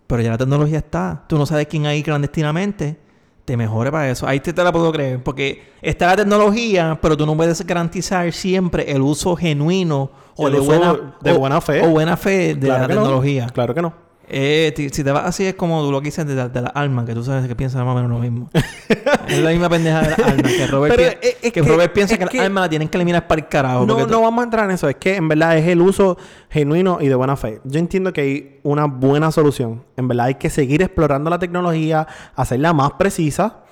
Pero 0.07 0.21
ya 0.21 0.31
la 0.31 0.37
tecnología 0.37 0.79
está. 0.79 1.23
Tú 1.27 1.37
no 1.37 1.45
sabes 1.45 1.67
quién 1.67 1.85
hay 1.85 2.03
clandestinamente. 2.03 2.99
Te 3.45 3.57
mejore 3.57 3.91
para 3.91 4.09
eso. 4.09 4.25
Ahí 4.25 4.39
te, 4.39 4.53
te 4.53 4.63
la 4.63 4.71
puedo 4.71 4.91
creer. 4.91 5.21
Porque 5.21 5.63
está 5.81 6.07
la 6.07 6.15
tecnología, 6.15 6.97
pero 7.01 7.17
tú 7.17 7.25
no 7.25 7.35
puedes 7.35 7.65
garantizar 7.65 8.31
siempre 8.31 8.89
el 8.91 9.01
uso 9.01 9.35
genuino 9.35 10.11
o 10.35 10.49
de 10.49 10.59
uso 10.59 10.65
buena, 10.67 11.15
de 11.21 11.31
o- 11.33 11.39
buena 11.39 11.59
fe. 11.61 11.81
O 11.85 11.89
buena 11.89 12.15
fe 12.15 12.55
de 12.55 12.67
la 12.69 12.79
no. 12.79 12.87
tecnología. 12.87 13.47
Claro 13.53 13.73
que 13.75 13.81
no. 13.81 13.93
Eh, 14.29 14.73
si 14.91 15.03
te 15.03 15.11
vas 15.11 15.25
así 15.25 15.45
es 15.45 15.53
como 15.55 15.83
tú 15.83 15.91
lo 15.91 15.99
que 16.01 16.05
dices 16.05 16.25
de, 16.25 16.33
la- 16.35 16.47
de 16.49 16.61
las 16.61 16.71
almas, 16.75 17.05
que 17.05 17.13
tú 17.13 17.23
sabes 17.23 17.45
que 17.47 17.55
piensas 17.55 17.83
más 17.85 17.91
o 17.91 17.95
menos 17.95 18.09
lo 18.09 18.19
mismo. 18.19 18.49
es 19.27 19.39
la 19.39 19.49
misma 19.51 19.69
pendeja 19.69 20.01
de 20.01 20.09
las 20.11 20.19
almas. 20.19 20.51
Que 20.53 20.67
Robert, 20.67 20.95
Pero 20.95 21.19
pi- 21.19 21.27
es- 21.27 21.37
es 21.41 21.51
que 21.53 21.61
Robert 21.61 21.93
piensa 21.93 22.13
es 22.15 22.19
que, 22.19 22.25
que- 22.27 22.37
las 22.37 22.45
almas 22.45 22.61
la 22.63 22.69
tienen 22.69 22.87
que 22.87 22.97
eliminar 22.97 23.27
para 23.27 23.41
el 23.41 23.47
carajo. 23.47 23.85
No, 23.85 24.07
no 24.07 24.21
vamos 24.21 24.41
a 24.41 24.43
entrar 24.45 24.65
en 24.65 24.71
eso. 24.71 24.87
Es 24.87 24.95
que 24.95 25.15
en 25.17 25.27
verdad 25.27 25.57
es 25.57 25.67
el 25.67 25.81
uso 25.81 26.17
genuino 26.49 26.99
y 27.01 27.07
de 27.09 27.15
buena 27.15 27.35
fe. 27.35 27.59
Yo 27.65 27.79
entiendo 27.79 28.13
que 28.13 28.21
hay 28.21 28.59
una 28.63 28.85
buena 28.85 29.31
solución. 29.31 29.83
En 29.97 30.07
verdad 30.07 30.27
hay 30.27 30.35
que 30.35 30.49
seguir 30.49 30.81
explorando 30.81 31.29
la 31.29 31.37
tecnología, 31.39 32.07
hacerla 32.35 32.71
más 32.73 32.91
precisa, 32.93 33.62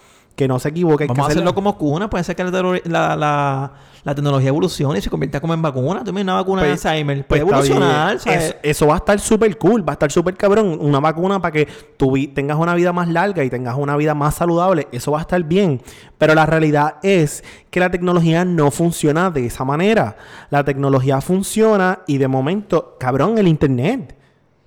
que 0.41 0.47
no 0.47 0.57
se 0.57 0.69
equivoque. 0.69 1.03
hay 1.03 1.07
que 1.07 1.13
Vamos 1.13 1.27
a 1.27 1.31
hacerlo 1.31 1.53
como 1.53 1.77
cuna. 1.77 2.09
Puede 2.09 2.23
ser 2.23 2.35
que 2.35 2.43
la, 2.43 3.15
la, 3.15 3.71
la- 4.03 4.15
tecnología 4.15 4.49
evolucione 4.49 4.97
y 4.97 5.01
se 5.03 5.09
convierta 5.11 5.39
como 5.39 5.53
en 5.53 5.61
vacuna. 5.61 6.03
Tú 6.03 6.09
una 6.11 6.33
vacuna 6.33 6.63
de 6.63 6.69
Pues- 6.69 6.85
Alzheimer. 6.85 7.27
pues 7.27 7.41
Puede 7.41 7.41
evolucionar. 7.57 8.07
bien. 8.07 8.19
¿sabes? 8.19 8.43
Eso, 8.45 8.55
eso 8.63 8.87
va 8.87 8.95
a 8.95 8.97
estar 8.97 9.19
súper 9.19 9.55
cool, 9.59 9.87
va 9.87 9.91
a 9.91 9.93
estar 9.93 10.11
súper 10.11 10.35
cabrón. 10.35 10.77
Una 10.81 10.99
vacuna 10.99 11.39
para 11.39 11.51
que 11.51 11.67
tú 11.97 12.13
tengas 12.33 12.57
una 12.57 12.73
vida 12.73 12.91
más 12.91 13.07
larga 13.07 13.43
y 13.43 13.49
tengas 13.51 13.75
una 13.77 13.95
vida 13.97 14.15
más 14.15 14.33
saludable, 14.35 14.87
eso 14.91 15.11
va 15.11 15.19
a 15.19 15.21
estar 15.21 15.43
bien. 15.43 15.81
Pero 16.17 16.33
la 16.33 16.45
realidad 16.47 16.95
es 17.03 17.43
que 17.69 17.79
la 17.79 17.91
tecnología 17.91 18.43
no 18.43 18.71
funciona 18.71 19.29
de 19.29 19.45
esa 19.45 19.63
manera. 19.63 20.17
La 20.49 20.63
tecnología 20.63 21.21
funciona 21.21 21.99
y 22.07 22.17
de 22.17 22.27
momento, 22.27 22.95
cabrón, 22.99 23.37
el 23.37 23.47
Internet. 23.47 24.17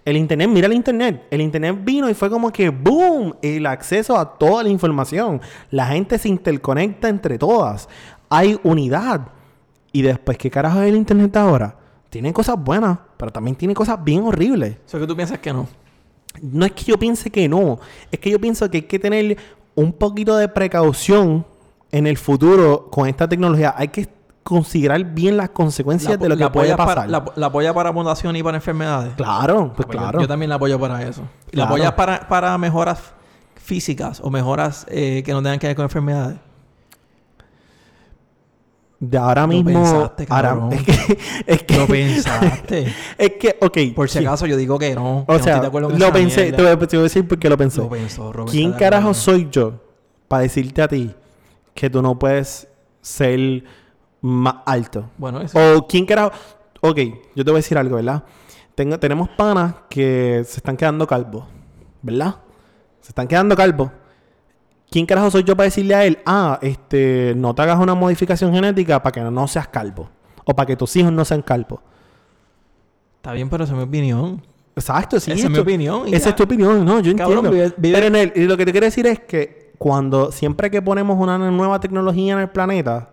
El 0.05 0.19
Internet, 0.19 0.51
mira 0.51 0.67
el 0.67 0.75
Internet. 0.75 1.27
El 1.31 1.41
Internet 1.41 1.79
vino 1.83 2.11
y 2.11 2.15
fue 2.15 2.29
como 2.29 2.53
que 2.53 2.69
¡boom! 2.69 3.35
El 3.41 3.65
acceso 3.67 4.19
a 4.19 4.37
toda 4.39 4.63
la 4.63 4.69
información. 4.69 5.41
La 5.71 5.87
gente 5.87 6.19
se 6.19 6.29
interconecta 6.29 7.09
entre 7.09 7.39
todas. 7.39 7.89
Hay 8.29 8.59
unidad. 8.63 9.29
Y 9.93 10.03
después, 10.03 10.37
¿qué 10.37 10.51
carajo 10.51 10.83
es 10.83 10.89
el 10.89 10.97
Internet 10.97 11.35
ahora? 11.37 11.77
Tiene 12.11 12.33
cosas 12.33 12.57
buenas, 12.63 12.99
pero 13.17 13.33
también 13.33 13.57
tiene 13.57 13.75
cosas 13.75 14.03
bien 14.05 14.23
horribles. 14.25 14.77
Eso 14.87 15.01
que 15.01 15.07
tú 15.07 15.17
piensas 15.17 15.39
que 15.39 15.53
no. 15.53 15.67
No 16.43 16.67
es 16.67 16.73
que 16.73 16.85
yo 16.85 16.99
piense 16.99 17.31
que 17.31 17.49
no. 17.49 17.79
Es 18.11 18.19
que 18.19 18.31
yo 18.31 18.41
pienso 18.41 18.71
que 18.71 18.79
hay 18.79 18.83
que 18.83 18.99
tener 18.99 19.39
un 19.75 19.93
poquito 19.93 20.37
de 20.37 20.49
precaución 20.49 21.47
en 21.91 22.07
el 22.07 22.19
futuro 22.19 22.91
con 22.91 23.09
esta 23.09 23.29
tecnología. 23.29 23.75
Hay 23.77 23.89
que 23.89 24.09
considerar 24.45 25.03
bien 25.05 25.37
las 25.37 25.49
consecuencias 25.51 26.19
de 26.21 26.29
lo 26.29 26.37
que 26.37 26.49
puede 26.51 26.77
pasar. 26.77 26.95
Para, 26.95 27.07
la, 27.09 27.25
la 27.35 27.47
apoya 27.47 27.75
para 27.75 27.91
mutación 27.91 28.37
y 28.37 28.43
para 28.43 28.59
enfermedades. 28.59 29.15
Claro, 29.17 29.73
pues 29.75 29.87
Pues 29.87 29.89
yo- 29.89 30.01
claro. 30.03 30.21
Yo, 30.21 30.29
también 30.29 30.51
la 30.51 30.55
apoyo 30.57 30.79
para 30.79 31.03
eso. 31.03 31.23
¿La 31.51 31.65
apoyas 31.65 31.93
para, 31.95 32.29
para 32.29 32.57
mejoras 32.59 33.01
físicas 33.57 34.21
o 34.23 34.31
mejoras 34.31 34.87
eh, 34.91 35.23
que 35.25 35.33
no 35.33 35.43
tengan 35.43 35.59
que 35.59 35.67
ver 35.67 35.75
con 35.77 35.85
enfermedades? 35.85 36.37
De 39.01 39.19
ahora 39.19 39.43
Lo 39.43 39.49
mismo. 39.49 39.71
pensaste, 39.83 40.27
ahora- 40.31 40.59
es 40.71 40.83
que. 40.83 41.19
Es 41.47 41.63
que, 41.65 41.77
Lo 41.79 41.87
pensaste. 41.87 42.95
es 43.19 43.31
que, 43.33 43.57
ok. 43.61 43.79
Por 43.95 44.09
si 44.09 44.19
sí. 44.21 44.25
acaso 44.27 44.47
yo 44.47 44.57
digo 44.57 44.79
que 44.79 44.95
no. 44.95 45.25
que 45.27 45.33
O 45.35 45.39
no 45.39 45.43
sea, 45.45 45.55
estoy 45.55 45.61
de 45.63 45.67
acuerdo 45.67 45.91
con 45.91 45.99
lo 45.99 46.13
pensé. 46.13 46.43
mierda. 46.43 46.57
Te 46.57 46.63
voy, 46.63 46.73
a, 46.73 46.79
te 46.79 46.97
voy 46.97 47.01
a 47.01 47.03
decir 47.05 47.29
por 47.29 47.39
qué 47.39 47.49
lo 47.51 47.59
pensé. 47.59 47.81
Lo 47.81 47.89
pensó, 47.91 48.33
Robert, 48.33 48.51
¿Quién 48.53 48.73
carajo 48.73 49.13
soy 49.13 49.49
yo 49.51 49.75
para 50.29 50.43
decirte 50.43 50.81
a 50.81 50.89
ti 50.89 51.15
que 51.75 51.91
tú 51.91 52.01
no 52.01 52.19
puedes 52.19 52.69
ser 53.03 53.65
más 54.27 54.57
alto? 54.67 55.11
Bueno, 55.19 55.41
eso. 55.41 55.59
O 55.77 55.87
quién 55.87 56.07
carajo. 56.07 56.31
Ok, 56.81 56.99
yo 57.35 57.45
te 57.45 57.51
voy 57.51 57.55
a 57.55 57.63
decir 57.63 57.77
algo, 57.79 57.97
¿verdad? 57.97 58.25
Tengo, 58.75 58.99
tenemos 58.99 59.29
panas 59.31 59.75
que 59.89 60.43
se 60.47 60.57
están 60.59 60.77
quedando 60.77 61.07
calvos, 61.07 61.45
¿verdad? 62.03 62.37
Se 63.01 63.11
están 63.11 63.29
quedando 63.29 63.55
calvos. 63.55 63.91
¿Quién 64.91 65.07
carajo 65.07 65.31
soy 65.31 65.45
yo 65.45 65.57
para 65.57 65.65
decirle 65.65 65.95
a 65.95 66.05
él, 66.05 66.19
ah, 66.25 66.59
este, 66.63 67.35
no 67.37 67.55
te 67.55 67.63
hagas 67.63 67.79
una 67.81 67.95
modificación 67.95 68.53
genética 68.53 69.03
para 69.03 69.13
que 69.13 69.21
no 69.21 69.49
seas 69.49 69.69
calvo? 69.69 70.09
O 70.45 70.55
para 70.55 70.67
que 70.67 70.77
tus 70.77 70.95
hijos 70.97 71.13
no 71.13 71.25
sean 71.25 71.43
calvos. 71.43 71.81
Está 73.17 73.33
bien, 73.33 73.49
pero 73.49 73.65
esa 73.65 73.73
es 73.73 73.79
mi 73.79 73.85
opinión. 73.85 74.43
Exacto, 74.77 75.19
sí. 75.21 75.31
Esa 75.33 75.45
es 75.45 75.51
mi 75.51 75.55
esto- 75.57 75.63
opinión 75.63 76.03
Esa 76.09 76.19
ya. 76.25 76.31
es 76.31 76.37
tu 76.37 76.43
opinión, 76.45 76.85
no, 76.85 77.01
yo 77.01 77.15
Cabrón, 77.17 77.47
entiendo. 77.47 77.51
vive- 77.51 77.75
vive- 77.77 77.95
Pero 77.95 78.07
en 78.09 78.17
el- 78.17 78.33
y 78.37 78.45
lo 78.47 78.57
que 78.57 78.65
te 78.67 78.73
quiero 78.73 78.85
decir 78.87 79.07
es 79.07 79.21
que 79.21 79.73
cuando 79.79 80.31
siempre 80.33 80.71
que 80.71 80.83
ponemos 80.83 81.17
una 81.19 81.39
nueva 81.39 81.81
tecnología 81.81 82.35
en 82.35 82.41
el 82.41 82.51
planeta, 82.51 83.11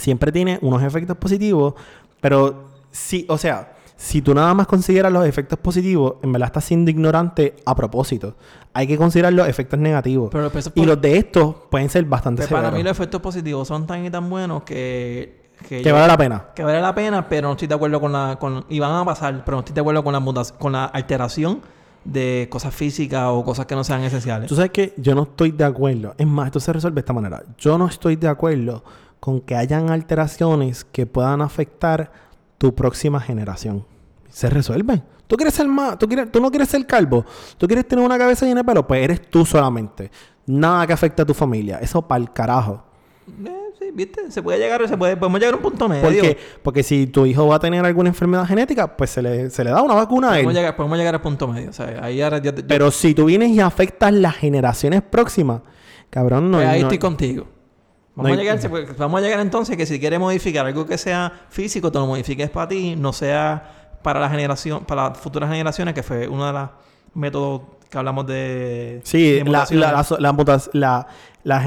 siempre 0.00 0.32
tiene 0.32 0.58
unos 0.62 0.82
efectos 0.82 1.16
positivos, 1.16 1.74
pero 2.20 2.64
sí, 2.90 3.26
o 3.28 3.38
sea, 3.38 3.72
si 3.96 4.20
tú 4.20 4.34
nada 4.34 4.52
más 4.52 4.66
consideras 4.66 5.10
los 5.12 5.26
efectos 5.26 5.58
positivos, 5.58 6.16
en 6.22 6.32
verdad 6.32 6.48
estás 6.48 6.64
siendo 6.64 6.90
ignorante 6.90 7.56
a 7.64 7.74
propósito. 7.74 8.34
Hay 8.74 8.86
que 8.86 8.98
considerar 8.98 9.32
los 9.32 9.48
efectos 9.48 9.78
negativos. 9.78 10.28
Pero 10.30 10.50
pues, 10.50 10.70
y 10.74 10.84
los 10.84 11.00
de 11.00 11.16
estos 11.16 11.54
pueden 11.70 11.88
ser 11.88 12.04
bastante 12.04 12.42
pues, 12.42 12.48
para 12.50 12.64
severos. 12.68 12.78
mí 12.78 12.82
los 12.84 12.90
efectos 12.92 13.22
positivos 13.22 13.66
son 13.66 13.86
tan 13.86 14.04
y 14.04 14.10
tan 14.10 14.28
buenos 14.28 14.62
que... 14.64 15.46
Que, 15.66 15.78
que 15.78 15.84
yo- 15.84 15.94
vale 15.94 16.08
la 16.08 16.18
pena. 16.18 16.44
que 16.54 16.62
vale 16.62 16.82
la 16.82 16.94
pena, 16.94 17.26
pero 17.26 17.48
no 17.48 17.52
estoy 17.52 17.66
de 17.68 17.74
acuerdo 17.74 17.98
con 17.98 18.12
la... 18.12 18.36
Con, 18.38 18.66
y 18.68 18.78
van 18.78 18.92
a 18.94 19.04
pasar, 19.06 19.42
pero 19.46 19.56
no 19.56 19.60
estoy 19.60 19.74
de 19.74 19.80
acuerdo 19.80 20.04
con 20.04 20.12
la, 20.12 20.44
con 20.58 20.72
la 20.72 20.84
alteración 20.84 21.62
de 22.04 22.46
cosas 22.50 22.74
físicas 22.74 23.24
o 23.28 23.42
cosas 23.42 23.64
que 23.64 23.74
no 23.74 23.82
sean 23.82 24.02
esenciales. 24.04 24.46
Tú 24.48 24.54
sabes 24.54 24.70
que 24.70 24.92
yo 24.98 25.14
no 25.14 25.22
estoy 25.22 25.52
de 25.52 25.64
acuerdo. 25.64 26.14
Es 26.18 26.26
más, 26.26 26.46
esto 26.46 26.60
se 26.60 26.72
resuelve 26.74 26.96
de 26.96 27.00
esta 27.00 27.14
manera. 27.14 27.42
Yo 27.56 27.78
no 27.78 27.86
estoy 27.86 28.16
de 28.16 28.28
acuerdo 28.28 28.84
con 29.26 29.40
que 29.40 29.56
hayan 29.56 29.90
alteraciones 29.90 30.84
que 30.84 31.04
puedan 31.04 31.42
afectar 31.42 32.12
tu 32.58 32.76
próxima 32.76 33.18
generación. 33.18 33.84
Se 34.28 34.48
resuelven. 34.48 35.02
Tú 35.26 35.34
quieres 35.34 35.52
ser 35.52 35.66
más, 35.66 35.98
tú, 35.98 36.06
quieres, 36.06 36.30
tú 36.30 36.40
no 36.40 36.48
quieres 36.48 36.68
ser 36.68 36.86
calvo, 36.86 37.24
tú 37.58 37.66
quieres 37.66 37.88
tener 37.88 38.04
una 38.04 38.16
cabeza 38.18 38.46
llena 38.46 38.60
de 38.60 38.64
pelo, 38.64 38.86
pues 38.86 39.02
eres 39.02 39.20
tú 39.28 39.44
solamente. 39.44 40.12
Nada 40.46 40.86
que 40.86 40.92
afecte 40.92 41.22
a 41.22 41.24
tu 41.26 41.34
familia. 41.34 41.80
Eso 41.82 42.00
para 42.06 42.20
el 42.22 42.32
carajo. 42.32 42.84
Eh, 43.44 43.50
sí, 43.80 43.86
¿viste? 43.92 44.30
Se 44.30 44.44
puede 44.44 44.60
llegar, 44.60 44.86
se 44.88 44.96
puede, 44.96 45.16
podemos 45.16 45.40
llegar 45.40 45.54
a 45.54 45.56
un 45.56 45.62
punto 45.64 45.88
medio. 45.88 46.02
Porque, 46.04 46.38
porque 46.62 46.82
si 46.84 47.08
tu 47.08 47.26
hijo 47.26 47.48
va 47.48 47.56
a 47.56 47.58
tener 47.58 47.84
alguna 47.84 48.10
enfermedad 48.10 48.46
genética, 48.46 48.96
pues 48.96 49.10
se 49.10 49.22
le, 49.22 49.50
se 49.50 49.64
le 49.64 49.70
da 49.70 49.82
una 49.82 49.94
vacuna 49.94 50.28
a 50.28 50.30
Podemos 50.34 50.52
él. 50.52 50.56
llegar, 50.58 50.76
podemos 50.76 50.98
llegar 50.98 51.14
al 51.16 51.20
punto 51.22 51.48
medio. 51.48 51.70
O 51.70 51.72
sea, 51.72 51.98
ahí 52.00 52.22
ahora 52.22 52.38
ya- 52.38 52.54
yo- 52.54 52.64
Pero 52.68 52.92
si 52.92 53.12
tú 53.12 53.24
vienes 53.24 53.50
y 53.50 53.58
afectas 53.58 54.12
las 54.12 54.36
generaciones 54.36 55.02
próximas, 55.02 55.62
cabrón, 56.10 56.48
no 56.52 56.58
pues 56.58 56.68
ahí 56.68 56.80
no- 56.82 56.86
estoy 56.86 56.98
contigo. 56.98 57.48
Vamos, 58.16 58.24
no 58.24 58.28
a 58.28 58.30
hay- 58.32 58.36
llegar, 58.44 58.58
se 58.60 58.68
puede- 58.70 58.86
vamos 58.94 59.20
a 59.20 59.22
llegar 59.22 59.38
entonces 59.40 59.76
que 59.76 59.86
si 59.86 60.00
quieres 60.00 60.18
modificar 60.18 60.66
algo 60.66 60.84
que 60.86 60.98
sea 60.98 61.32
físico, 61.50 61.92
te 61.92 61.98
lo 61.98 62.06
modifiques 62.06 62.50
para 62.50 62.66
ti, 62.68 62.96
no 62.96 63.12
sea 63.12 63.98
para 64.02 64.18
la 64.20 64.28
generación, 64.30 64.84
para 64.84 65.10
las 65.10 65.18
futuras 65.18 65.50
generaciones, 65.50 65.94
que 65.94 66.02
fue 66.02 66.26
uno 66.28 66.46
de 66.46 66.52
los 66.52 66.68
métodos 67.14 67.62
que 67.90 67.98
hablamos 67.98 68.26
de. 68.26 69.00
Sí, 69.04 69.32
de 69.34 69.44
la, 69.44 69.66
la, 69.70 69.92
la, 69.92 70.04
so- 70.04 70.18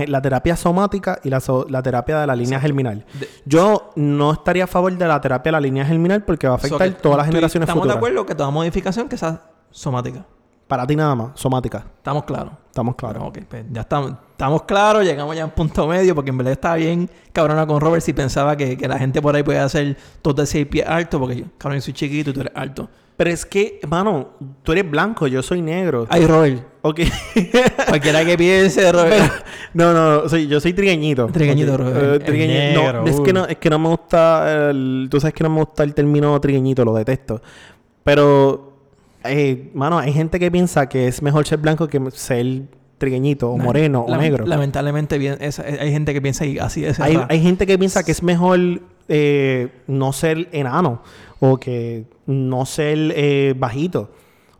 la 0.07 0.21
terapia 0.21 0.55
somática 0.57 1.19
y 1.23 1.29
la, 1.29 1.39
so- 1.39 1.65
terapia 1.81 2.19
de 2.19 2.27
la 2.27 2.35
línea 2.35 2.59
germinal. 2.59 3.05
De- 3.13 3.29
Yo 3.45 3.91
no 3.95 4.33
estaría 4.33 4.65
a 4.65 4.67
favor 4.67 4.91
de 4.97 5.07
la 5.07 5.21
terapia 5.21 5.49
de 5.49 5.53
la 5.53 5.59
línea 5.61 5.85
germinal 5.85 6.23
porque 6.23 6.47
va 6.47 6.55
a 6.55 6.59
So 6.59 6.65
afectar 6.67 6.89
que 6.89 7.01
todas 7.01 7.17
las 7.19 7.27
generaciones 7.27 7.65
Estamos 7.67 7.83
futuras. 7.83 7.95
de 7.95 7.97
acuerdo 7.99 8.25
que 8.25 8.35
toda 8.35 8.49
modificación 8.49 9.07
que 9.07 9.17
sea 9.17 9.41
somática. 9.71 10.25
Para 10.69 10.85
ti 10.85 10.95
nada 10.95 11.15
más, 11.15 11.31
somática. 11.33 11.83
Estamos 11.97 12.23
claros. 12.25 12.53
Estamos 12.67 12.95
claros. 12.95 13.23
Ok, 13.25 13.39
pues 13.49 13.65
ya 13.71 13.81
estamos, 13.81 14.13
estamos 14.31 14.63
claros, 14.63 15.03
llegamos 15.03 15.35
ya 15.35 15.41
a 15.41 15.45
un 15.45 15.51
punto 15.51 15.87
medio, 15.87 16.13
porque 16.13 16.29
en 16.29 16.37
verdad 16.37 16.53
estaba 16.53 16.75
bien 16.75 17.09
cabrona 17.33 17.65
con 17.65 17.81
Robert 17.81 18.03
si 18.03 18.13
pensaba 18.13 18.55
que, 18.55 18.77
que 18.77 18.87
la 18.87 18.99
gente 18.99 19.19
por 19.21 19.35
ahí 19.35 19.41
podía 19.43 19.63
hacer 19.65 19.97
todo 20.21 20.35
de 20.35 20.45
seis 20.45 20.67
pies 20.67 20.85
alto, 20.87 21.19
porque 21.19 21.37
yo, 21.37 21.45
cabrón, 21.57 21.79
yo 21.79 21.81
soy 21.81 21.93
chiquito 21.93 22.29
y 22.29 22.33
tú 22.33 22.41
eres 22.41 22.53
alto. 22.55 22.87
Pero 23.17 23.31
es 23.31 23.45
que, 23.45 23.81
mano, 23.89 24.29
tú 24.63 24.71
eres 24.71 24.89
blanco, 24.89 25.27
yo 25.27 25.41
soy 25.43 25.61
negro. 25.61 26.05
Ay, 26.09 26.25
Robert. 26.27 26.63
Ok. 26.83 27.01
Cualquiera 27.89 28.23
que 28.23 28.37
piense, 28.37 28.89
Robert. 28.91 29.43
no, 29.73 29.91
no, 29.91 30.29
soy, 30.29 30.47
yo 30.47 30.59
soy 30.61 30.71
trigueñito. 30.73 31.25
Trigueñito, 31.27 31.73
Ok, 31.73 31.79
Robert. 31.79 31.97
eh, 31.97 32.13
El 32.13 32.23
trigueñi- 32.23 32.73
no, 32.93 33.05
es 33.07 33.19
que 33.19 33.33
no, 33.33 33.45
es 33.45 33.57
que 33.57 33.69
no 33.71 33.79
me 33.79 33.89
gusta 33.89 34.69
el- 34.69 35.07
tú 35.09 35.19
sabes 35.19 35.33
que 35.33 35.43
no 35.43 35.49
me 35.49 35.61
gusta 35.61 35.83
el 35.83 35.93
término 35.95 36.39
trigueñito, 36.39 36.85
lo 36.85 36.93
detesto. 36.93 37.41
Pero, 38.03 38.68
eh, 39.23 39.69
mano, 39.73 39.99
hay 39.99 40.13
gente 40.13 40.39
que 40.39 40.49
piensa 40.51 40.87
que 40.89 41.07
es 41.07 41.21
mejor 41.21 41.45
ser 41.47 41.59
blanco 41.59 41.87
que 41.87 41.99
ser 42.11 42.63
trigueñito, 42.97 43.49
o 43.51 43.57
moreno, 43.57 44.01
o 44.01 44.17
negro. 44.17 44.45
Lamentablemente, 44.45 45.17
bien, 45.17 45.37
esa- 45.39 45.63
hay 45.63 45.91
gente 45.91 46.13
que 46.13 46.21
piensa 46.21 46.45
y 46.45 46.59
así 46.59 46.83
es. 46.85 46.99
Hay, 46.99 47.17
hay 47.29 47.41
gente 47.41 47.65
que 47.65 47.77
piensa 47.77 48.03
que 48.03 48.11
es 48.11 48.21
mejor 48.23 48.59
eh, 49.07 49.69
no 49.87 50.11
ser 50.13 50.49
enano 50.51 51.01
o 51.39 51.57
que 51.57 52.05
no 52.25 52.65
ser 52.65 52.97
eh, 53.15 53.55
bajito. 53.57 54.11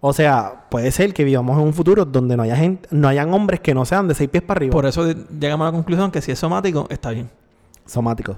O 0.02 0.14
sea, 0.14 0.68
puede 0.70 0.92
ser 0.92 1.14
que 1.14 1.26
vivamos 1.26 1.58
en 1.58 1.66
un 1.66 1.74
futuro 1.74 2.06
donde 2.06 2.38
no 2.38 2.44
haya 2.44 2.56
gente, 2.56 2.88
no 2.92 3.10
hayan 3.10 3.34
hombres 3.34 3.60
que 3.60 3.74
no 3.74 3.84
sean 3.84 4.08
de 4.08 4.16
seis 4.16 4.30
pies 4.30 4.42
para 4.44 4.60
arriba. 4.60 4.72
Por 4.72 4.86
eso 4.86 5.06
llegamos 5.38 5.66
a 5.66 5.72
la 5.72 5.76
conclusión 5.76 6.10
que 6.10 6.22
si 6.22 6.32
es 6.32 6.40
somático, 6.40 6.88
está 6.90 7.10
bien. 7.12 7.30
Somático. 7.86 8.38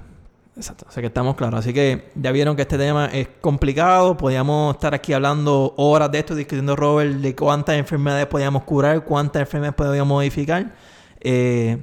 Exacto. 0.56 0.84
O 0.88 0.92
sea 0.92 1.00
que 1.00 1.06
estamos 1.06 1.34
claros. 1.34 1.60
Así 1.60 1.72
que 1.72 2.10
ya 2.14 2.30
vieron 2.30 2.56
que 2.56 2.62
este 2.62 2.76
tema 2.78 3.06
es 3.06 3.28
complicado. 3.40 4.16
Podíamos 4.16 4.74
estar 4.74 4.94
aquí 4.94 5.12
hablando 5.12 5.72
horas 5.76 6.10
de 6.12 6.18
esto, 6.18 6.34
discutiendo, 6.34 6.76
Robert, 6.76 7.12
de 7.14 7.34
cuántas 7.34 7.76
enfermedades 7.76 8.26
podíamos 8.26 8.64
curar, 8.64 9.04
cuántas 9.04 9.40
enfermedades 9.40 9.76
podíamos 9.76 10.08
modificar. 10.08 10.74
Eh, 11.20 11.78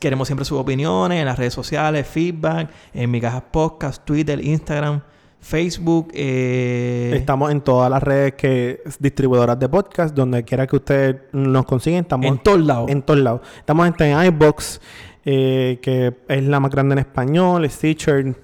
queremos 0.00 0.28
siempre 0.28 0.44
sus 0.44 0.58
opiniones 0.58 1.18
en 1.20 1.24
las 1.26 1.38
redes 1.38 1.54
sociales, 1.54 2.06
feedback, 2.06 2.68
en 2.92 3.10
mi 3.10 3.20
caja 3.20 3.40
podcast, 3.40 4.04
Twitter, 4.04 4.44
Instagram, 4.44 5.00
Facebook. 5.40 6.08
eh, 6.12 7.12
Estamos 7.16 7.50
en 7.50 7.60
todas 7.62 7.90
las 7.90 8.02
redes 8.02 8.34
que 8.34 8.82
distribuidoras 8.98 9.58
de 9.58 9.68
podcast, 9.68 10.14
donde 10.14 10.44
quiera 10.44 10.66
que 10.66 10.76
ustedes 10.76 11.16
nos 11.32 11.64
consiguen, 11.64 12.00
estamos 12.00 12.26
en 12.26 12.38
todos 12.38 12.60
lados. 12.60 12.90
en 12.90 13.00
todos 13.02 13.20
lados. 13.20 13.40
Estamos 13.58 13.86
en, 13.88 13.94
en 14.06 14.26
iBox, 14.26 14.80
eh, 15.26 15.78
que 15.82 16.14
es 16.28 16.44
la 16.44 16.58
más 16.60 16.70
grande 16.70 16.94
en 16.94 17.00
español, 17.00 17.68
Stitcher, 17.68 18.34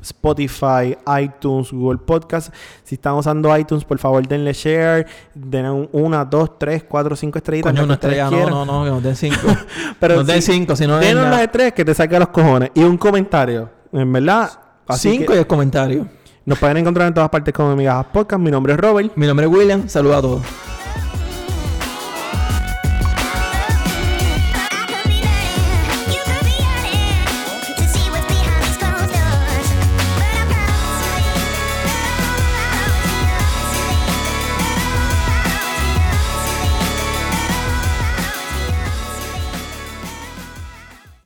Spotify, 0.00 0.96
iTunes, 1.22 1.70
Google 1.70 1.98
Podcast. 1.98 2.52
Si 2.82 2.94
están 2.94 3.14
usando 3.14 3.54
iTunes, 3.56 3.84
por 3.84 3.98
favor 3.98 4.26
denle 4.26 4.52
share, 4.54 5.06
den 5.34 5.66
un- 5.66 5.88
una, 5.92 6.24
dos, 6.24 6.58
tres, 6.58 6.84
cuatro, 6.88 7.14
cinco 7.14 7.36
estrellitas. 7.38 7.70
Coño, 7.72 7.84
una 7.84 7.94
estrella, 7.94 8.30
no, 8.30 8.48
no, 8.48 8.64
no, 8.64 8.84
que 8.84 8.90
nos 8.90 9.02
den 9.02 9.14
cinco. 9.16 9.46
Pero 10.00 10.16
nos 10.16 10.26
den 10.26 10.40
cinco, 10.40 10.74
si 10.74 10.86
no 10.86 10.98
es 10.98 11.06
Denos 11.06 11.28
las 11.28 11.42
estrellas 11.42 11.74
que 11.74 11.84
te 11.84 11.94
saque 11.94 12.18
los 12.18 12.28
cojones. 12.28 12.70
Y 12.74 12.82
un 12.82 12.96
comentario. 12.96 13.68
En 13.92 14.10
verdad. 14.12 14.50
Así 14.88 15.10
Cinco 15.10 15.32
que 15.32 15.36
y 15.36 15.38
el 15.40 15.46
comentario. 15.46 16.08
nos 16.46 16.58
pueden 16.58 16.78
encontrar 16.78 17.06
en 17.06 17.14
todas 17.14 17.28
partes 17.30 17.52
como 17.54 17.76
Migajas 17.76 18.06
Podcast. 18.06 18.40
Mi 18.42 18.50
nombre 18.50 18.72
es 18.72 18.80
Robert. 18.80 19.12
Mi 19.14 19.26
nombre 19.26 19.46
es 19.46 19.52
William. 19.52 19.88
Saludos 19.88 20.16
a 20.16 20.20
todos. 20.22 20.42